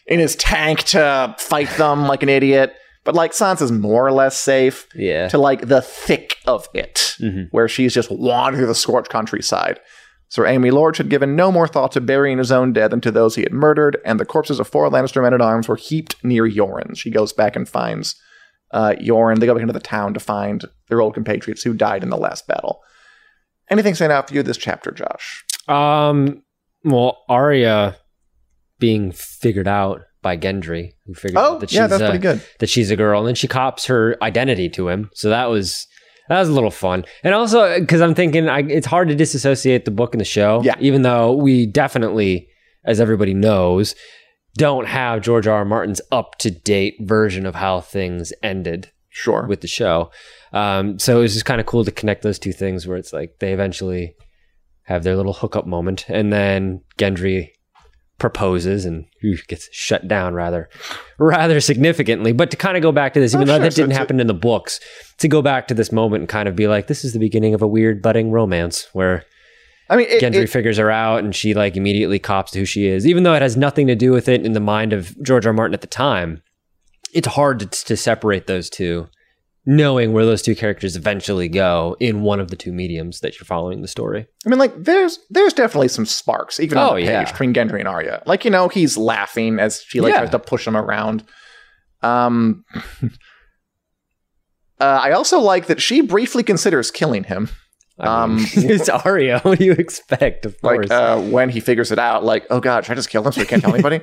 in 0.08 0.20
his 0.20 0.36
tank 0.36 0.84
to 0.86 1.36
fight 1.40 1.70
them 1.78 2.08
like 2.08 2.24
an 2.24 2.30
idiot. 2.30 2.74
But 3.04 3.16
like 3.16 3.32
Sansa's 3.32 3.72
more 3.72 4.06
or 4.06 4.12
less 4.12 4.38
safe 4.40 4.88
Yeah. 4.96 5.28
to 5.30 5.38
like 5.40 5.68
the 5.68 5.82
thick 5.82 6.36
of 6.46 6.68
it, 6.74 7.16
Mhm. 7.20 7.48
where 7.52 7.68
she's 7.68 7.94
just 7.94 8.12
wandering 8.12 8.60
through 8.60 8.68
the 8.68 8.76
scorched 8.76 9.10
countryside. 9.10 9.80
Sir 10.30 10.46
Amory 10.46 10.72
Lorch 10.72 10.98
had 10.98 11.10
given 11.10 11.36
no 11.36 11.52
more 11.52 11.68
thought 11.68 11.92
to 11.94 12.00
burying 12.02 12.38
his 12.38 12.52
own 12.52 12.72
dead 12.74 12.92
than 12.92 13.02
to 13.02 13.12
those 13.12 13.36
he 13.36 13.42
had 13.42 13.52
murdered, 13.52 13.98
and 14.06 14.20
the 14.20 14.26
corpses 14.26 14.60
of 14.60 14.68
four 14.68 14.88
Lannister 14.90 15.22
men 15.22 15.34
at 15.34 15.42
arms 15.42 15.68
were 15.68 15.76
heaped 15.76 16.16
near 16.24 16.48
Yoren. 16.48 16.96
She 16.96 17.10
goes 17.12 17.34
back 17.34 17.56
and 17.56 17.68
finds 17.68 18.16
uh, 18.74 18.94
Yoren. 19.02 19.40
They 19.40 19.46
go 19.48 19.54
back 19.56 19.62
into 19.62 19.74
the 19.74 19.80
town 19.82 20.14
to 20.14 20.20
find 20.22 20.64
their 20.88 21.02
old 21.02 21.14
compatriots 21.14 21.64
who 21.64 21.74
died 21.74 22.04
in 22.04 22.10
the 22.10 22.16
last 22.18 22.48
battle. 22.48 22.80
Anything 23.70 23.96
stand 23.96 24.14
out 24.14 24.30
for 24.30 24.34
you 24.36 24.44
this 24.44 24.56
chapter, 24.58 24.92
Josh? 24.92 25.44
Um. 25.68 26.44
Well, 26.86 27.18
Arya 27.28 27.98
being 28.82 29.14
figured 29.14 29.70
out 29.70 30.02
by 30.22 30.36
Gendry, 30.38 30.92
who 31.06 31.14
figured 31.14 31.38
Oh, 31.38 31.54
out 31.54 31.60
that 31.62 31.72
yeah, 31.72 31.84
she's 31.84 31.90
that's 31.92 32.02
uh, 32.04 32.10
pretty 32.10 32.22
good. 32.22 32.42
that 32.60 32.68
she's 32.70 32.92
a 32.92 32.98
girl, 32.98 33.20
and 33.20 33.28
then 33.30 33.36
she 33.36 33.48
cops 33.48 33.86
her 33.86 34.18
identity 34.22 34.68
to 34.72 34.90
him. 34.90 35.10
So 35.14 35.30
that 35.30 35.46
was 35.50 35.88
that 36.28 36.38
was 36.40 36.50
a 36.50 36.54
little 36.54 36.70
fun, 36.72 37.06
and 37.24 37.34
also 37.34 37.80
because 37.80 38.02
I'm 38.02 38.14
thinking 38.14 38.50
I, 38.50 38.60
it's 38.60 38.86
hard 38.88 39.08
to 39.08 39.16
disassociate 39.16 39.86
the 39.86 39.92
book 39.92 40.14
and 40.14 40.20
the 40.22 40.26
show. 40.26 40.62
Yeah. 40.64 40.76
even 40.82 41.02
though 41.04 41.32
we 41.34 41.66
definitely, 41.66 42.50
as 42.86 43.00
everybody 43.00 43.34
knows, 43.34 43.96
don't 44.56 44.88
have 44.88 45.22
George 45.22 45.48
R. 45.48 45.60
R. 45.60 45.66
Martin's 45.66 46.02
up 46.12 46.38
to 46.40 46.52
date 46.52 46.96
version 47.02 47.46
of 47.46 47.56
how 47.56 47.80
things 47.82 48.34
ended 48.44 48.92
Sure. 49.10 49.46
with 49.48 49.62
the 49.62 49.68
show. 49.68 50.12
Um, 50.54 51.00
so 51.00 51.18
it 51.18 51.22
was 51.22 51.34
just 51.34 51.46
kind 51.46 51.60
of 51.60 51.66
cool 51.68 51.84
to 51.84 51.92
connect 51.92 52.22
those 52.22 52.40
two 52.40 52.54
things 52.54 52.86
where 52.88 52.98
it's 52.98 53.12
like 53.12 53.40
they 53.40 53.52
eventually 53.54 54.16
have 54.84 55.04
their 55.04 55.16
little 55.18 55.34
hookup 55.34 55.66
moment, 55.66 56.06
and 56.10 56.32
then 56.32 56.82
Gendry 56.98 57.50
proposes 58.22 58.86
and 58.86 59.06
whew, 59.20 59.36
gets 59.48 59.68
shut 59.72 60.08
down 60.08 60.34
rather 60.36 60.70
rather 61.18 61.60
significantly. 61.60 62.32
But 62.32 62.52
to 62.52 62.58
kind 62.58 62.78
of 62.78 62.84
go 62.84 62.92
back 62.92 63.14
to 63.16 63.20
this, 63.20 63.34
even 63.34 63.50
Oh, 63.50 63.54
though 63.54 63.58
sure. 63.58 63.64
that 63.70 63.76
didn't 63.76 63.94
happen 63.94 64.20
in 64.20 64.28
the 64.28 64.34
books, 64.36 64.80
to 65.18 65.28
go 65.28 65.42
back 65.42 65.68
to 65.68 65.74
this 65.74 65.92
moment 65.92 66.22
and 66.22 66.30
kind 66.30 66.48
of 66.48 66.56
be 66.56 66.68
like, 66.68 66.86
this 66.88 67.04
is 67.04 67.14
the 67.14 67.20
beginning 67.20 67.54
of 67.56 67.62
a 67.64 67.68
weird 67.68 68.02
budding 68.02 68.30
romance 68.32 68.88
where 68.94 69.24
I 69.90 69.98
mean, 69.98 70.06
it, 70.08 70.22
Gendry 70.22 70.44
it- 70.44 70.50
figures 70.52 70.78
her 70.78 70.92
out 70.92 71.24
and 71.24 71.36
she 71.36 71.54
like 71.56 71.76
immediately 71.76 72.20
cops 72.20 72.52
to 72.52 72.60
who 72.60 72.66
she 72.66 72.86
is, 72.88 73.06
even 73.08 73.24
though 73.24 73.34
it 73.34 73.42
has 73.42 73.58
nothing 73.58 73.88
to 73.88 73.96
do 73.96 74.12
with 74.12 74.30
it 74.30 74.46
in 74.46 74.54
the 74.54 74.60
mind 74.60 74.94
of 74.94 75.22
George 75.24 75.46
R. 75.46 75.50
R. 75.50 75.54
Martin 75.54 75.74
at 75.74 75.82
the 75.82 75.88
time. 75.88 76.44
It's 77.14 77.28
hard 77.28 77.60
to, 77.60 77.66
to 77.86 77.98
separate 77.98 78.46
those 78.48 78.70
two, 78.70 79.10
knowing 79.66 80.12
where 80.12 80.26
those 80.26 80.42
two 80.42 80.56
characters 80.56 80.96
eventually 80.96 81.48
go 81.48 81.96
in 82.00 82.22
one 82.24 82.40
of 82.40 82.50
the 82.50 82.56
two 82.56 82.72
mediums 82.74 83.20
that 83.20 83.38
you're 83.38 83.46
following 83.46 83.82
the 83.82 83.88
story. 83.88 84.26
I 84.46 84.50
mean, 84.50 84.58
like, 84.60 84.74
there's 84.84 85.20
there's 85.30 85.54
definitely 85.54 85.90
some 85.90 86.06
sparks 86.06 86.60
even 86.60 86.78
on 86.78 86.90
Oh, 86.92 86.96
the 86.96 87.02
page 87.02 87.10
yeah. 87.10 87.32
between 87.32 87.54
Gendry 87.54 87.80
and 87.80 87.88
Arya. 87.88 88.24
Like, 88.26 88.44
you 88.44 88.50
know, 88.52 88.70
he's 88.70 88.98
laughing 88.98 89.60
as 89.60 89.82
she 89.88 90.02
like 90.02 90.14
Yeah. 90.14 90.20
tries 90.20 90.32
to 90.32 90.40
push 90.40 90.66
him 90.66 90.76
around. 90.76 91.24
Um, 92.02 92.66
uh, 94.80 95.00
I 95.04 95.12
also 95.12 95.40
like 95.40 95.68
that 95.68 95.82
she 95.82 96.02
briefly 96.02 96.44
considers 96.44 96.90
killing 96.92 97.24
him. 97.24 97.50
I 98.00 98.28
mean, 98.28 98.40
Um, 98.40 98.46
it's 98.56 98.90
Arya. 98.90 99.40
What 99.44 99.60
do 99.60 99.66
you 99.66 99.74
expect? 99.74 100.46
Of 100.46 100.60
course. 100.62 100.90
Like 100.90 100.92
uh, 100.92 101.22
when 101.22 101.50
he 101.50 101.60
figures 101.60 101.92
it 101.92 102.00
out, 102.00 102.24
like, 102.24 102.48
oh 102.50 102.60
god, 102.60 102.86
should 102.86 102.94
I 102.94 102.96
just 102.96 103.10
kill 103.10 103.24
him 103.26 103.32
so 103.32 103.42
he 103.42 103.46
can't 103.48 103.62
tell 103.62 103.74
anybody? 103.74 104.02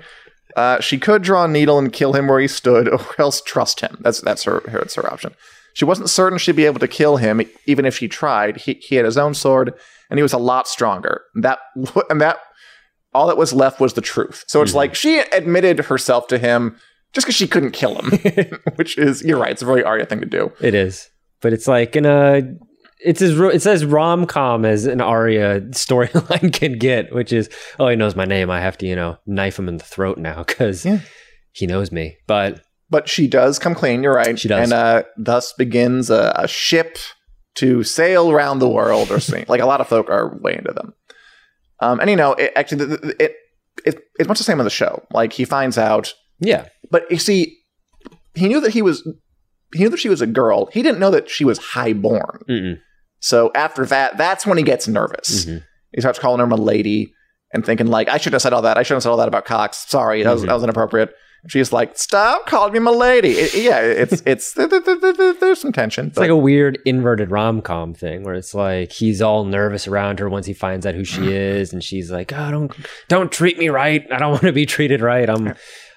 Uh, 0.56 0.80
she 0.80 0.98
could 0.98 1.22
draw 1.22 1.44
a 1.44 1.48
needle 1.48 1.78
and 1.78 1.92
kill 1.92 2.12
him 2.14 2.26
where 2.28 2.40
he 2.40 2.48
stood, 2.48 2.88
or 2.92 3.00
else 3.18 3.40
trust 3.42 3.80
him. 3.80 3.98
That's 4.00 4.20
that's 4.20 4.44
her, 4.44 4.60
her 4.68 4.78
that's 4.80 4.94
her 4.96 5.12
option. 5.12 5.34
She 5.74 5.84
wasn't 5.84 6.10
certain 6.10 6.38
she'd 6.38 6.56
be 6.56 6.64
able 6.66 6.80
to 6.80 6.88
kill 6.88 7.18
him, 7.18 7.40
even 7.66 7.84
if 7.84 7.96
she 7.98 8.08
tried. 8.08 8.56
He, 8.56 8.74
he 8.74 8.96
had 8.96 9.04
his 9.04 9.16
own 9.18 9.34
sword, 9.34 9.74
and 10.10 10.18
he 10.18 10.22
was 10.22 10.32
a 10.32 10.38
lot 10.38 10.66
stronger. 10.66 11.22
That 11.36 11.58
and 12.10 12.20
that 12.20 12.38
all 13.14 13.26
that 13.28 13.36
was 13.36 13.52
left 13.52 13.80
was 13.80 13.92
the 13.94 14.00
truth. 14.00 14.44
So 14.48 14.60
it's 14.62 14.72
Mhm. 14.72 14.76
like 14.76 14.94
she 14.94 15.20
admitted 15.20 15.78
herself 15.86 16.26
to 16.28 16.38
him 16.38 16.76
just 17.14 17.26
because 17.26 17.36
she 17.36 17.46
couldn't 17.48 17.70
kill 17.72 17.94
him, 18.00 18.18
which 18.76 18.98
is 18.98 19.22
you're 19.22 19.38
right. 19.38 19.52
It's 19.52 19.62
a 19.62 19.66
very 19.66 19.82
Arya 19.84 20.06
thing 20.06 20.20
to 20.20 20.26
do. 20.26 20.52
It 20.60 20.74
is, 20.74 21.08
but 21.40 21.52
it's 21.52 21.68
like 21.68 21.94
in 21.96 22.06
a. 22.06 22.42
It's 23.00 23.22
as 23.22 23.36
ro- 23.36 23.48
it's 23.48 23.66
as 23.66 23.84
rom 23.84 24.26
com 24.26 24.64
as 24.64 24.84
an 24.86 25.00
Arya 25.00 25.60
storyline 25.70 26.52
can 26.58 26.78
get, 26.78 27.14
which 27.14 27.32
is 27.32 27.48
oh 27.78 27.88
he 27.88 27.96
knows 27.96 28.16
my 28.16 28.24
name, 28.24 28.50
I 28.50 28.60
have 28.60 28.76
to 28.78 28.86
you 28.86 28.96
know 28.96 29.18
knife 29.26 29.58
him 29.58 29.68
in 29.68 29.76
the 29.76 29.84
throat 29.84 30.18
now 30.18 30.42
because 30.42 30.84
Yeah. 30.84 31.00
he 31.52 31.66
knows 31.66 31.92
me. 31.92 32.16
But 32.26 32.60
But 32.90 33.08
she 33.08 33.28
does 33.28 33.58
come 33.58 33.74
clean. 33.74 34.02
You're 34.02 34.14
right. 34.14 34.38
She 34.38 34.48
does. 34.48 34.64
and 34.64 34.72
uh, 34.72 35.02
thus 35.16 35.52
begins 35.52 36.10
a, 36.10 36.32
a 36.36 36.48
ship 36.48 36.98
to 37.56 37.82
sail 37.82 38.30
around 38.30 38.58
the 38.60 38.68
world, 38.68 39.10
or 39.10 39.18
something. 39.20 39.44
like 39.48 39.60
a 39.60 39.66
lot 39.66 39.80
of 39.80 39.88
folk 39.88 40.08
are 40.10 40.36
way 40.40 40.56
into 40.56 40.72
them. 40.72 40.94
Um, 41.80 42.00
and 42.00 42.08
you 42.10 42.16
know, 42.16 42.32
it, 42.34 42.52
actually, 42.56 42.84
the- 42.84 42.96
the- 42.96 43.24
it, 43.24 43.34
it 43.84 44.00
it's 44.18 44.28
much 44.28 44.38
the 44.38 44.44
same 44.44 44.58
on 44.58 44.64
the 44.64 44.70
show. 44.70 45.04
Like 45.12 45.32
he 45.32 45.44
finds 45.44 45.78
out, 45.78 46.14
yeah, 46.40 46.66
but 46.90 47.08
you 47.10 47.18
see, 47.18 47.56
he 48.34 48.48
knew 48.48 48.60
that 48.60 48.72
he 48.72 48.82
was. 48.82 49.06
He 49.74 49.80
knew 49.80 49.90
that 49.90 49.98
she 50.00 50.08
was 50.08 50.20
a 50.22 50.26
girl. 50.26 50.68
He 50.72 50.82
didn't 50.82 50.98
know 50.98 51.10
that 51.10 51.28
she 51.28 51.44
was 51.44 51.58
highborn. 51.58 52.42
Mm-mm. 52.48 52.78
So 53.20 53.50
after 53.54 53.84
that, 53.86 54.16
that's 54.16 54.46
when 54.46 54.58
he 54.58 54.64
gets 54.64 54.86
nervous. 54.88 55.44
Mhm. 55.46 55.62
He 55.94 56.00
starts 56.00 56.18
calling 56.18 56.40
her 56.40 56.46
a 56.46 56.56
lady 56.56 57.12
and 57.52 57.64
thinking 57.64 57.86
like, 57.86 58.08
I 58.08 58.18
shouldn't 58.18 58.34
have 58.34 58.42
said 58.42 58.52
all 58.52 58.62
that. 58.62 58.76
I 58.78 58.82
shouldn't 58.82 58.96
have 58.98 59.02
said 59.04 59.10
all 59.10 59.16
that 59.18 59.28
about 59.28 59.44
Cox. 59.44 59.86
Sorry, 59.88 60.22
that 60.22 60.32
was, 60.32 60.42
Mhm. 60.42 60.46
that 60.46 60.54
was 60.54 60.62
inappropriate. 60.64 61.10
And 61.42 61.52
she's 61.52 61.72
like, 61.72 61.96
stop 61.96 62.46
calling 62.46 62.72
me 62.72 62.80
my 62.80 62.90
lady. 62.90 63.30
It- 63.30 63.54
yeah, 63.54 63.78
it's 63.80 64.22
it's 64.26 64.52
th- 64.54 64.68
th- 64.70 64.84
th- 64.84 65.00
th- 65.00 65.16
th- 65.16 65.36
there's 65.40 65.60
some 65.60 65.72
tension. 65.72 66.08
It's 66.08 66.18
like 66.18 66.30
a 66.30 66.36
weird 66.36 66.78
inverted 66.84 67.30
rom 67.30 67.62
com 67.62 67.94
thing 67.94 68.24
where 68.24 68.34
it's 68.34 68.54
like 68.54 68.90
he's 68.92 69.22
all 69.22 69.44
nervous 69.44 69.86
around 69.86 70.18
her 70.18 70.28
once 70.28 70.46
he 70.46 70.52
finds 70.52 70.84
out 70.84 70.94
who 70.96 71.04
she 71.04 71.32
is, 71.32 71.72
and 71.72 71.82
she's 71.82 72.10
like, 72.10 72.32
"Oh, 72.32 72.50
don't 72.50 72.72
don't 73.08 73.30
treat 73.32 73.56
me 73.56 73.68
right. 73.68 74.04
I 74.12 74.18
don't 74.18 74.32
want 74.32 74.42
to 74.42 74.52
be 74.52 74.66
treated 74.66 75.00
right. 75.00 75.30
I'm 75.30 75.54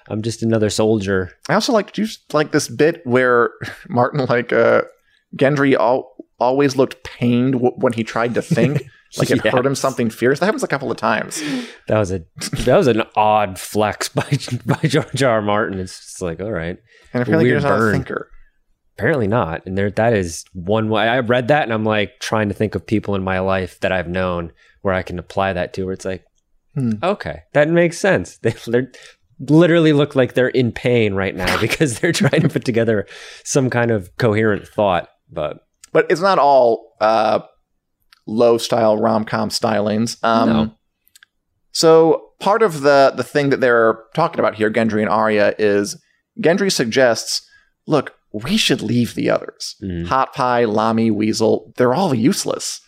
I'm 0.08 0.22
just 0.22 0.44
another 0.44 0.70
soldier." 0.70 1.32
I 1.48 1.54
also 1.54 1.72
like 1.72 1.98
you 1.98 2.06
like 2.32 2.52
this 2.52 2.68
bit 2.68 3.00
where 3.04 3.50
Martin 3.88 4.24
like 4.26 4.52
uh 4.52 4.82
Gendry 5.36 5.76
all, 5.76 6.11
always 6.42 6.76
looked 6.76 7.02
pained 7.04 7.54
w- 7.54 7.74
when 7.76 7.92
he 7.94 8.04
tried 8.04 8.34
to 8.34 8.42
think. 8.56 8.82
Like 9.18 9.30
it 9.30 9.46
hurt 9.46 9.66
him 9.66 9.74
something 9.74 10.08
fierce. 10.08 10.40
That 10.40 10.46
happens 10.46 10.62
a 10.62 10.66
couple 10.68 10.90
of 10.90 10.96
times. 10.96 11.42
That 11.86 11.98
was 11.98 12.10
a 12.12 12.24
that 12.64 12.76
was 12.76 12.86
an 12.86 13.02
odd 13.14 13.58
flex 13.58 14.08
by 14.18 14.26
by 14.64 14.80
George 14.88 15.22
R. 15.22 15.32
R. 15.32 15.42
Martin. 15.42 15.78
It's 15.78 15.98
just 15.98 16.22
like, 16.22 16.40
all 16.40 16.50
right, 16.50 16.78
And 17.12 17.22
apparently 17.22 17.44
Weird 17.44 17.56
he's 17.58 17.64
not 17.64 17.74
a 17.74 17.78
burn. 17.78 17.92
thinker. 17.92 18.30
apparently 18.96 19.26
not. 19.26 19.66
And 19.66 19.76
there, 19.76 19.90
that 19.90 20.14
is 20.14 20.44
one 20.54 20.88
way. 20.88 21.06
I 21.08 21.18
read 21.18 21.48
that, 21.48 21.64
and 21.64 21.72
I'm 21.74 21.84
like 21.84 22.20
trying 22.20 22.48
to 22.48 22.54
think 22.54 22.74
of 22.74 22.86
people 22.86 23.14
in 23.14 23.22
my 23.22 23.38
life 23.40 23.78
that 23.80 23.92
I've 23.92 24.08
known 24.08 24.50
where 24.80 24.94
I 24.94 25.02
can 25.02 25.18
apply 25.18 25.52
that 25.52 25.74
to. 25.74 25.84
Where 25.84 25.92
it's 25.92 26.06
like, 26.06 26.24
Hmm. 26.74 26.92
okay, 27.02 27.42
that 27.52 27.68
makes 27.68 27.98
sense. 27.98 28.38
They 28.42 28.54
they're, 28.66 28.90
literally 29.40 29.92
look 29.92 30.14
like 30.16 30.32
they're 30.32 30.48
in 30.48 30.72
pain 30.72 31.12
right 31.12 31.34
now 31.36 31.60
because 31.60 31.98
they're 32.00 32.12
trying 32.12 32.40
to 32.42 32.48
put 32.48 32.64
together 32.64 33.06
some 33.44 33.68
kind 33.68 33.90
of 33.90 34.16
coherent 34.16 34.66
thought. 34.66 35.08
But 35.30 35.58
But 35.92 36.06
it's 36.10 36.20
not 36.20 36.38
all 36.38 36.94
uh 37.00 37.40
low 38.26 38.58
style 38.58 38.96
rom 38.98 39.24
com 39.24 39.48
stylings. 39.50 40.16
Um 40.24 40.48
No. 40.48 40.74
So 41.72 42.28
part 42.40 42.62
of 42.62 42.82
the 42.82 43.12
the 43.16 43.24
thing 43.24 43.50
that 43.50 43.60
they're 43.60 43.98
talking 44.14 44.40
about 44.40 44.54
here, 44.54 44.70
Gendry 44.70 45.00
and 45.00 45.08
Arya, 45.10 45.54
is 45.58 46.00
Gendry 46.40 46.70
suggests, 46.72 47.46
look, 47.86 48.14
we 48.32 48.56
should 48.56 48.82
leave 48.82 49.14
the 49.14 49.30
others. 49.30 49.76
Mhm. 49.82 50.06
Hot 50.06 50.32
Pie, 50.34 50.64
Lommy, 50.64 51.12
Weasel, 51.12 51.72
they're 51.76 51.94
all 51.94 52.14
useless. 52.14 52.80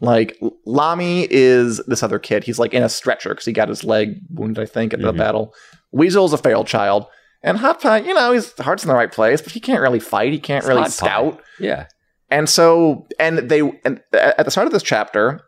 Like 0.00 0.36
Lommy 0.66 1.26
is 1.30 1.78
this 1.86 2.02
other 2.02 2.18
kid. 2.18 2.44
He's 2.44 2.58
like 2.58 2.74
in 2.74 2.82
a 2.82 2.88
stretcher 2.88 3.30
because 3.30 3.44
he 3.44 3.52
got 3.52 3.68
his 3.68 3.84
leg 3.84 4.16
wounded, 4.30 4.62
I 4.62 4.66
think, 4.66 4.92
at 4.92 5.00
the 5.00 5.12
Mhm. 5.12 5.16
battle. 5.18 5.54
Weasel's 5.92 6.32
a 6.32 6.38
feral 6.38 6.64
child. 6.64 7.06
And 7.42 7.58
Hot 7.58 7.80
Pie, 7.80 7.98
you 7.98 8.14
know, 8.14 8.32
his 8.32 8.52
heart's 8.58 8.82
in 8.84 8.88
the 8.88 8.94
right 8.94 9.12
place, 9.12 9.40
but 9.42 9.52
he 9.52 9.60
can't 9.60 9.80
really 9.82 10.00
fight. 10.00 10.32
He 10.32 10.38
can't 10.40 10.64
It's 10.64 10.68
really 10.68 10.88
scout. 10.88 11.40
yeah, 11.60 11.86
And 12.34 12.48
so, 12.48 13.06
and 13.20 13.38
they, 13.50 13.60
and 13.84 14.00
at 14.12 14.44
the 14.44 14.50
start 14.50 14.66
of 14.66 14.72
this 14.72 14.82
chapter, 14.82 15.40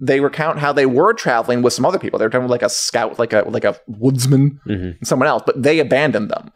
they 0.00 0.18
recount 0.20 0.58
how 0.58 0.72
they 0.72 0.86
were 0.86 1.12
traveling 1.14 1.62
with 1.62 1.72
some 1.72 1.84
other 1.86 1.98
people. 1.98 2.18
They 2.18 2.24
were 2.26 2.30
traveling 2.30 2.50
with 2.50 2.60
like 2.60 2.68
a 2.68 2.74
scout, 2.74 3.18
like 3.18 3.32
a 3.32 3.44
like 3.48 3.64
a 3.64 3.76
woodsman, 3.86 4.58
Mhm. 4.68 4.98
and 4.98 5.06
someone 5.06 5.28
else, 5.28 5.42
but 5.46 5.62
they 5.62 5.78
abandoned 5.78 6.30
them. 6.30 6.50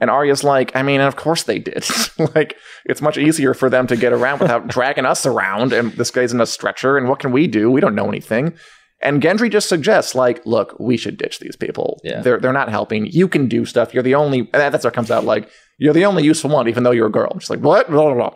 And 0.00 0.10
Arya's 0.10 0.44
like, 0.44 0.74
I 0.76 0.82
mean, 0.82 1.00
of 1.00 1.16
course 1.16 1.42
they 1.44 1.58
did. 1.58 1.84
like, 2.36 2.56
it's 2.84 3.02
much 3.02 3.18
easier 3.18 3.54
for 3.54 3.68
them 3.70 3.86
to 3.88 3.96
get 3.96 4.12
around 4.12 4.40
without 4.40 4.66
dragging 4.76 5.06
us 5.06 5.26
around. 5.26 5.72
And 5.72 5.92
this 5.92 6.10
guy's 6.12 6.32
in 6.32 6.40
a 6.40 6.46
stretcher. 6.46 6.96
And 6.96 7.08
what 7.08 7.18
can 7.20 7.32
we 7.32 7.46
do? 7.48 7.70
We 7.70 7.80
don't 7.80 7.94
know 7.94 8.08
anything. 8.08 8.54
And 9.00 9.20
Gendry 9.22 9.50
just 9.50 9.68
suggests, 9.68 10.14
like, 10.14 10.44
look, 10.46 10.76
we 10.78 10.96
should 10.96 11.16
ditch 11.18 11.40
these 11.40 11.56
people. 11.56 12.00
Yeah. 12.04 12.20
They're 12.20 12.38
they're 12.38 12.52
not 12.52 12.68
helping. 12.68 13.06
You 13.06 13.26
can 13.26 13.48
do 13.48 13.64
stuff. 13.64 13.92
You're 13.94 14.04
the 14.04 14.14
only. 14.14 14.40
And 14.40 14.60
that's 14.72 14.84
what 14.84 14.94
comes 14.94 15.10
out 15.10 15.24
like 15.24 15.48
you're 15.78 15.94
the 15.94 16.04
only 16.04 16.22
useful 16.22 16.50
one, 16.50 16.68
even 16.68 16.82
though 16.84 16.92
you're 16.92 17.08
a 17.08 17.18
girl. 17.20 17.36
She's 17.40 17.50
like, 17.50 17.60
what? 17.60 17.90
Blah, 17.90 18.04
blah, 18.04 18.14
blah. 18.14 18.34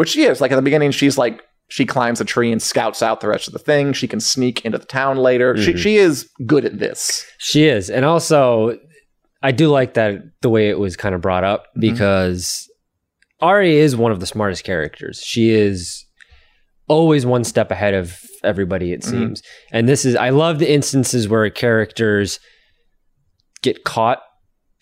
Which 0.00 0.08
she 0.08 0.22
is. 0.22 0.40
Like 0.40 0.50
at 0.50 0.56
the 0.56 0.62
beginning, 0.62 0.92
she's 0.92 1.18
like 1.18 1.42
she 1.68 1.84
climbs 1.86 2.20
a 2.20 2.24
tree 2.24 2.50
and 2.50 2.60
scouts 2.60 3.02
out 3.02 3.20
the 3.20 3.28
rest 3.28 3.46
of 3.46 3.52
the 3.52 3.58
thing. 3.60 3.92
She 3.92 4.08
can 4.08 4.18
sneak 4.18 4.64
into 4.64 4.78
the 4.78 4.84
town 4.86 5.18
later. 5.18 5.56
She 5.56 5.74
Mhm. 5.74 5.78
she 5.78 5.96
is 5.98 6.28
good 6.46 6.64
at 6.64 6.78
this. 6.78 7.24
She 7.38 7.66
is. 7.66 7.90
And 7.90 8.04
also, 8.04 8.78
I 9.42 9.52
do 9.52 9.68
like 9.68 9.94
that 9.94 10.16
the 10.42 10.48
way 10.50 10.68
it 10.70 10.78
was 10.78 10.96
kind 10.96 11.14
of 11.14 11.20
brought 11.20 11.44
up 11.44 11.66
Mhm. 11.76 11.80
because 11.82 12.66
Arya 13.40 13.72
is 13.82 13.94
one 13.96 14.10
of 14.10 14.20
the 14.20 14.26
smartest 14.26 14.64
characters. 14.64 15.22
She 15.24 15.50
is 15.50 16.04
always 16.88 17.24
one 17.24 17.44
step 17.44 17.70
ahead 17.70 17.94
of 17.94 18.18
everybody, 18.42 18.92
it 18.92 19.02
Mhm. 19.02 19.10
seems. 19.10 19.42
And 19.70 19.88
this 19.88 20.04
is, 20.04 20.16
I 20.16 20.30
love 20.30 20.58
the 20.58 20.72
instances 20.72 21.28
where 21.28 21.48
characters 21.50 22.40
get 23.62 23.84
caught 23.84 24.20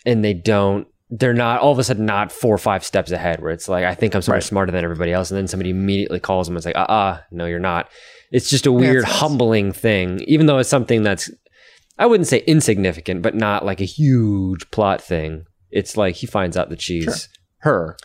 and 0.07 0.25
they 0.25 0.33
don't. 0.35 0.87
They're 1.11 1.33
not 1.35 1.61
all 1.61 1.73
of 1.73 1.79
a 1.79 1.85
sudden 1.85 2.05
not 2.05 2.31
four 2.31 2.55
or 2.55 2.59
five 2.59 2.85
steps 2.85 3.11
ahead 3.11 3.41
where 3.41 3.51
it's 3.51 3.69
like, 3.69 3.85
I 3.85 3.95
think 3.95 4.15
I'm 4.15 4.23
so 4.23 4.33
much 4.33 4.37
Right. 4.37 4.43
smarter 4.45 4.73
than 4.73 4.85
everybody 4.85 5.13
else. 5.13 5.31
And 5.31 5.39
then 5.39 5.49
somebody 5.49 5.71
immediately 5.71 6.21
calls 6.21 6.47
them 6.47 6.55
and 6.55 6.59
it's 6.59 6.67
like, 6.67 6.77
uh 6.77 6.81
uh 6.93 7.21
no, 7.31 7.47
you're 7.47 7.59
not. 7.59 7.89
It's 8.31 8.51
just 8.51 8.67
a 8.67 8.73
weird, 8.73 9.05
nice. 9.05 9.13
humbling 9.21 9.73
thing, 9.73 10.21
even 10.27 10.47
though 10.47 10.59
it's 10.59 10.69
something 10.69 11.03
that's 11.03 11.31
I 11.99 12.07
wouldn't 12.07 12.29
say 12.29 12.45
insignificant, 12.47 13.23
but 13.23 13.35
not 13.35 13.65
like 13.65 13.81
a 13.81 13.85
huge 13.85 14.71
plot 14.71 15.01
thing. 15.03 15.45
It's 15.71 15.97
like 15.97 16.17
he 16.17 16.27
finds 16.27 16.57
out 16.57 16.69
that 16.71 16.81
she's 16.83 17.05
Sure. 17.05 17.15
her. 17.61 17.97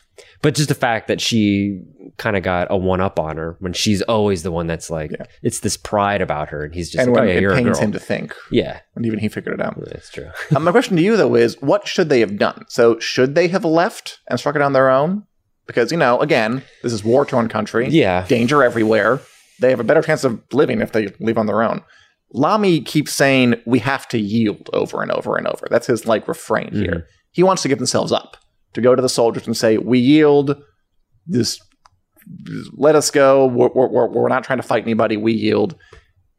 But 0.43 0.53
just 0.53 0.69
the 0.69 0.75
fact 0.75 1.07
that 1.07 1.19
she 1.19 1.81
kind 2.17 2.37
of 2.37 2.43
got 2.43 2.67
a 2.69 2.77
one 2.77 3.01
up 3.01 3.17
on 3.19 3.37
her 3.37 3.55
when 3.59 3.73
she's 3.73 4.03
always 4.03 4.43
the 4.43 4.51
one 4.51 4.67
that's 4.67 4.91
like, 4.91 5.09
Yeah. 5.11 5.25
it's 5.41 5.61
this 5.61 5.75
pride 5.77 6.21
about 6.21 6.49
her. 6.49 6.63
And 6.65 6.75
he's 6.75 6.91
just 6.91 7.01
and 7.07 7.11
like, 7.15 7.21
when 7.21 7.29
oh, 7.29 7.39
yeah, 7.39 7.51
it 7.53 7.63
pains 7.63 7.79
him 7.79 7.91
to 7.93 7.99
think, 7.99 8.35
yeah, 8.51 8.81
and 8.95 9.05
even 9.07 9.17
he 9.17 9.29
figured 9.29 9.59
it 9.59 9.65
out. 9.65 9.75
that's 9.87 10.11
true. 10.11 10.29
um, 10.55 10.63
my 10.65 10.69
question 10.71 10.95
to 10.97 11.01
you 11.01 11.17
though 11.17 11.33
is, 11.33 11.59
what 11.61 11.87
should 11.87 12.09
they 12.09 12.19
have 12.19 12.37
done? 12.37 12.65
So 12.69 12.99
should 12.99 13.33
they 13.33 13.47
have 13.47 13.65
left 13.65 14.19
and 14.29 14.39
struck 14.39 14.55
it 14.55 14.61
on 14.61 14.73
their 14.73 14.91
own? 14.91 15.23
Because 15.65 15.91
you 15.91 15.97
know, 15.97 16.19
again, 16.19 16.61
this 16.83 16.93
is 16.93 17.03
war 17.03 17.25
torn 17.25 17.47
country. 17.49 17.87
Yeah. 17.89 18.27
danger 18.27 18.61
everywhere. 18.63 19.21
They 19.61 19.69
have 19.69 19.79
a 19.79 19.83
better 19.85 20.01
chance 20.01 20.23
of 20.25 20.41
living 20.51 20.81
if 20.81 20.91
they 20.91 21.07
leave 21.19 21.37
on 21.37 21.45
their 21.45 21.63
own. 21.63 21.83
Lommy 22.35 22.85
keeps 22.85 23.13
saying 23.13 23.55
we 23.65 23.79
have 23.79 24.07
to 24.09 24.19
yield 24.19 24.69
over 24.73 25.01
and 25.01 25.11
over 25.11 25.37
and 25.37 25.47
over. 25.47 25.67
That's 25.69 25.87
his 25.87 26.05
like 26.05 26.27
refrain 26.27 26.67
Mm-hmm. 26.67 26.81
here. 26.81 27.07
He 27.31 27.43
wants 27.43 27.61
to 27.63 27.67
give 27.67 27.77
themselves 27.79 28.11
up, 28.11 28.37
to 28.73 28.81
go 28.81 28.95
to 28.95 29.01
the 29.01 29.09
soldiers 29.09 29.45
and 29.47 29.55
say, 29.57 29.77
"We 29.77 29.99
yield. 29.99 30.61
This, 31.27 31.59
let 32.73 32.95
us 32.95 33.11
go. 33.11 33.45
We're, 33.47 33.69
we're, 33.73 34.07
we're- 34.09 34.29
not 34.29 34.43
trying 34.43 34.59
to 34.59 34.63
fight 34.67 34.83
anybody. 34.83 35.17
We 35.17 35.33
yield." 35.33 35.75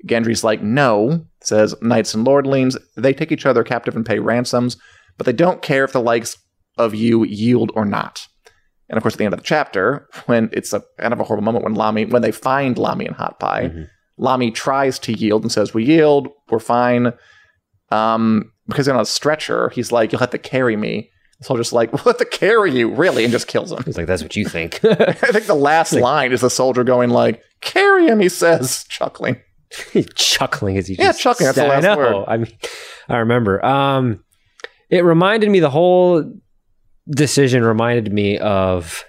Gendry's 0.07 0.45
like, 0.45 0.63
"No," 0.63 1.25
says 1.43 1.75
knights 1.81 2.15
and 2.15 2.27
lordlings. 2.27 2.77
They 2.97 3.13
take 3.15 3.33
each 3.33 3.47
other 3.47 3.65
captive 3.65 3.97
and 3.97 4.05
pay 4.05 4.19
ransoms, 4.19 4.77
but 5.17 5.25
they 5.27 5.33
don't 5.33 5.63
care 5.63 5.85
if 5.85 5.93
the 5.93 6.01
likes 6.03 6.37
of 6.77 6.95
you 6.95 7.25
yield 7.25 7.71
or 7.75 7.85
not. 7.85 8.27
And 8.91 8.99
of 8.99 9.03
course, 9.03 9.15
at 9.15 9.19
the 9.19 9.25
end 9.25 9.33
of 9.35 9.41
the 9.41 9.47
chapter, 9.47 10.07
when 10.27 10.51
it's 10.53 10.73
a 10.75 10.83
kind 10.99 11.15
of 11.15 11.21
a 11.21 11.25
horrible 11.25 11.45
moment 11.45 11.65
when 11.65 11.75
Lommy, 11.75 12.11
when 12.11 12.21
they 12.21 12.33
find 12.33 12.77
Lommy 12.77 13.07
and 13.07 13.17
Hot 13.17 13.41
Pie, 13.41 13.69
Mhm. 13.69 13.87
Lommy 14.21 14.55
tries 14.55 14.99
to 15.01 15.13
yield 15.13 15.43
and 15.43 15.51
says, 15.51 15.73
"We 15.73 15.85
yield. 15.85 16.29
We're 16.51 16.59
fine." 16.59 17.13
Um, 17.91 18.51
because 18.67 18.87
they're 18.87 18.95
on 18.95 19.01
a 19.01 19.07
stretcher, 19.07 19.69
he's 19.71 19.91
like, 19.93 20.13
"You'll 20.13 20.21
have 20.21 20.31
to 20.31 20.39
carry 20.39 20.77
me." 20.77 21.11
The 21.49 21.49
soldier's 21.49 21.73
like, 21.73 21.93
"We'll 21.93 22.05
have 22.05 22.17
to 22.19 22.25
carry 22.25 22.73
you, 22.73 22.95
really?" 22.95 23.25
and 23.25 23.33
just 23.33 23.47
kills 23.49 23.71
him. 23.73 23.83
He's 23.85 23.97
like, 23.97 24.07
that's 24.07 24.23
what 24.23 24.35
you 24.37 24.47
think. 24.47 24.81
I 24.85 25.13
think 25.13 25.47
the 25.47 25.55
last 25.55 25.93
line 25.93 26.33
is 26.33 26.41
the 26.41 26.51
soldier 26.51 26.85
going 26.85 27.11
like, 27.11 27.43
"Carry 27.61 28.07
him," 28.07 28.21
he 28.21 28.29
says, 28.29 28.85
chuckling. 28.89 29.37
chuckling 30.15 30.77
as 30.79 30.87
he 30.87 30.95
Yeah, 30.95 31.07
just 31.09 31.21
chuckling, 31.21 31.47
that's 31.47 31.59
the 31.59 31.67
last 31.67 31.85
I 31.85 31.95
know. 31.95 31.97
word. 31.97 32.25
I 32.29 32.37
mean, 32.39 32.53
I 33.09 33.17
remember. 33.19 33.65
Um, 33.65 34.25
it 34.91 35.05
reminded 35.05 35.51
me 35.51 35.61
the 35.61 35.71
whole 35.71 36.25
decision 37.09 37.65
reminded 37.65 38.13
me 38.13 38.39
of 38.39 39.05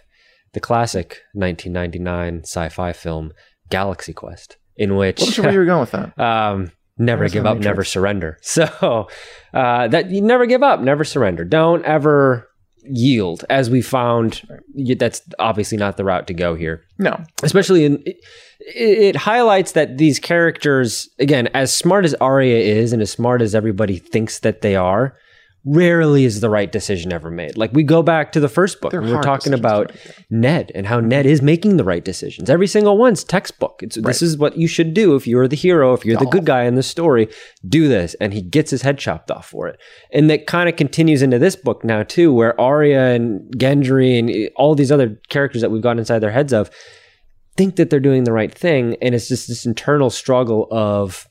the 0.54 0.60
classic 0.60 1.22
1999 1.34 2.42
sci-fi 2.44 2.94
film 2.94 3.32
Galaxy 3.70 4.14
Quest, 4.14 4.58
in 4.76 4.96
which 4.96 5.20
Wasn't 5.22 5.40
where 5.46 5.54
you 5.54 5.60
were 5.60 5.66
going 5.66 5.82
with 5.82 5.92
that. 5.92 6.18
um, 6.20 6.72
never 6.98 7.30
give 7.30 7.46
up, 7.46 7.58
never 7.58 7.84
surrender. 7.84 8.38
So 8.42 9.08
uh, 9.54 9.88
that 9.88 10.12
you 10.12 10.22
never 10.22 10.46
give 10.46 10.64
up, 10.64 10.80
never 10.80 11.04
surrender. 11.04 11.44
Don't 11.44 11.84
ever 11.86 12.48
yield. 12.88 13.44
As 13.50 13.70
we 13.70 13.82
found, 13.82 14.42
that's 14.98 15.22
obviously 15.40 15.78
not 15.78 15.98
the 15.98 16.04
route 16.04 16.28
to 16.28 16.34
go 16.34 16.56
here 16.56 16.84
No, 16.98 17.22
especially 17.44 17.86
in 17.86 18.04
it, 18.06 18.18
it 18.60 19.16
highlights 19.16 19.74
that 19.74 19.98
these 19.98 20.20
characters 20.20 21.10
again 21.20 21.48
as 21.54 21.76
smart 21.76 22.06
as 22.06 22.14
Arya 22.16 22.58
is 22.58 22.94
and 22.94 23.02
as 23.02 23.12
smart 23.12 23.42
as 23.42 23.56
everybody 23.56 23.98
thinks 23.98 24.40
that 24.40 24.62
they 24.62 24.76
are 24.76 25.18
rarely 25.68 26.26
is 26.26 26.42
the 26.42 26.50
right 26.50 26.72
decision 26.72 27.12
ever 27.12 27.32
made 27.32 27.58
like 27.58 27.74
we 27.74 27.82
go 27.82 28.04
back 28.04 28.32
to 28.32 28.40
the 28.40 28.48
first 28.48 28.80
book 28.82 28.94
and 28.94 29.10
we're 29.10 29.22
talking 29.24 29.52
about 29.52 29.92
yeah. 30.06 30.12
Ned 30.30 30.72
and 30.76 30.86
how 30.86 31.00
Ned 31.00 31.26
is 31.26 31.42
making 31.42 31.78
the 31.78 31.84
right 31.84 32.06
decisions 32.06 32.52
every 32.52 32.68
single 32.68 33.00
one's 33.00 33.24
textbook 33.24 33.80
it's 33.82 33.98
Right. 33.98 34.06
this 34.06 34.22
is 34.22 34.38
what 34.38 34.58
you 34.58 34.68
should 34.68 34.94
do 34.94 35.16
if 35.16 35.26
you're 35.26 35.48
the 35.48 35.56
hero 35.56 35.94
if 35.94 36.06
you're 36.06 36.18
the 36.20 36.28
Oh. 36.28 36.30
good 36.30 36.46
guy 36.46 36.66
in 36.66 36.76
the 36.76 36.84
story 36.84 37.28
do 37.68 37.88
this 37.88 38.14
and 38.22 38.32
he 38.32 38.44
gets 38.44 38.70
his 38.70 38.84
head 38.84 39.00
chopped 39.00 39.32
off 39.32 39.48
for 39.50 39.68
it 39.68 39.80
and 40.14 40.30
that 40.30 40.46
kind 40.46 40.70
of 40.70 40.76
continues 40.76 41.24
into 41.24 41.40
this 41.40 41.56
book 41.56 41.84
now 41.84 42.04
too 42.04 42.32
where 42.32 42.60
Arya 42.62 43.14
and 43.16 43.52
Gendry 43.58 44.20
and 44.20 44.30
eh, 44.30 44.50
all 44.56 44.76
these 44.76 44.92
other 44.92 45.20
characters 45.30 45.62
that 45.64 45.72
we've 45.72 45.82
got 45.82 45.98
inside 45.98 46.20
their 46.20 46.32
heads 46.32 46.54
of 46.54 46.70
think 47.58 47.78
that 47.78 47.90
they're 47.90 48.00
doing 48.00 48.24
the 48.26 48.34
right 48.34 48.54
thing 48.54 48.98
and 49.02 49.16
it's 49.16 49.28
just 49.28 49.48
this 49.48 49.66
internal 49.66 50.12
struggle 50.12 50.68
of 50.70 51.28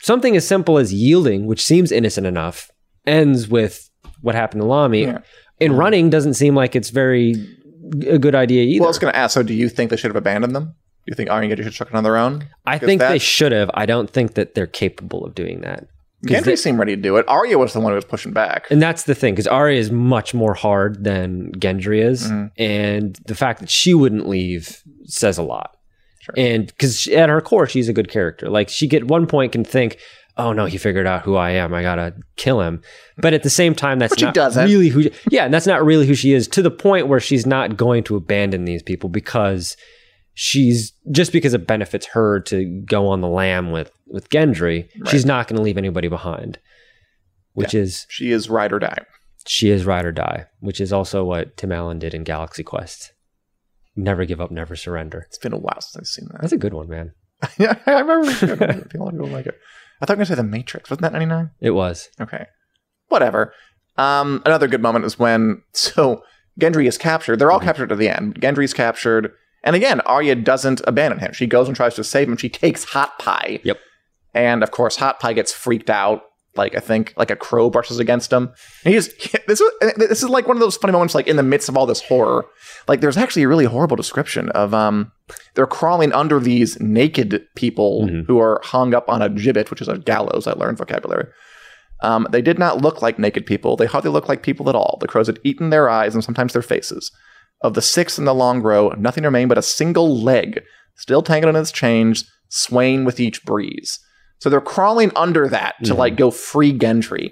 something 0.00 0.34
as 0.36 0.44
simple 0.46 0.78
as 0.78 0.92
yielding 0.92 1.46
which 1.46 1.64
seems 1.64 1.92
innocent 1.92 2.26
enough 2.26 2.70
ends 3.06 3.48
with 3.48 3.88
what 4.22 4.34
happened 4.34 4.62
to 4.62 4.66
Lommy 4.66 5.02
Yeah. 5.06 5.18
and 5.60 5.76
running 5.78 6.10
doesn't 6.10 6.34
seem 6.34 6.54
like 6.54 6.74
it's 6.76 6.90
very 6.90 7.34
a 8.08 8.18
good 8.18 8.34
idea 8.34 8.64
either 8.64 8.80
Well, 8.80 8.88
I 8.88 8.90
was 8.90 8.98
going 8.98 9.12
to 9.12 9.18
ask. 9.18 9.34
So, 9.34 9.42
do 9.42 9.54
you 9.54 9.68
think 9.68 9.90
they 9.90 9.96
should 9.96 10.10
have 10.10 10.16
abandoned 10.16 10.54
them? 10.56 10.64
Do 10.64 11.12
you 11.12 11.14
think 11.14 11.30
Arya 11.30 11.48
and 11.50 11.58
should 11.58 11.64
have 11.66 11.74
struck 11.74 11.88
it 11.90 11.94
on 11.94 12.02
their 12.02 12.16
own? 12.16 12.46
I 12.66 12.78
think 12.78 13.00
they 13.00 13.18
should 13.18 13.52
have 13.52 13.70
I 13.74 13.86
don't 13.86 14.10
think 14.10 14.34
that 14.34 14.54
they're 14.54 14.66
capable 14.66 15.24
of 15.24 15.34
doing 15.36 15.60
that. 15.60 15.86
Gendry 16.26 16.42
they- 16.44 16.56
seemed 16.56 16.78
ready 16.80 16.96
to 16.96 17.00
do 17.00 17.16
it. 17.16 17.24
Arya 17.28 17.58
was 17.58 17.72
the 17.74 17.78
one 17.80 17.92
who 17.92 17.94
was 17.94 18.04
pushing 18.04 18.32
back. 18.32 18.66
And 18.70 18.82
that's 18.82 19.04
the 19.04 19.14
thing, 19.14 19.34
because 19.34 19.46
Arya 19.46 19.78
is 19.78 19.92
much 19.92 20.34
more 20.34 20.54
hard 20.54 21.04
than 21.04 21.52
Gendry 21.52 22.02
is, 22.02 22.26
Mhm. 22.28 22.50
and 22.58 23.16
the 23.26 23.34
fact 23.36 23.60
that 23.60 23.70
she 23.70 23.94
wouldn't 23.94 24.26
leave 24.28 24.82
says 25.04 25.38
a 25.38 25.42
lot. 25.44 25.76
Sure. 26.22 26.34
And 26.36 26.66
because 26.66 27.06
at 27.06 27.28
her 27.28 27.40
core, 27.40 27.68
she's 27.68 27.88
a 27.88 27.92
good 27.92 28.08
character. 28.10 28.48
Like 28.48 28.68
she 28.68 28.90
at 28.96 29.04
one 29.04 29.26
point 29.26 29.52
can 29.52 29.62
think, 29.62 29.98
"Oh 30.36 30.52
no, 30.52 30.66
he 30.66 30.78
figured 30.78 31.06
out 31.06 31.22
who 31.22 31.36
I 31.36 31.50
am. 31.50 31.72
I 31.74 31.82
gotta 31.82 32.14
kill 32.36 32.60
him." 32.60 32.82
But 33.18 33.34
at 33.34 33.42
the 33.42 33.50
same 33.50 33.74
time, 33.74 33.98
that's 33.98 34.16
she 34.18 34.24
not 34.26 34.34
doesn't. 34.34 34.64
really 34.66 34.88
who. 34.88 35.10
Yeah, 35.30 35.44
and 35.44 35.54
that's 35.54 35.66
not 35.66 35.84
really 35.84 36.06
who 36.06 36.14
she 36.14 36.32
is. 36.32 36.48
To 36.48 36.62
the 36.62 36.70
point 36.70 37.08
where 37.08 37.20
she's 37.20 37.46
not 37.46 37.76
going 37.76 38.04
to 38.04 38.16
abandon 38.16 38.64
these 38.64 38.82
people 38.82 39.08
because 39.08 39.76
she's 40.34 40.92
just 41.10 41.32
because 41.32 41.54
it 41.54 41.66
benefits 41.66 42.06
her 42.06 42.40
to 42.40 42.82
go 42.86 43.08
on 43.08 43.20
the 43.20 43.28
lam 43.28 43.70
with 43.70 43.90
with 44.06 44.28
Gendry. 44.30 44.88
She's 45.08 45.24
not 45.26 45.48
going 45.48 45.56
to 45.56 45.62
leave 45.62 45.78
anybody 45.78 46.08
behind. 46.08 46.58
Which 47.54 47.72
is 47.74 48.06
She 48.10 48.32
is 48.32 48.50
ride 48.50 48.72
or 48.72 48.78
die. 48.78 48.98
she 49.46 49.70
is 49.70 49.86
ride 49.86 50.04
or 50.04 50.12
die, 50.12 50.44
which 50.60 50.78
is 50.80 50.92
also 50.92 51.24
what 51.24 51.56
Tim 51.56 51.72
Allen 51.72 51.98
did 51.98 52.12
in 52.12 52.22
Galaxy 52.22 52.62
Quest. 52.62 53.12
Never 53.96 54.26
give 54.26 54.42
up, 54.42 54.50
never 54.50 54.76
surrender. 54.76 55.24
It's 55.28 55.38
been 55.38 55.54
a 55.54 55.58
while 55.58 55.80
since 55.80 55.96
I've 55.96 56.06
seen 56.06 56.28
that. 56.32 56.42
That's 56.42 56.52
a 56.52 56.58
good 56.58 56.74
one, 56.74 56.86
man. 56.90 57.12
yeah, 57.58 57.78
I 57.86 58.00
remember. 58.00 58.28
I 58.28 58.34
think 58.34 58.84
a 58.84 58.88
people 58.90 59.10
like 59.28 59.46
it. 59.46 59.58
I 60.00 60.06
thought 60.06 60.14
you 60.14 60.16
were 60.18 60.24
going 60.24 60.26
to 60.26 60.32
say 60.32 60.36
The 60.36 60.42
Matrix. 60.42 60.90
Wasn't 60.90 61.02
that 61.02 61.12
99? 61.12 61.50
It 61.60 61.70
was. 61.70 62.08
Okay. 62.20 62.46
Whatever. 63.08 63.52
Um, 63.96 64.42
another 64.44 64.68
good 64.68 64.82
moment 64.82 65.04
is 65.04 65.18
when 65.18 65.62
so 65.72 66.22
Gendry 66.60 66.86
is 66.86 66.98
captured. 66.98 67.38
They're 67.38 67.50
all 67.50 67.60
captured 67.60 67.92
at 67.92 67.98
the 67.98 68.08
end. 68.08 68.40
Gendry's 68.40 68.74
captured, 68.74 69.32
and 69.62 69.76
again, 69.76 70.00
Arya 70.02 70.36
doesn't 70.36 70.80
abandon 70.86 71.20
him. 71.20 71.32
She 71.32 71.46
goes 71.46 71.66
and 71.66 71.76
tries 71.76 71.94
to 71.94 72.04
save 72.04 72.28
him. 72.28 72.36
She 72.36 72.48
takes 72.48 72.84
Hot 72.84 73.18
Pie. 73.18 73.60
Yep. 73.64 73.78
And 74.32 74.62
of 74.62 74.70
course, 74.70 74.96
Hot 74.96 75.18
Pie 75.20 75.32
gets 75.32 75.52
freaked 75.52 75.90
out. 75.90 76.22
Like 76.56 76.74
I 76.76 76.80
think, 76.80 77.12
like 77.16 77.30
a 77.30 77.36
crow 77.36 77.70
brushes 77.70 77.98
against 77.98 78.32
him. 78.32 78.52
And 78.84 78.92
he 78.94 79.00
just 79.00 79.10
this 79.46 79.60
is 79.60 79.70
this 79.96 80.22
is 80.22 80.28
like 80.28 80.46
one 80.46 80.56
of 80.56 80.60
those 80.60 80.76
funny 80.76 80.92
moments, 80.92 81.14
like 81.14 81.26
in 81.26 81.36
the 81.36 81.42
midst 81.42 81.68
of 81.68 81.76
all 81.76 81.86
this 81.86 82.02
horror. 82.02 82.46
Like 82.88 83.00
there's 83.00 83.16
actually 83.16 83.42
a 83.44 83.48
really 83.48 83.64
horrible 83.64 83.96
description 83.96 84.48
of 84.50 84.72
um, 84.74 85.12
they're 85.54 85.66
crawling 85.66 86.12
under 86.12 86.38
these 86.40 86.78
naked 86.80 87.42
people 87.56 88.06
Mhm. 88.08 88.26
who 88.26 88.38
are 88.40 88.60
hung 88.64 88.94
up 88.94 89.08
on 89.08 89.22
a 89.22 89.28
gibbet, 89.28 89.70
which 89.70 89.80
is 89.82 89.88
a 89.88 89.98
gallows. 89.98 90.46
I 90.46 90.52
learned 90.52 90.78
vocabulary. 90.78 91.28
Um, 92.02 92.26
they 92.30 92.42
did 92.42 92.58
not 92.58 92.82
look 92.82 93.00
like 93.00 93.18
naked 93.18 93.46
people. 93.46 93.76
They 93.76 93.86
hardly 93.86 94.10
looked 94.10 94.28
like 94.28 94.42
people 94.42 94.68
at 94.68 94.74
all. 94.74 94.98
The 95.00 95.08
crows 95.08 95.28
had 95.28 95.40
eaten 95.44 95.70
their 95.70 95.88
eyes 95.88 96.14
and 96.14 96.22
sometimes 96.22 96.52
their 96.52 96.62
faces. 96.62 97.10
Of 97.62 97.72
the 97.72 97.80
six 97.82 98.18
in 98.18 98.26
the 98.26 98.34
long 98.34 98.60
row, 98.60 98.90
nothing 98.98 99.24
remained 99.24 99.48
but 99.48 99.56
a 99.56 99.62
single 99.62 100.14
leg, 100.22 100.62
still 100.94 101.22
tangled 101.22 101.54
in 101.56 101.60
its 101.60 101.72
chains, 101.72 102.30
swaying 102.50 103.06
with 103.06 103.18
each 103.18 103.44
breeze. 103.46 103.98
So 104.38 104.50
they're 104.50 104.60
crawling 104.60 105.12
under 105.16 105.48
that 105.48 105.74
to 105.84 105.94
Mhm. 105.94 105.98
like 105.98 106.16
go 106.16 106.30
free 106.30 106.72
Gendry. 106.76 107.30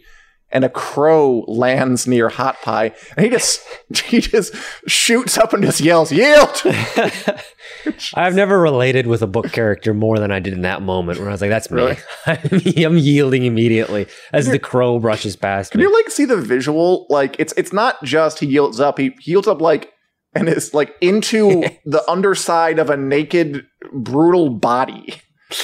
And 0.50 0.62
a 0.64 0.68
crow 0.68 1.44
lands 1.48 2.06
near 2.06 2.28
Hot 2.28 2.62
Pie, 2.62 2.92
and 3.16 3.24
he 3.24 3.30
just 3.30 3.60
he 4.04 4.20
just 4.20 4.54
shoots 4.86 5.36
up 5.36 5.52
and 5.52 5.64
just 5.64 5.80
yells, 5.80 6.12
"Yield!" 6.12 6.62
I've 8.14 8.34
never 8.34 8.60
related 8.60 9.06
with 9.08 9.20
a 9.22 9.26
book 9.26 9.50
character 9.52 9.92
more 9.92 10.18
than 10.18 10.30
I 10.30 10.38
did 10.38 10.52
in 10.52 10.62
that 10.62 10.80
moment 10.82 11.18
where 11.18 11.28
I 11.28 11.32
was 11.32 11.40
like, 11.40 11.50
that's 11.50 11.70
me. 11.70 11.96
Really? 12.26 12.84
I'm 12.84 12.96
yielding 12.96 13.44
immediately 13.44 14.06
as 14.32 14.46
the 14.46 14.58
crow 14.58 14.98
brushes 15.00 15.34
past 15.36 15.72
Can 15.72 15.80
me. 15.80 15.86
you 15.86 15.92
like 15.92 16.10
see 16.10 16.24
the 16.24 16.36
visual? 16.36 17.06
Like 17.10 17.36
it's 17.40 17.52
it's 17.56 17.72
not 17.72 18.02
just 18.04 18.38
he 18.38 18.46
yields 18.46 18.80
up, 18.80 18.98
he 18.98 19.12
yields 19.22 19.48
up 19.48 19.60
like 19.60 19.90
and 20.34 20.48
is 20.48 20.72
like 20.72 20.94
into 21.00 21.64
the 21.84 22.08
underside 22.08 22.78
of 22.78 22.90
a 22.90 22.96
naked, 22.96 23.64
brutal 23.92 24.50
body. 24.50 25.14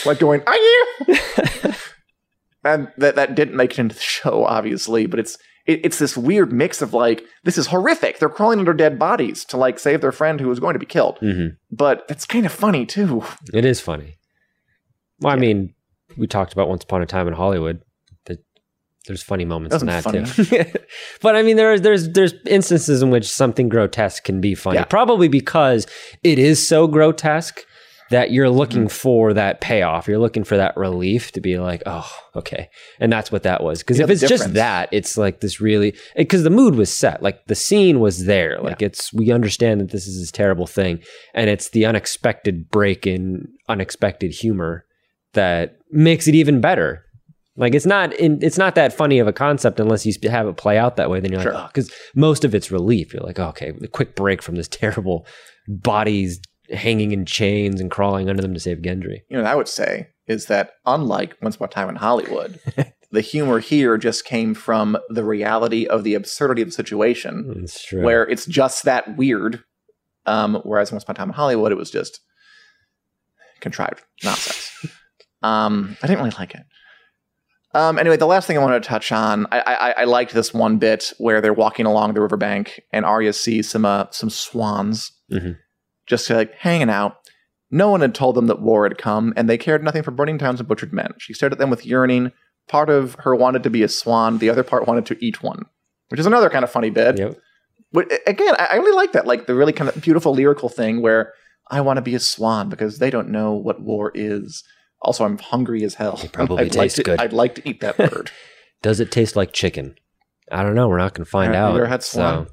Like 0.04 0.18
going, 0.18 0.42
are 0.46 0.56
you? 0.56 0.86
and 2.64 2.88
that 2.98 3.16
that 3.16 3.34
didn't 3.34 3.56
make 3.56 3.72
it 3.72 3.78
into 3.78 3.94
the 3.94 4.00
show, 4.00 4.44
obviously, 4.44 5.06
but 5.06 5.18
it's 5.18 5.36
it, 5.66 5.80
it's 5.84 5.98
this 5.98 6.16
weird 6.16 6.52
mix 6.52 6.82
of 6.82 6.92
like, 6.94 7.22
this 7.44 7.58
is 7.58 7.66
horrific. 7.68 8.18
They're 8.18 8.28
crawling 8.28 8.58
under 8.58 8.72
dead 8.74 8.98
bodies 8.98 9.44
to 9.46 9.56
like 9.56 9.78
save 9.78 10.00
their 10.00 10.12
friend 10.12 10.40
who 10.40 10.48
was 10.48 10.60
going 10.60 10.74
to 10.74 10.78
be 10.78 10.86
killed. 10.86 11.18
Mhm. 11.22 11.56
But 11.70 12.06
that's 12.08 12.26
kind 12.26 12.46
of 12.46 12.52
funny 12.52 12.86
too. 12.86 13.22
It 13.52 13.64
is 13.64 13.80
funny. 13.80 14.16
Well, 15.20 15.34
I 15.34 15.36
mean, 15.36 15.74
we 16.16 16.26
talked 16.26 16.52
about 16.52 16.68
Once 16.68 16.84
Upon 16.84 17.02
a 17.02 17.06
Time 17.06 17.28
in 17.28 17.34
Hollywood. 17.34 17.82
That 18.26 18.38
there's 19.06 19.22
funny 19.22 19.44
moments 19.44 19.76
in 19.80 19.86
that 19.86 20.04
Wasn't 20.04 20.26
too. 20.34 20.64
but 21.22 21.36
I 21.36 21.42
mean, 21.42 21.56
there's 21.56 21.80
there's 21.82 22.08
there's 22.10 22.34
instances 22.46 23.02
in 23.02 23.10
which 23.10 23.28
something 23.28 23.68
grotesque 23.68 24.24
can 24.24 24.40
be 24.40 24.54
funny, 24.54 24.76
Yeah. 24.78 24.84
probably 24.84 25.28
because 25.28 25.86
it 26.22 26.38
is 26.38 26.66
so 26.66 26.86
grotesque 26.86 27.60
that 28.10 28.30
you're 28.32 28.50
looking 28.50 28.82
Mm-hmm. 28.82 28.88
for 28.88 29.32
that 29.34 29.60
payoff. 29.60 30.06
You're 30.08 30.18
looking 30.18 30.44
for 30.44 30.56
that 30.56 30.76
relief 30.76 31.32
to 31.32 31.40
be 31.40 31.58
like, 31.58 31.82
oh, 31.86 32.10
okay, 32.36 32.68
and 32.98 33.12
that's 33.12 33.30
what 33.32 33.44
that 33.44 33.62
was. 33.62 33.80
Because 33.80 33.98
Yeah, 33.98 34.04
if 34.04 34.10
it's 34.10 34.20
just 34.20 34.52
that, 34.54 34.88
it's 34.92 35.16
like 35.16 35.40
this 35.40 35.60
really 35.60 35.94
because 36.16 36.42
the 36.42 36.50
mood 36.50 36.74
was 36.74 36.92
set, 36.94 37.22
like 37.22 37.46
the 37.46 37.54
scene 37.54 38.00
was 38.00 38.24
there, 38.26 38.60
like 38.60 38.82
it's 38.82 39.12
we 39.12 39.30
understand 39.30 39.80
that 39.80 39.90
this 39.90 40.06
is 40.06 40.20
this 40.20 40.30
terrible 40.30 40.66
thing, 40.66 41.00
and 41.34 41.48
it's 41.48 41.70
the 41.70 41.86
unexpected 41.86 42.68
break 42.70 43.06
in 43.06 43.46
unexpected 43.68 44.32
humor 44.32 44.84
that 45.34 45.76
makes 45.90 46.26
it 46.28 46.34
even 46.34 46.60
better. 46.60 47.04
Like 47.56 47.74
it's 47.74 47.86
not 47.86 48.12
in, 48.14 48.38
it's 48.42 48.56
not 48.58 48.74
that 48.76 48.92
funny 48.92 49.18
of 49.18 49.26
a 49.28 49.32
concept 49.32 49.78
unless 49.80 50.06
you 50.06 50.12
have 50.30 50.46
it 50.48 50.56
play 50.56 50.78
out 50.78 50.96
that 50.96 51.10
way. 51.10 51.20
Then 51.20 51.30
you're 51.32 51.42
Sure. 51.42 51.52
like, 51.52 51.64
oh, 51.64 51.66
because 51.68 51.92
most 52.14 52.44
of 52.44 52.54
it's 52.54 52.70
relief. 52.70 53.12
You're 53.12 53.22
like, 53.22 53.38
oh, 53.38 53.48
okay, 53.48 53.72
a 53.82 53.86
quick 53.88 54.16
break 54.16 54.40
from 54.42 54.54
this 54.56 54.68
terrible 54.70 55.26
bodies 55.68 56.40
hanging 56.72 57.12
in 57.12 57.24
chains 57.26 57.80
and 57.80 57.90
crawling 57.90 58.28
under 58.30 58.42
them 58.42 58.54
to 58.54 58.60
save 58.60 58.78
Gendry. 58.78 59.20
You 59.28 59.36
know, 59.36 59.42
what 59.42 59.50
I 59.52 59.54
would 59.54 59.68
say 59.68 60.08
is 60.26 60.46
that 60.46 60.72
unlike 60.86 61.36
Once 61.42 61.56
Upon 61.56 61.68
a 61.68 61.70
Time 61.72 61.88
in 61.88 61.96
Hollywood, 61.96 62.60
the 63.10 63.20
humor 63.20 63.58
here 63.58 63.98
just 63.98 64.24
came 64.24 64.54
from 64.54 64.96
the 65.08 65.24
reality 65.24 65.86
of 65.86 66.04
the 66.04 66.14
absurdity 66.14 66.62
of 66.62 66.68
the 66.68 66.72
situation. 66.72 67.52
It's 67.64 67.82
true. 67.84 68.02
where 68.04 68.28
it's 68.28 68.46
just 68.46 68.84
that 68.84 69.16
weird. 69.16 69.64
Um, 70.26 70.60
whereas 70.64 70.92
Once 70.92 71.02
Upon 71.04 71.16
a 71.16 71.18
Time 71.18 71.28
in 71.30 71.34
Hollywood, 71.34 71.72
it 71.72 71.78
was 71.78 71.90
just 71.90 72.20
contrived 73.60 74.02
nonsense. 74.24 74.70
um, 75.42 75.96
I 76.02 76.06
didn't 76.06 76.20
really 76.24 76.36
like 76.38 76.54
it. 76.54 76.62
Um, 77.72 77.98
anyway, 77.98 78.16
the 78.16 78.26
last 78.26 78.46
thing 78.46 78.58
I 78.58 78.60
wanted 78.60 78.82
to 78.82 78.88
touch 78.88 79.12
on, 79.12 79.46
I, 79.52 79.60
I, 79.60 79.90
I 79.98 80.04
liked 80.04 80.32
this 80.34 80.52
one 80.52 80.78
bit 80.78 81.12
where 81.18 81.40
they're 81.40 81.52
walking 81.52 81.86
along 81.86 82.14
the 82.14 82.20
riverbank 82.20 82.80
and 82.92 83.04
Arya 83.04 83.32
sees 83.32 83.70
some 83.70 83.84
uh, 83.84 84.06
some 84.10 84.28
swans 84.30 85.12
Mhm. 85.30 85.56
Just 86.10 86.28
like 86.28 86.52
hanging 86.56 86.90
out. 86.90 87.16
No 87.70 87.88
one 87.88 88.00
had 88.00 88.14
told 88.16 88.34
them 88.34 88.48
that 88.48 88.60
war 88.60 88.84
had 88.84 88.98
come, 88.98 89.32
and 89.36 89.48
they 89.48 89.56
cared 89.56 89.82
nothing 89.84 90.02
for 90.02 90.10
burning 90.10 90.38
towns 90.38 90.58
and 90.60 90.68
butchered 90.68 90.92
men. 90.92 91.12
She 91.18 91.32
stared 91.32 91.52
at 91.52 91.58
them 91.58 91.70
with 91.70 91.86
yearning. 91.86 92.32
Part 92.68 92.90
of 92.90 93.14
her 93.20 93.34
wanted 93.34 93.62
to 93.62 93.70
be 93.70 93.82
a 93.84 93.88
swan, 93.88 94.38
the 94.38 94.50
other 94.50 94.62
part 94.64 94.86
wanted 94.88 95.06
to 95.06 95.24
eat 95.24 95.42
one, 95.42 95.64
which 96.08 96.20
is 96.20 96.26
another 96.26 96.50
kind 96.50 96.64
of 96.64 96.70
funny 96.70 96.90
bit. 96.90 97.16
Yep. 97.18 97.38
But 97.92 98.12
again, 98.26 98.54
I 98.58 98.76
really 98.76 98.96
like 98.96 99.12
that, 99.12 99.26
like 99.26 99.46
the 99.46 99.54
really 99.54 99.72
kind 99.72 99.88
of 99.88 100.00
beautiful 100.02 100.32
lyrical 100.34 100.68
thing 100.68 101.00
where 101.00 101.32
I 101.70 101.80
want 101.80 101.96
to 101.98 102.02
be 102.02 102.14
a 102.14 102.20
swan 102.20 102.68
because 102.68 102.98
they 102.98 103.10
don't 103.10 103.30
know 103.30 103.52
what 103.54 103.80
war 103.80 104.12
is. 104.14 104.62
Also, 105.02 105.24
I'm 105.24 105.38
hungry 105.38 105.82
as 105.84 105.94
hell. 105.94 106.20
It 106.22 106.32
probably 106.32 106.58
I'd 106.64 106.74
like 106.74 106.84
tastes 106.86 106.96
to- 106.96 107.02
good. 107.04 107.20
I'd 107.20 107.32
like 107.32 107.54
to 107.56 107.68
eat 107.68 107.80
that 107.80 107.96
bird. 107.96 108.30
Does 108.82 109.00
it 109.00 109.10
taste 109.12 109.36
like 109.36 109.52
chicken? 109.52 109.94
I 110.52 110.62
don't 110.62 110.74
know. 110.74 110.88
We're 110.88 110.98
not 110.98 111.14
going 111.14 111.24
to 111.24 111.30
find 111.30 111.54
out. 111.54 111.74
ever 111.76 111.86
had 111.86 112.02
swan? 112.02 112.46
So 112.46 112.52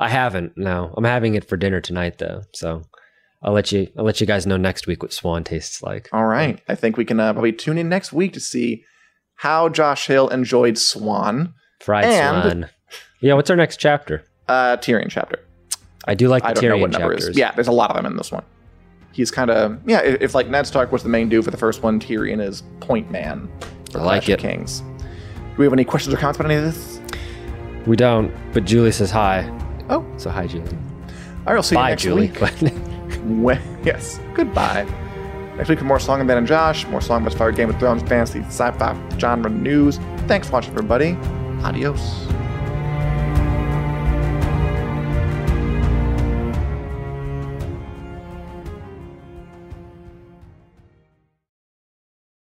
I 0.00 0.08
haven't. 0.08 0.54
No, 0.56 0.92
I'm 0.96 1.04
having 1.04 1.34
it 1.36 1.44
for 1.48 1.56
dinner 1.56 1.80
tonight 1.80 2.18
though. 2.18 2.42
So 2.54 2.82
I'll 3.42 3.52
let 3.52 3.70
you. 3.70 3.86
I'll 3.96 4.04
let 4.04 4.20
you 4.20 4.26
guys 4.26 4.46
know 4.46 4.56
next 4.56 4.86
week 4.86 5.02
what 5.02 5.12
swan 5.12 5.44
tastes 5.44 5.82
like. 5.82 6.08
All 6.12 6.26
right, 6.26 6.60
I 6.68 6.74
think 6.74 6.96
we 6.96 7.04
can 7.04 7.20
uh, 7.20 7.32
probably 7.32 7.52
tune 7.52 7.78
in 7.78 7.88
next 7.88 8.12
week 8.12 8.32
to 8.32 8.40
see 8.40 8.84
how 9.36 9.68
Josh 9.68 10.06
Hill 10.06 10.28
enjoyed 10.30 10.76
Swan, 10.78 11.54
Fried 11.80 12.04
And- 12.06 12.42
swan. 12.42 12.70
Yeah. 13.22 13.34
What's 13.34 13.50
our 13.50 13.56
next 13.56 13.76
chapter? 13.76 14.24
uh, 14.48 14.76
Tyrion 14.78 15.08
chapter. 15.10 15.38
I 16.06 16.14
do 16.14 16.26
like 16.28 16.42
the 16.42 16.48
I 16.48 16.52
don't 16.54 16.64
know 16.64 16.70
Tyrion 16.76 16.80
what 16.80 16.90
number 16.92 17.08
chapters. 17.14 17.28
is. 17.28 17.36
Yeah, 17.38 17.52
there's 17.52 17.68
a 17.68 17.72
lot 17.72 17.90
of 17.90 17.96
them 17.96 18.06
in 18.06 18.16
this 18.16 18.32
one. 18.32 18.42
He's 19.12 19.30
kind 19.30 19.50
of 19.50 19.78
yeah. 19.86 20.00
If, 20.00 20.22
if 20.22 20.34
like 20.34 20.48
Ned 20.48 20.66
Stark 20.66 20.90
was 20.92 21.02
the 21.02 21.08
main 21.10 21.28
dude 21.28 21.44
for 21.44 21.50
the 21.50 21.56
first 21.58 21.82
one, 21.82 22.00
Tyrion 22.00 22.40
is 22.42 22.62
point 22.80 23.10
man. 23.10 23.48
for 23.92 24.00
I 24.00 24.02
like 24.04 24.22
Clash 24.24 24.28
of 24.30 24.38
it. 24.38 24.40
Kings. 24.40 24.80
Do 24.80 25.56
we 25.58 25.64
have 25.66 25.72
any 25.74 25.84
questions 25.84 26.14
or 26.14 26.16
comments 26.16 26.40
about 26.40 26.50
any 26.50 26.58
of 26.58 26.64
this? 26.64 27.00
We 27.86 27.96
don't. 27.96 28.32
But 28.52 28.64
Julie 28.64 28.92
says 28.92 29.10
hi. 29.10 29.42
Oh. 29.90 30.04
So 30.16 30.30
hi, 30.30 30.46
Julie. 30.46 30.64
All 30.70 31.46
right, 31.46 31.56
I'll 31.56 31.62
see 31.62 31.76
you 31.76 31.82
next 31.82 32.02
Julie. 32.02 32.30
week. 32.30 32.38
When- 33.24 33.60
yes. 33.84 34.18
Goodbye. 34.34 34.86
Next 35.56 35.68
week 35.68 35.78
for 35.78 35.84
more 35.84 35.98
Song 36.00 36.20
and 36.20 36.28
Ben 36.28 36.38
and 36.38 36.46
Josh, 36.46 36.86
more 36.86 37.00
Song 37.02 37.22
West 37.24 37.36
Fire 37.36 37.52
Game 37.52 37.68
of 37.68 37.78
Thrones 37.78 38.02
fantasy, 38.04 38.40
sci-fi 38.40 38.96
genre 39.18 39.50
news. 39.50 39.98
Thanks 40.26 40.46
for 40.46 40.54
watching, 40.54 40.70
everybody. 40.72 41.18
Adios. 41.62 42.00